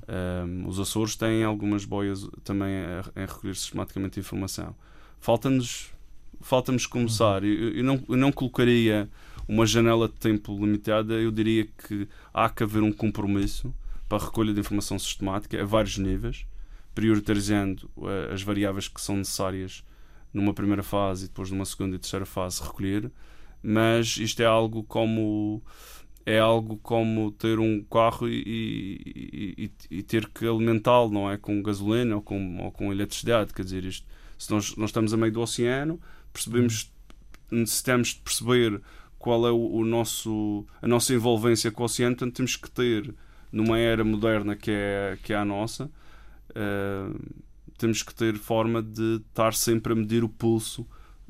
Um, 0.07 0.67
os 0.67 0.79
Açores 0.79 1.15
têm 1.15 1.43
algumas 1.43 1.85
boias 1.85 2.27
também 2.43 2.75
a, 2.75 2.99
a 3.15 3.25
recolher 3.25 3.55
sistematicamente 3.55 4.19
informação. 4.19 4.75
Falta-nos 5.19 5.93
falta 6.41 6.75
começar. 6.89 7.41
Uhum. 7.41 7.49
Eu, 7.49 7.69
eu, 7.75 7.83
não, 7.83 8.03
eu 8.09 8.17
não 8.17 8.31
colocaria 8.31 9.09
uma 9.47 9.65
janela 9.65 10.07
de 10.07 10.15
tempo 10.15 10.53
limitada, 10.53 11.13
eu 11.13 11.31
diria 11.31 11.65
que 11.65 12.07
há 12.33 12.49
que 12.49 12.63
haver 12.63 12.83
um 12.83 12.91
compromisso 12.91 13.73
para 14.07 14.21
a 14.21 14.25
recolha 14.25 14.53
de 14.53 14.59
informação 14.59 14.99
sistemática 14.99 15.61
a 15.61 15.65
vários 15.65 15.97
níveis, 15.97 16.45
priorizando 16.93 17.89
uh, 17.97 18.33
as 18.33 18.41
variáveis 18.41 18.87
que 18.87 19.01
são 19.01 19.17
necessárias 19.17 19.83
numa 20.33 20.53
primeira 20.53 20.83
fase 20.83 21.25
e 21.25 21.27
depois 21.27 21.51
numa 21.51 21.65
segunda 21.65 21.95
e 21.95 21.99
terceira 21.99 22.25
fase 22.25 22.61
recolher, 22.61 23.11
mas 23.61 24.17
isto 24.17 24.41
é 24.41 24.45
algo 24.45 24.83
como 24.83 25.61
é 26.25 26.39
algo 26.39 26.77
como 26.77 27.31
ter 27.31 27.59
um 27.59 27.83
carro 27.83 28.29
e, 28.29 29.53
e, 29.57 29.71
e, 29.91 30.03
ter 30.03 30.27
que 30.29 30.47
alimentá-lo, 30.47 31.09
não 31.11 31.29
é? 31.29 31.37
Com 31.37 31.61
gasolina 31.61 32.15
ou 32.15 32.21
com, 32.21 32.63
ou 32.63 32.71
com 32.71 32.91
eletricidade. 32.93 33.53
Quer 33.53 33.63
dizer, 33.63 33.83
isto, 33.83 34.07
se 34.37 34.49
nós, 34.51 34.75
nós 34.77 34.89
estamos 34.89 35.13
a 35.13 35.17
meio 35.17 35.33
do 35.33 35.41
oceano, 35.41 35.99
percebemos, 36.31 36.91
necessitamos 37.51 38.09
de 38.09 38.21
perceber 38.21 38.81
qual 39.19 39.47
é 39.47 39.51
o, 39.51 39.75
o, 39.75 39.85
nosso, 39.85 40.65
a 40.81 40.87
nossa 40.87 41.13
envolvência 41.13 41.71
com 41.71 41.83
o 41.83 41.85
oceano, 41.85 42.15
portanto 42.15 42.35
temos 42.35 42.55
que 42.55 42.71
ter, 42.71 43.13
numa 43.51 43.77
era 43.77 44.03
moderna 44.03 44.55
que 44.55 44.71
é, 44.71 45.17
que 45.21 45.33
é 45.33 45.35
a 45.35 45.45
nossa, 45.45 45.91
uh, 46.51 47.19
temos 47.77 48.03
que 48.03 48.13
ter 48.13 48.35
forma 48.35 48.81
de 48.81 49.21
estar 49.29 49.53
sempre 49.53 49.93
a 49.93 49.95
medir 49.95 50.23
o 50.23 50.29
pulso 50.29 50.85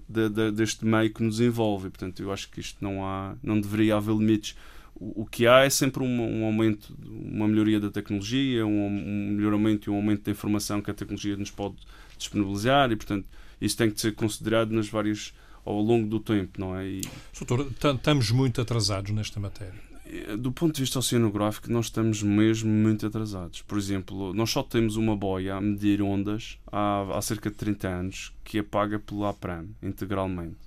de, 0.07 0.29
de, 0.29 0.51
deste 0.51 0.85
meio 0.85 1.11
que 1.13 1.23
nos 1.23 1.39
envolve. 1.39 1.89
Portanto, 1.89 2.21
eu 2.21 2.31
acho 2.31 2.49
que 2.49 2.59
isto 2.59 2.77
não 2.81 3.05
há, 3.05 3.35
não 3.41 3.59
deveria 3.59 3.95
haver 3.95 4.15
limites. 4.15 4.55
O, 4.95 5.23
o 5.23 5.25
que 5.25 5.47
há 5.47 5.61
é 5.61 5.69
sempre 5.69 6.03
um, 6.03 6.41
um, 6.41 6.45
aumento, 6.45 6.95
uma 7.07 7.47
melhoria 7.47 7.79
da 7.79 7.89
tecnologia, 7.89 8.65
um, 8.65 8.85
um 8.87 9.31
melhoramento 9.31 9.89
e 9.89 9.91
um 9.91 9.95
aumento 9.95 10.23
da 10.23 10.31
informação 10.31 10.81
que 10.81 10.91
a 10.91 10.93
tecnologia 10.93 11.35
nos 11.35 11.51
pode 11.51 11.75
disponibilizar 12.17 12.91
e, 12.91 12.95
portanto, 12.95 13.27
isso 13.59 13.77
tem 13.77 13.89
que 13.89 13.99
ser 13.99 14.13
considerado 14.13 14.71
nas 14.71 14.87
várias 14.87 15.33
ao 15.65 15.79
longo 15.79 16.07
do 16.07 16.19
tempo, 16.19 16.59
não 16.59 16.77
é? 16.77 16.85
E... 16.85 17.01
Doutor, 17.39 17.71
estamos 17.71 18.31
muito 18.31 18.59
atrasados 18.59 19.11
nesta 19.11 19.39
matéria 19.39 19.92
do 20.37 20.51
ponto 20.51 20.75
de 20.75 20.81
vista 20.81 20.99
oceanográfico, 20.99 21.71
nós 21.71 21.85
estamos 21.85 22.21
mesmo 22.21 22.69
muito 22.69 23.05
atrasados. 23.05 23.61
Por 23.61 23.77
exemplo, 23.77 24.33
nós 24.33 24.49
só 24.49 24.61
temos 24.61 24.95
uma 24.95 25.15
boia 25.15 25.55
a 25.55 25.61
medir 25.61 26.01
ondas 26.01 26.57
há, 26.71 27.17
há 27.17 27.21
cerca 27.21 27.49
de 27.49 27.55
30 27.55 27.87
anos 27.87 28.33
que 28.43 28.59
é 28.59 28.63
paga 28.63 28.99
pela 28.99 29.29
APRAM 29.29 29.67
integralmente. 29.81 30.57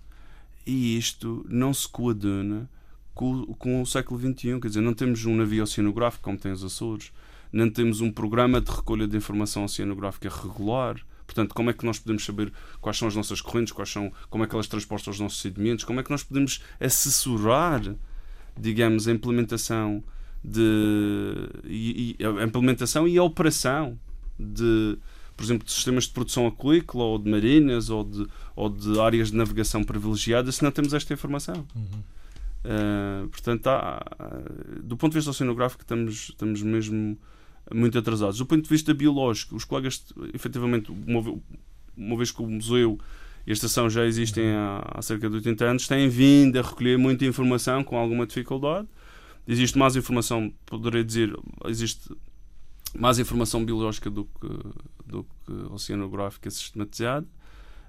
e 0.66 0.96
isto 0.98 1.44
não 1.48 1.72
se 1.72 1.88
coaduna 1.88 2.68
com, 3.16 3.46
com 3.54 3.82
o 3.82 3.86
século 3.86 4.20
XXI. 4.20 4.60
Quer 4.60 4.68
dizer, 4.68 4.80
não 4.80 4.94
temos 4.94 5.24
um 5.24 5.34
navio 5.34 5.64
oceanográfico 5.64 6.22
como 6.22 6.38
tem 6.38 6.52
os 6.52 6.62
Açores, 6.62 7.10
não 7.52 7.68
temos 7.70 8.00
um 8.00 8.12
programa 8.12 8.60
de 8.60 8.70
recolha 8.70 9.08
de 9.08 9.16
informação 9.16 9.64
oceanográfica 9.64 10.28
regular. 10.28 11.00
Portanto, 11.26 11.54
como 11.54 11.70
é 11.70 11.72
que 11.72 11.84
nós 11.84 11.98
podemos 11.98 12.24
saber 12.24 12.52
quais 12.80 12.96
são 12.98 13.08
as 13.08 13.16
nossas 13.16 13.40
correntes, 13.40 13.72
quais 13.72 13.90
são, 13.90 14.12
como 14.30 14.44
é 14.44 14.46
que 14.46 14.54
elas 14.54 14.68
transportam 14.68 15.10
os 15.10 15.18
nossos 15.18 15.40
sedimentos, 15.40 15.84
como 15.84 15.98
é 15.98 16.02
que 16.02 16.10
nós 16.10 16.22
podemos 16.22 16.62
assessorar, 16.78 17.82
digamos, 18.58 19.06
a 19.08 19.12
implementação 19.12 20.02
de 20.42 21.48
e, 21.64 22.16
e, 22.18 22.24
a 22.24 22.44
implementação 22.44 23.06
e 23.08 23.18
a 23.18 23.22
operação 23.22 23.98
de, 24.38 24.98
por 25.36 25.44
exemplo, 25.44 25.66
de 25.66 25.72
sistemas 25.72 26.04
de 26.04 26.10
produção 26.10 26.46
aquícola 26.46 27.04
ou 27.04 27.18
de 27.18 27.30
marinas 27.30 27.90
ou 27.90 28.04
de, 28.04 28.26
ou 28.54 28.68
de 28.68 29.00
áreas 29.00 29.30
de 29.30 29.36
navegação 29.36 29.82
privilegiada 29.82 30.50
se 30.52 30.62
não 30.62 30.70
temos 30.70 30.94
esta 30.94 31.12
informação. 31.12 31.66
Uhum. 31.74 32.02
Uh, 32.64 33.28
portanto, 33.28 33.66
há, 33.68 34.02
do 34.82 34.96
ponto 34.96 35.12
de 35.12 35.18
vista 35.18 35.30
oceanográfico, 35.30 35.82
estamos, 35.82 36.30
estamos 36.30 36.62
mesmo 36.62 37.16
muito 37.72 37.98
atrasados. 37.98 38.38
Do 38.38 38.46
ponto 38.46 38.62
de 38.62 38.68
vista 38.68 38.92
biológico, 38.92 39.56
os 39.56 39.64
colegas, 39.64 40.04
efetivamente, 40.34 40.90
uma, 40.90 41.40
uma 41.96 42.16
vez 42.16 42.30
que 42.30 42.42
o 42.42 42.46
museu 42.46 42.98
e 43.46 43.50
a 43.50 43.52
estação 43.52 43.88
já 43.88 44.04
existem 44.04 44.50
há, 44.50 44.82
há, 44.94 45.02
cerca 45.02 45.30
de 45.30 45.36
80 45.36 45.64
anos, 45.64 45.86
têm 45.86 46.08
vindo 46.08 46.58
a 46.58 46.62
recolher 46.62 46.98
muita 46.98 47.24
informação 47.24 47.84
com 47.84 47.96
alguma 47.96 48.26
dificuldade. 48.26 48.88
Existe 49.46 49.78
mais 49.78 49.94
informação, 49.94 50.52
poderei 50.64 51.04
dizer, 51.04 51.32
existe 51.66 52.10
mais 52.98 53.20
informação 53.20 53.64
biológica 53.64 54.10
do 54.10 54.24
que, 54.24 54.48
do 55.06 55.24
que 55.24 55.52
oceanográfica 55.70 56.50
sistematizada. 56.50 57.26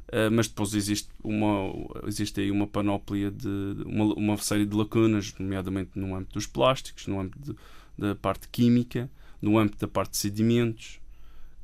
Uh, 0.08 0.32
mas 0.32 0.48
depois 0.48 0.74
existe 0.74 1.10
uma 1.22 1.70
existe 2.06 2.40
aí 2.40 2.50
uma 2.50 2.66
panóplia 2.66 3.30
de 3.30 3.84
uma, 3.86 4.06
uma 4.14 4.38
série 4.38 4.66
de 4.66 4.74
lacunas, 4.74 5.34
nomeadamente 5.38 5.92
no 5.96 6.16
âmbito 6.16 6.36
dos 6.36 6.48
plásticos, 6.48 7.08
no 7.08 7.20
âmbito 7.20 7.40
de, 7.42 7.56
da 7.98 8.16
parte 8.16 8.48
química, 8.48 9.10
no 9.42 9.58
âmbito 9.58 9.80
da 9.80 9.88
parte 9.88 10.12
de 10.12 10.18
sedimentos, 10.18 11.02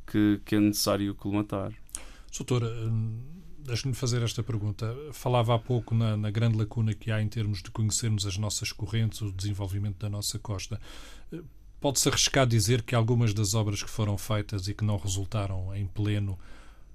que, 0.05 0.41
que 0.43 0.55
é 0.55 0.59
necessário 0.59 1.15
colmatar. 1.15 1.71
Doutor, 2.35 2.63
hum, 2.63 3.17
deixe-me 3.65 3.93
fazer 3.93 4.21
esta 4.21 4.43
pergunta. 4.43 4.95
Falava 5.11 5.55
há 5.55 5.59
pouco 5.59 5.95
na, 5.95 6.15
na, 6.17 6.29
grande 6.29 6.57
lacuna 6.57 6.93
que 6.93 7.11
há 7.11 7.21
em 7.21 7.27
termos 7.27 7.61
de 7.61 7.71
conhecermos 7.71 8.25
as 8.25 8.37
nossas 8.37 8.71
correntes, 8.71 9.21
o 9.21 9.31
desenvolvimento 9.31 9.97
da 9.97 10.09
nossa 10.09 10.37
costa. 10.37 10.79
Pode-se 11.79 12.07
arriscar 12.07 12.45
dizer 12.45 12.81
que 12.81 12.95
algumas 12.95 13.33
das 13.33 13.53
obras 13.53 13.81
que 13.83 13.89
foram 13.89 14.17
feitas 14.17 14.67
e 14.67 14.73
que 14.73 14.85
não 14.85 14.97
resultaram 14.97 15.75
em 15.75 15.85
pleno 15.85 16.37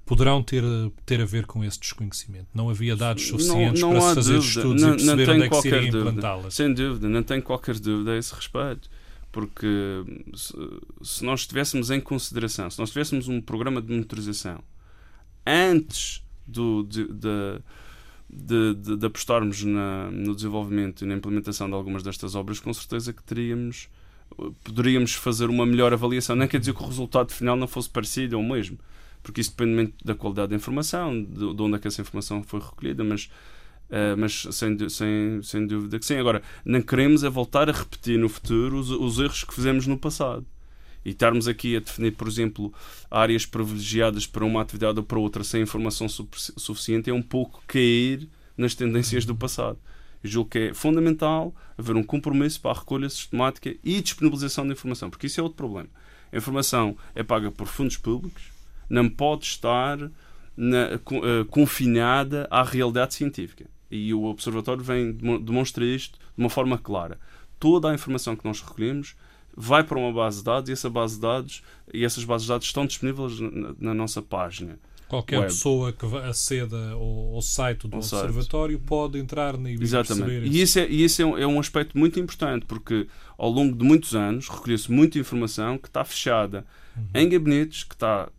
poderão 0.06 0.42
ter, 0.42 0.62
ter 1.04 1.20
a 1.20 1.26
ver 1.26 1.44
com 1.44 1.62
esse 1.62 1.78
desconhecimento. 1.78 2.48
Não 2.54 2.70
havia 2.70 2.96
dados 2.96 3.26
suficientes 3.26 3.82
não, 3.82 3.92
não 3.92 4.00
para 4.00 4.08
se 4.08 4.14
fazer 4.14 4.34
dúvida. 4.34 4.48
estudos 4.48 4.82
não, 4.82 4.88
e 4.88 4.96
perceber 4.96 5.26
não 5.26 5.34
onde 5.34 5.42
é 5.42 5.48
que 5.48 5.60
se 5.60 5.68
iria 5.68 5.88
implantá-las. 5.88 6.54
Sem 6.54 6.72
dúvida, 6.72 7.08
não 7.08 7.22
tenho 7.22 7.42
qualquer 7.42 7.78
dúvida 7.78 8.12
a 8.12 8.16
esse 8.16 8.34
respeito. 8.34 8.88
Porque 9.30 9.66
se, 10.34 10.54
se 11.02 11.24
nós 11.24 11.46
tivéssemos 11.46 11.90
em 11.90 12.00
consideração, 12.00 12.70
se 12.70 12.78
nós 12.78 12.88
tivéssemos 12.88 13.28
um 13.28 13.42
programa 13.42 13.82
de 13.82 13.92
monitorização 13.92 14.60
antes 15.46 16.22
do, 16.48 16.82
de, 16.84 17.04
de 17.04 17.60
de, 18.30 18.74
de, 18.74 18.96
de, 18.98 19.06
apostarmos 19.06 19.64
na, 19.64 20.10
no 20.10 20.34
desenvolvimento 20.34 21.02
e 21.02 21.06
na 21.06 21.14
implementação 21.14 21.66
de 21.66 21.74
algumas 21.74 22.02
destas 22.02 22.34
obras, 22.34 22.60
com 22.60 22.74
certeza 22.74 23.10
que 23.10 23.22
teríamos 23.22 23.88
poderíamos 24.62 25.14
fazer 25.14 25.48
uma 25.48 25.64
melhor 25.64 25.92
avaliação. 25.92 26.36
Não 26.36 26.46
quer 26.46 26.60
dizer 26.60 26.74
que 26.74 26.82
o 26.82 26.86
resultado 26.86 27.32
final 27.32 27.56
não 27.56 27.66
fosse 27.66 27.88
parecido 27.88 28.36
ou 28.36 28.42
mesmo, 28.42 28.78
porque 29.22 29.40
isso 29.40 29.50
depende 29.50 29.74
muito 29.74 30.04
da 30.04 30.14
qualidade 30.14 30.50
da 30.50 30.56
informação, 30.56 31.22
de, 31.22 31.54
de 31.54 31.62
onde 31.62 31.76
é 31.76 31.78
que 31.78 31.88
essa 31.88 32.00
informação 32.00 32.42
foi 32.42 32.60
recolhida, 32.60 33.02
mas, 33.02 33.30
uh, 33.90 34.16
mas 34.16 34.46
sem, 34.50 34.88
sem, 34.88 35.42
sem 35.42 35.66
dúvida 35.66 35.98
que 35.98 36.06
sim. 36.06 36.16
Agora, 36.16 36.42
não 36.64 36.80
queremos 36.82 37.24
é 37.24 37.30
voltar 37.30 37.68
a 37.68 37.72
repetir 37.72 38.18
no 38.18 38.28
futuro 38.28 38.78
os, 38.78 38.90
os 38.90 39.18
erros 39.18 39.44
que 39.44 39.54
fizemos 39.54 39.86
no 39.86 39.98
passado. 39.98 40.46
E 41.04 41.10
estarmos 41.10 41.48
aqui 41.48 41.76
a 41.76 41.80
definir, 41.80 42.12
por 42.12 42.28
exemplo, 42.28 42.72
áreas 43.10 43.46
privilegiadas 43.46 44.26
para 44.26 44.44
uma 44.44 44.60
atividade 44.60 44.98
ou 44.98 45.04
para 45.04 45.18
outra 45.18 45.44
sem 45.44 45.62
informação 45.62 46.08
suficiente 46.08 47.08
é 47.08 47.14
um 47.14 47.22
pouco 47.22 47.62
cair 47.66 48.28
nas 48.56 48.74
tendências 48.74 49.24
do 49.24 49.34
passado. 49.34 49.78
Eu 50.22 50.30
julgo 50.30 50.50
que 50.50 50.58
é 50.58 50.74
fundamental 50.74 51.54
haver 51.76 51.96
um 51.96 52.02
compromisso 52.02 52.60
para 52.60 52.72
a 52.72 52.78
recolha 52.78 53.08
sistemática 53.08 53.74
e 53.84 54.00
disponibilização 54.02 54.66
de 54.66 54.72
informação, 54.72 55.08
porque 55.08 55.26
isso 55.26 55.40
é 55.40 55.42
outro 55.42 55.56
problema. 55.56 55.88
A 56.32 56.36
informação 56.36 56.96
é 57.14 57.22
paga 57.22 57.50
por 57.50 57.66
fundos 57.66 57.96
públicos, 57.96 58.50
não 58.90 59.08
pode 59.08 59.44
estar 59.44 59.98
na, 60.56 60.96
uh, 60.96 61.44
confinada 61.46 62.48
à 62.50 62.62
realidade 62.64 63.14
científica. 63.14 63.66
E 63.90 64.12
o 64.12 64.24
Observatório 64.24 64.82
vem 64.82 65.12
demonstra 65.12 65.84
isto 65.84 66.18
de 66.18 66.42
uma 66.42 66.50
forma 66.50 66.76
clara. 66.76 67.18
Toda 67.58 67.90
a 67.90 67.94
informação 67.94 68.36
que 68.36 68.44
nós 68.44 68.60
recolhemos 68.60 69.16
vai 69.60 69.82
para 69.82 69.98
uma 69.98 70.12
base 70.12 70.38
de 70.38 70.44
dados 70.44 70.70
e 70.70 70.72
essa 70.72 70.88
base 70.88 71.16
de 71.16 71.20
dados 71.20 71.62
e 71.92 72.04
essas 72.04 72.24
bases 72.24 72.46
de 72.46 72.52
dados 72.52 72.66
estão 72.66 72.86
disponíveis 72.86 73.40
na, 73.40 73.74
na 73.78 73.94
nossa 73.94 74.22
página. 74.22 74.78
Qualquer 75.08 75.38
web. 75.38 75.50
pessoa 75.50 75.92
que 75.92 76.04
aceda 76.18 76.90
ao, 76.92 77.34
ao 77.34 77.42
site 77.42 77.88
do 77.88 77.96
ao 77.96 78.00
Observatório 78.00 78.76
site. 78.76 78.86
pode 78.86 79.18
entrar 79.18 79.54
e 79.54 79.82
Exatamente. 79.82 80.46
E 80.46 80.60
isso, 80.60 80.78
é, 80.78 80.86
e 80.86 81.02
isso 81.02 81.22
é, 81.22 81.26
um, 81.26 81.38
é 81.38 81.46
um 81.46 81.58
aspecto 81.58 81.98
muito 81.98 82.20
importante, 82.20 82.66
porque 82.66 83.08
ao 83.36 83.50
longo 83.50 83.74
de 83.74 83.84
muitos 83.84 84.14
anos 84.14 84.48
recolheu-se 84.48 84.92
muita 84.92 85.18
informação 85.18 85.78
que 85.78 85.88
está 85.88 86.04
fechada 86.04 86.64
uhum. 86.96 87.08
em 87.14 87.28
gabinetes, 87.28 87.84
que 87.84 87.94
está 87.94 88.30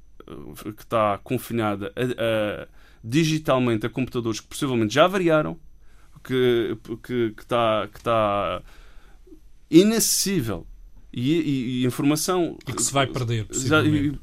que 0.75 0.83
está 0.83 1.19
confinada 1.23 1.91
a, 1.95 2.63
a, 2.63 2.67
digitalmente 3.03 3.87
a 3.87 3.89
computadores 3.89 4.39
que 4.39 4.47
possivelmente 4.47 4.93
já 4.93 5.07
variaram, 5.07 5.57
que, 6.23 6.77
que, 7.01 7.31
que, 7.31 7.41
está, 7.41 7.89
que 7.91 7.97
está 7.97 8.61
inacessível 9.71 10.67
e, 11.11 11.33
e, 11.33 11.81
e, 11.81 11.85
informação 11.85 12.57
e 12.67 12.73
que 12.73 12.83
se 12.83 12.93
vai 12.93 13.07
perder 13.07 13.47
já, 13.51 13.81
e, 13.83 14.13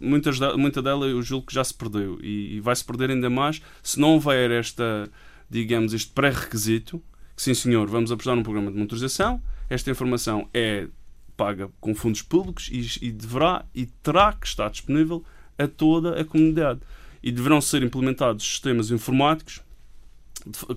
muitas, 0.00 0.38
muita 0.56 0.82
dela 0.82 1.06
eu 1.06 1.22
julgo 1.22 1.46
que 1.46 1.54
já 1.54 1.62
se 1.62 1.72
perdeu 1.72 2.18
e, 2.22 2.60
vai 2.60 2.74
se 2.74 2.84
perder 2.84 3.10
ainda 3.10 3.30
mais 3.30 3.62
se 3.82 4.00
não 4.00 4.14
houver 4.14 4.50
esta 4.50 5.08
digamos 5.48 5.92
este 5.92 6.10
pré-requisito 6.10 7.00
que 7.36 7.42
sim 7.42 7.54
senhor 7.54 7.88
vamos 7.88 8.10
apostar 8.10 8.34
num 8.34 8.42
programa 8.42 8.70
de 8.70 8.76
monitorização 8.76 9.40
esta 9.70 9.90
informação 9.90 10.48
é 10.52 10.88
paga 11.36 11.70
com 11.80 11.94
fundos 11.94 12.22
públicos 12.22 12.68
e, 12.70 13.06
e 13.06 13.12
deverá 13.12 13.64
e 13.74 13.86
terá 13.86 14.32
que 14.32 14.46
estar 14.46 14.70
disponível 14.70 15.24
a 15.58 15.66
toda 15.66 16.20
a 16.20 16.24
comunidade. 16.24 16.80
E 17.22 17.32
deverão 17.32 17.60
ser 17.60 17.82
implementados 17.82 18.46
sistemas 18.46 18.90
informáticos 18.90 19.62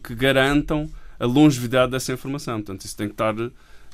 que 0.03 0.15
garantam 0.15 0.89
a 1.19 1.25
longevidade 1.25 1.91
dessa 1.91 2.13
informação. 2.13 2.61
Portanto, 2.61 2.85
isso 2.85 2.95
tem 2.95 3.07
que 3.07 3.13
estar 3.13 3.35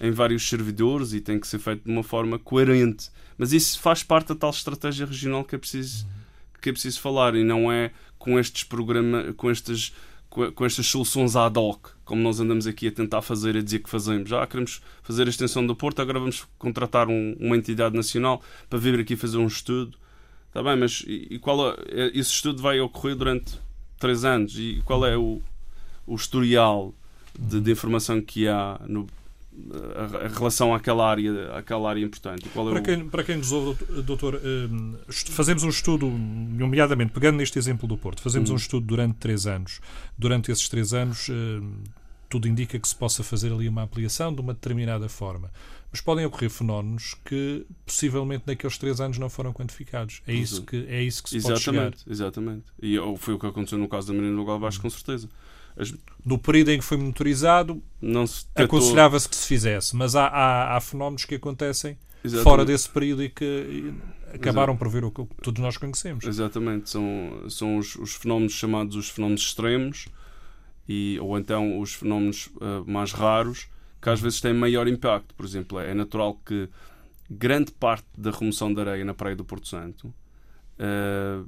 em 0.04 0.12
vários 0.12 0.48
servidores 0.48 1.14
e 1.14 1.22
tem 1.22 1.40
que 1.40 1.48
ser 1.48 1.60
feito 1.60 1.84
de 1.86 1.92
uma 1.92 2.04
forma 2.04 2.38
coerente. 2.38 3.10
Mas 3.38 3.54
isso 3.54 3.80
faz 3.80 4.04
parte 4.04 4.28
da 4.28 4.36
tal 4.36 4.50
estratégia 4.52 5.06
regional 5.06 5.44
que 5.44 5.56
é 5.56 5.58
preciso, 5.58 6.06
que 6.62 6.70
é 6.70 6.72
preciso 6.72 7.00
falar 7.00 7.36
e 7.36 7.44
não 7.44 7.72
é 7.72 7.92
com 8.20 8.38
estes 8.38 8.64
programas, 8.64 9.34
com 9.36 9.50
estas 9.50 9.94
com 10.56 10.66
estas 10.66 10.88
soluções 10.88 11.36
ad 11.36 11.60
hoc, 11.60 11.90
como 12.04 12.20
nós 12.20 12.40
andamos 12.40 12.66
aqui 12.66 12.88
a 12.88 12.92
tentar 12.92 13.22
fazer, 13.22 13.56
a 13.56 13.62
dizer 13.62 13.78
que 13.84 13.90
fazemos. 13.90 14.28
Já 14.28 14.48
queremos 14.48 14.82
fazer 15.04 15.28
a 15.28 15.30
extensão 15.30 15.64
do 15.64 15.76
Porto, 15.76 16.02
agora 16.02 16.20
vamos 16.20 16.48
contratar 16.58 17.08
um, 17.08 17.36
uma 17.40 17.56
entidade 17.56 17.96
nacional 17.96 18.42
para 18.68 18.80
vir 18.80 19.00
aqui 19.00 19.16
fazer 19.16 19.38
um 19.38 19.46
estudo 19.46 19.96
Está 20.54 20.62
bem, 20.62 20.78
mas 20.78 21.04
e, 21.08 21.40
qual 21.40 21.72
é, 21.72 21.76
é, 21.90 22.08
esse 22.10 22.30
estudo 22.30 22.62
vai 22.62 22.80
ocorrer 22.80 23.16
durante 23.16 23.60
três 23.98 24.24
anos 24.24 24.56
e 24.56 24.84
qual 24.86 25.04
é 25.04 25.18
o, 25.18 25.42
o 26.06 26.14
historial 26.14 26.94
de, 27.38 27.60
de 27.60 27.72
informação 27.72 28.22
que 28.22 28.48
há 28.48 28.80
no, 28.88 29.08
a, 29.96 30.26
a 30.26 30.28
relação 30.28 30.74
àquela 30.74 31.10
área, 31.10 31.56
àquela 31.56 31.90
área 31.90 32.02
importante. 32.02 32.48
para, 32.50 32.62
é 32.62 32.80
o... 32.80 32.84
quem, 32.84 33.10
para 33.10 33.24
quem 33.24 33.38
nos 33.38 33.52
ouve, 33.52 33.84
doutor, 34.02 34.36
um, 34.36 34.96
fazemos 35.10 35.64
um 35.64 35.70
estudo, 35.70 36.08
nomeadamente, 36.08 37.12
pegando 37.12 37.38
neste 37.38 37.58
exemplo 37.58 37.88
do 37.88 37.98
Porto, 37.98 38.22
fazemos 38.22 38.50
hum. 38.50 38.54
um 38.54 38.58
estudo 38.58 38.86
durante 38.86 39.16
três 39.16 39.46
anos. 39.48 39.80
Durante 40.18 40.52
esses 40.52 40.68
três 40.70 40.94
anos, 40.94 41.30
um, 41.30 41.84
tudo 42.30 42.48
indica 42.48 42.80
que 42.80 42.88
se 42.88 42.96
possa 42.96 43.24
fazer 43.24 43.52
ali 43.52 43.70
uma 43.70 43.84
ampliação 43.84 44.34
de 44.34 44.42
uma 44.42 44.54
determinada 44.54 45.08
forma. 45.08 45.52
Mas 45.92 46.02
podem 46.02 46.26
ocorrer 46.26 46.50
fenómenos 46.50 47.16
que 47.24 47.68
possivelmente 47.86 48.46
naqueles 48.48 48.80
três 48.80 49.00
anos 49.00 49.20
não 49.20 49.30
foram 49.30 49.54
quantificados. 49.54 50.24
É 50.26 50.34
isso 50.34 50.64
que, 50.64 50.88
é 50.88 51.04
isso 51.04 51.22
que 51.22 51.30
se 51.30 51.38
exatamente, 51.38 51.64
pode 51.64 52.00
chegar. 52.00 52.12
Exatamente. 52.12 52.64
E 52.82 52.98
foi 53.18 53.36
o 53.36 53.40
que 53.40 53.46
aconteceu 53.46 53.78
no 53.78 53.88
caso 53.88 54.08
da 54.08 54.14
Marina 54.16 54.36
do 54.36 54.44
Galvaz, 54.44 54.80
com 54.80 54.90
certeza. 54.90 55.30
No 56.26 56.38
período 56.38 56.72
em 56.72 56.80
que 56.80 56.84
foi 56.84 56.98
monitorizado, 56.98 57.82
aconselhava-se 58.56 59.28
que 59.28 59.36
se 59.36 59.48
fizesse. 59.48 59.96
Mas 59.96 60.16
há, 60.16 60.28
há, 60.28 60.78
há 60.78 60.82
fenómenos 60.82 61.26
que 61.26 61.36
acontecem 61.36 61.98
exatamente. 62.24 62.44
fora 62.44 62.66
desse 62.66 62.90
período 62.90 63.24
e 63.24 63.30
que 63.30 63.94
acabaram 64.34 64.76
por 64.76 64.90
ver 64.90 65.04
o 65.04 65.12
que 65.12 65.26
todos 65.42 65.62
nós 65.62 65.78
conhecemos. 65.78 66.26
Exatamente. 66.26 66.90
São, 66.90 67.44
são 67.50 67.78
os, 67.78 67.96
os 67.96 68.16
fenómenos 68.16 68.54
chamados 68.54 68.96
os 68.96 69.10
fenómenos 69.10 69.42
extremos 69.42 70.08
e, 70.88 71.18
ou 71.22 71.38
então 71.38 71.80
os 71.80 71.94
fenómenos 71.94 72.48
uh, 72.56 72.84
mais 72.86 73.12
raros 73.12 73.68
que 74.02 74.10
às 74.10 74.20
vezes 74.20 74.42
têm 74.42 74.54
maior 74.54 74.88
impacto. 74.88 75.34
Por 75.34 75.46
exemplo, 75.46 75.80
é 75.80 75.94
natural 75.94 76.36
que 76.46 76.68
grande 77.30 77.72
parte 77.72 78.06
da 78.18 78.32
remoção 78.32 78.74
de 78.74 78.82
areia 78.82 79.06
na 79.06 79.14
praia 79.14 79.36
do 79.36 79.46
Porto 79.46 79.68
Santo 79.68 80.08
uh, 80.08 81.48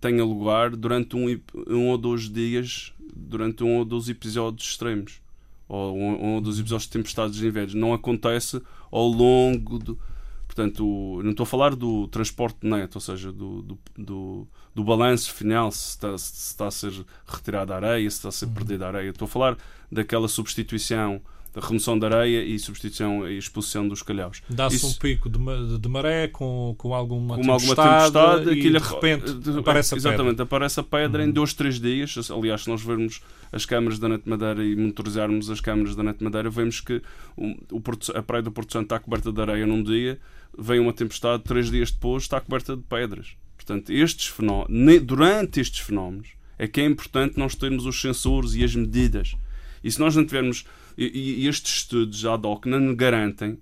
tenha 0.00 0.24
lugar 0.24 0.74
durante 0.74 1.16
um, 1.16 1.40
um 1.68 1.88
ou 1.88 1.98
dois 1.98 2.30
dias, 2.30 2.92
durante 3.14 3.64
um 3.64 3.76
ou 3.76 3.84
dois 3.84 4.08
episódios 4.08 4.68
extremos, 4.68 5.20
ou 5.68 5.96
um, 5.96 6.24
um 6.24 6.34
ou 6.34 6.40
dois 6.40 6.58
episódios 6.58 6.84
de 6.84 6.90
tempestades 6.90 7.36
de 7.36 7.46
inverno. 7.46 7.80
Não 7.80 7.92
acontece 7.92 8.60
ao 8.90 9.06
longo 9.06 9.78
do. 9.78 9.98
Portanto, 10.46 11.20
não 11.22 11.32
estou 11.32 11.44
a 11.44 11.46
falar 11.46 11.74
do 11.74 12.08
transporte 12.08 12.66
neto, 12.66 12.94
ou 12.94 13.00
seja, 13.00 13.30
do, 13.30 13.60
do, 13.60 13.78
do, 13.98 14.48
do 14.74 14.84
balanço 14.84 15.34
final, 15.34 15.70
se 15.70 15.90
está, 15.90 16.16
se 16.16 16.50
está, 16.50 16.66
a 16.68 16.70
ser 16.70 16.92
retirada 17.26 17.74
a 17.74 17.76
areia, 17.76 18.08
se 18.08 18.16
está 18.16 18.30
a 18.30 18.32
ser 18.32 18.46
perdida 18.46 18.86
a 18.86 18.88
areia. 18.88 19.10
Estou 19.10 19.26
a 19.26 19.28
falar 19.28 19.58
daquela 19.92 20.28
substituição 20.28 21.20
remoção 21.60 21.98
da 21.98 22.06
areia 22.06 22.42
e 22.44 22.58
substituição 22.58 23.28
e 23.28 23.38
expulsão 23.38 23.88
dos 23.88 24.02
calhaus. 24.02 24.42
Dá-se 24.48 24.84
um 24.84 24.92
pico 24.92 25.28
de, 25.28 25.38
de, 25.78 25.88
maré 25.88 26.28
com, 26.28 26.74
com 26.76 26.94
alguma 26.94 27.36
com 27.36 27.42
tempestade, 27.42 28.16
alguma 28.16 28.38
tempestade 28.38 28.58
e 28.58 28.70
de 28.70 28.78
repente 28.78 29.32
de, 29.34 29.58
aparece 29.58 29.94
a 29.94 29.96
exatamente, 29.96 30.32
pedra. 30.32 30.42
aparece 30.44 30.80
a 30.80 30.82
pedra 30.82 31.22
uhum. 31.22 31.28
em 31.28 31.32
dois, 31.32 31.54
três 31.54 31.80
dias. 31.80 32.30
Aliás, 32.30 32.62
se 32.62 32.68
nós 32.68 32.82
vermos 32.82 33.22
as 33.52 33.64
câmaras 33.64 33.98
da 33.98 34.08
Net 34.08 34.28
Madeira 34.28 34.64
e 34.64 34.76
monitorizarmos 34.76 35.50
as 35.50 35.60
câmaras 35.60 35.96
da 35.96 36.02
Net 36.02 36.22
Madeira, 36.22 36.50
vemos 36.50 36.80
que 36.80 37.00
o, 37.36 37.54
o 37.76 37.80
Porto, 37.80 38.12
a 38.16 38.22
praia 38.22 38.42
do 38.42 38.50
Porto 38.50 38.72
Santo 38.72 38.84
está 38.84 38.98
coberta 38.98 39.32
de 39.32 39.40
areia 39.40 39.66
num 39.66 39.82
dia, 39.82 40.18
vem 40.58 40.78
uma 40.78 40.92
tempestade, 40.92 41.42
três 41.42 41.70
dias 41.70 41.90
depois 41.90 42.24
está 42.24 42.40
coberta 42.40 42.76
de 42.76 42.82
pedras. 42.82 43.36
Portanto, 43.56 43.90
estes 43.90 44.28
fenómenos, 44.28 45.02
durante 45.02 45.60
estes 45.60 45.80
fenómenos, 45.80 46.28
é 46.58 46.68
que 46.68 46.80
é 46.80 46.84
importante 46.84 47.38
nós 47.38 47.54
termos 47.54 47.84
os 47.86 48.00
sensores 48.00 48.54
e 48.54 48.62
as 48.62 48.74
medidas. 48.74 49.34
E 49.82 49.90
se 49.90 50.00
nós 50.00 50.16
não 50.16 50.24
tivermos 50.24 50.64
e, 50.96 51.44
e 51.44 51.48
estes 51.48 51.78
estudos 51.78 52.24
ad 52.24 52.46
hoc 52.46 52.66
não 52.66 52.94
garantem 52.94 53.58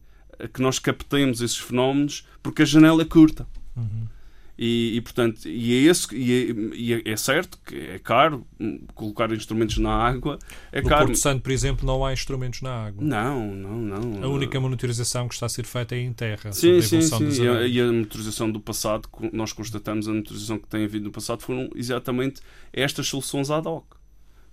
que 0.53 0.61
nós 0.61 0.79
captemos 0.79 1.41
esses 1.41 1.59
fenómenos 1.59 2.27
porque 2.43 2.63
a 2.63 2.65
janela 2.65 3.03
é 3.03 3.05
curta. 3.05 3.47
Uhum. 3.77 4.09
E, 4.57 4.97
e, 4.97 5.01
portanto, 5.01 5.49
e 5.49 5.75
é, 5.75 5.91
esse, 5.91 6.15
e 6.15 6.33
é, 6.33 6.77
e 6.77 6.93
é, 6.95 7.03
é, 7.13 7.17
certo 7.17 7.59
que 7.67 7.75
é 7.75 7.99
caro 7.99 8.47
colocar 8.95 9.33
instrumentos 9.33 9.79
na 9.79 9.91
água. 9.91 10.39
É 10.71 10.81
no 10.81 10.89
caro. 10.89 11.07
Porto 11.07 11.19
Santo, 11.19 11.43
por 11.43 11.51
exemplo, 11.51 11.85
não 11.85 12.07
há 12.07 12.13
instrumentos 12.13 12.63
na 12.63 12.71
água. 12.71 13.03
Não, 13.03 13.53
não, 13.53 13.81
não. 13.81 14.23
A 14.23 14.29
única 14.29 14.61
monitorização 14.61 15.27
que 15.27 15.35
está 15.35 15.47
a 15.47 15.49
ser 15.49 15.65
feita 15.65 15.97
é 15.97 15.99
em 15.99 16.13
terra. 16.13 16.53
Sim, 16.53 16.81
sim, 16.83 17.03
sim. 17.03 17.43
E 17.43 17.49
a, 17.49 17.67
e 17.67 17.81
a, 17.81 17.87
monitorização 17.87 18.49
do 18.49 18.61
passado, 18.61 19.09
nós 19.33 19.53
constatamos, 19.53 20.07
a 20.07 20.13
monitorização 20.13 20.57
que 20.59 20.69
tem 20.69 20.85
havido 20.85 21.07
no 21.07 21.11
passado 21.11 21.43
foram 21.43 21.69
exatamente 21.75 22.41
estas 22.73 23.09
soluções 23.09 23.51
ad 23.51 23.67
hoc 23.67 24.04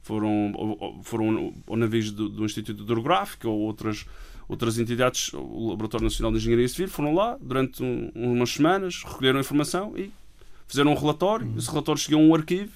foram, 0.02 1.00
foram 1.04 1.54
ou 1.68 1.78
navios 1.78 2.12
do, 2.12 2.28
do 2.28 2.46
Instituto 2.46 2.84
Hidrográfico 2.84 3.48
ou 3.48 3.60
outras, 3.60 4.06
outras 4.48 4.78
entidades, 4.80 5.32
o 5.34 5.70
Laboratório 5.70 6.06
Nacional 6.06 6.32
de 6.32 6.38
Engenharia 6.38 6.68
Civil, 6.68 6.90
foram 6.90 7.14
lá 7.14 7.38
durante 7.40 7.84
um, 7.84 8.12
umas 8.16 8.50
semanas, 8.50 9.04
recolheram 9.04 9.40
informação 9.40 9.94
e 9.96 10.12
fizeram 10.68 10.92
um 10.92 10.96
relatório. 10.96 11.48
Uhum. 11.48 11.58
Esse 11.58 11.70
relatório 11.70 12.02
chegou 12.02 12.20
a 12.20 12.24
um 12.24 12.36
arquivo 12.36 12.72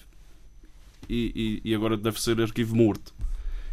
e, 1.10 1.62
e, 1.64 1.72
e, 1.72 1.76
agora 1.76 1.98
deve 1.98 2.22
ser 2.22 2.40
arquivo 2.42 2.76
morto. 2.76 3.14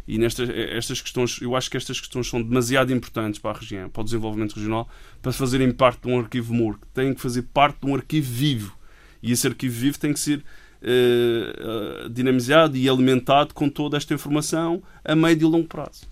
E 0.05 0.17
nestas 0.17 0.49
estas 0.49 1.01
questões, 1.01 1.41
eu 1.41 1.55
acho 1.55 1.71
que 1.71 1.77
estas 1.77 1.99
questões 1.99 2.27
são 2.27 2.41
demasiado 2.41 2.91
importantes 2.91 3.39
para 3.39 3.51
a 3.51 3.59
região, 3.59 3.89
para 3.89 4.01
o 4.01 4.03
desenvolvimento 4.03 4.53
regional, 4.53 4.89
para 5.21 5.31
fazerem 5.31 5.71
parte 5.71 6.01
de 6.01 6.09
um 6.09 6.19
arquivo 6.19 6.53
morto. 6.53 6.85
Têm 6.93 7.13
que 7.13 7.21
fazer 7.21 7.43
parte 7.53 7.79
de 7.81 7.87
um 7.89 7.95
arquivo 7.95 8.29
vivo. 8.29 8.77
E 9.21 9.31
esse 9.31 9.47
arquivo 9.47 9.73
vivo 9.73 9.97
tem 9.97 10.11
que 10.11 10.19
ser 10.19 10.43
eh, 10.83 12.09
dinamizado 12.09 12.75
e 12.75 12.89
alimentado 12.89 13.53
com 13.53 13.69
toda 13.69 13.97
esta 13.97 14.13
informação 14.13 14.83
a 15.03 15.15
médio 15.15 15.47
e 15.47 15.51
longo 15.51 15.67
prazo. 15.67 16.05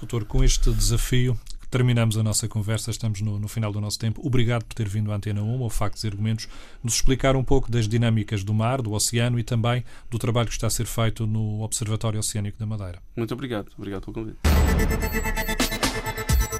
Doutor, 0.00 0.24
com 0.24 0.44
este 0.44 0.70
desafio 0.70 1.38
terminamos 1.70 2.16
a 2.16 2.22
nossa 2.22 2.48
conversa, 2.48 2.90
estamos 2.90 3.20
no, 3.20 3.38
no, 3.38 3.48
final 3.48 3.72
do 3.72 3.80
nosso 3.80 3.98
tempo. 3.98 4.20
Obrigado 4.24 4.64
por 4.64 4.74
ter 4.74 4.88
vindo 4.88 5.12
à 5.12 5.16
Antena 5.16 5.42
1, 5.42 5.62
ao 5.62 5.70
Factos 5.70 6.04
e 6.04 6.06
Argumentos, 6.06 6.48
nos 6.82 6.94
explicar 6.94 7.36
um 7.36 7.44
pouco 7.44 7.70
das 7.70 7.86
dinâmicas 7.86 8.42
do 8.42 8.54
mar, 8.54 8.80
do 8.80 8.92
oceano 8.92 9.38
e 9.38 9.42
também 9.42 9.84
do 10.10 10.18
trabalho 10.18 10.48
que 10.48 10.54
está 10.54 10.66
a 10.66 10.70
ser 10.70 10.86
feito 10.86 11.26
no 11.26 11.60
Observatório 11.60 12.18
Oceânico 12.18 12.58
da 12.58 12.66
Madeira. 12.66 13.02
Muito 13.16 13.34
obrigado. 13.34 13.70
Obrigado 13.76 14.02
pelo 14.02 14.14
convite. 14.14 14.38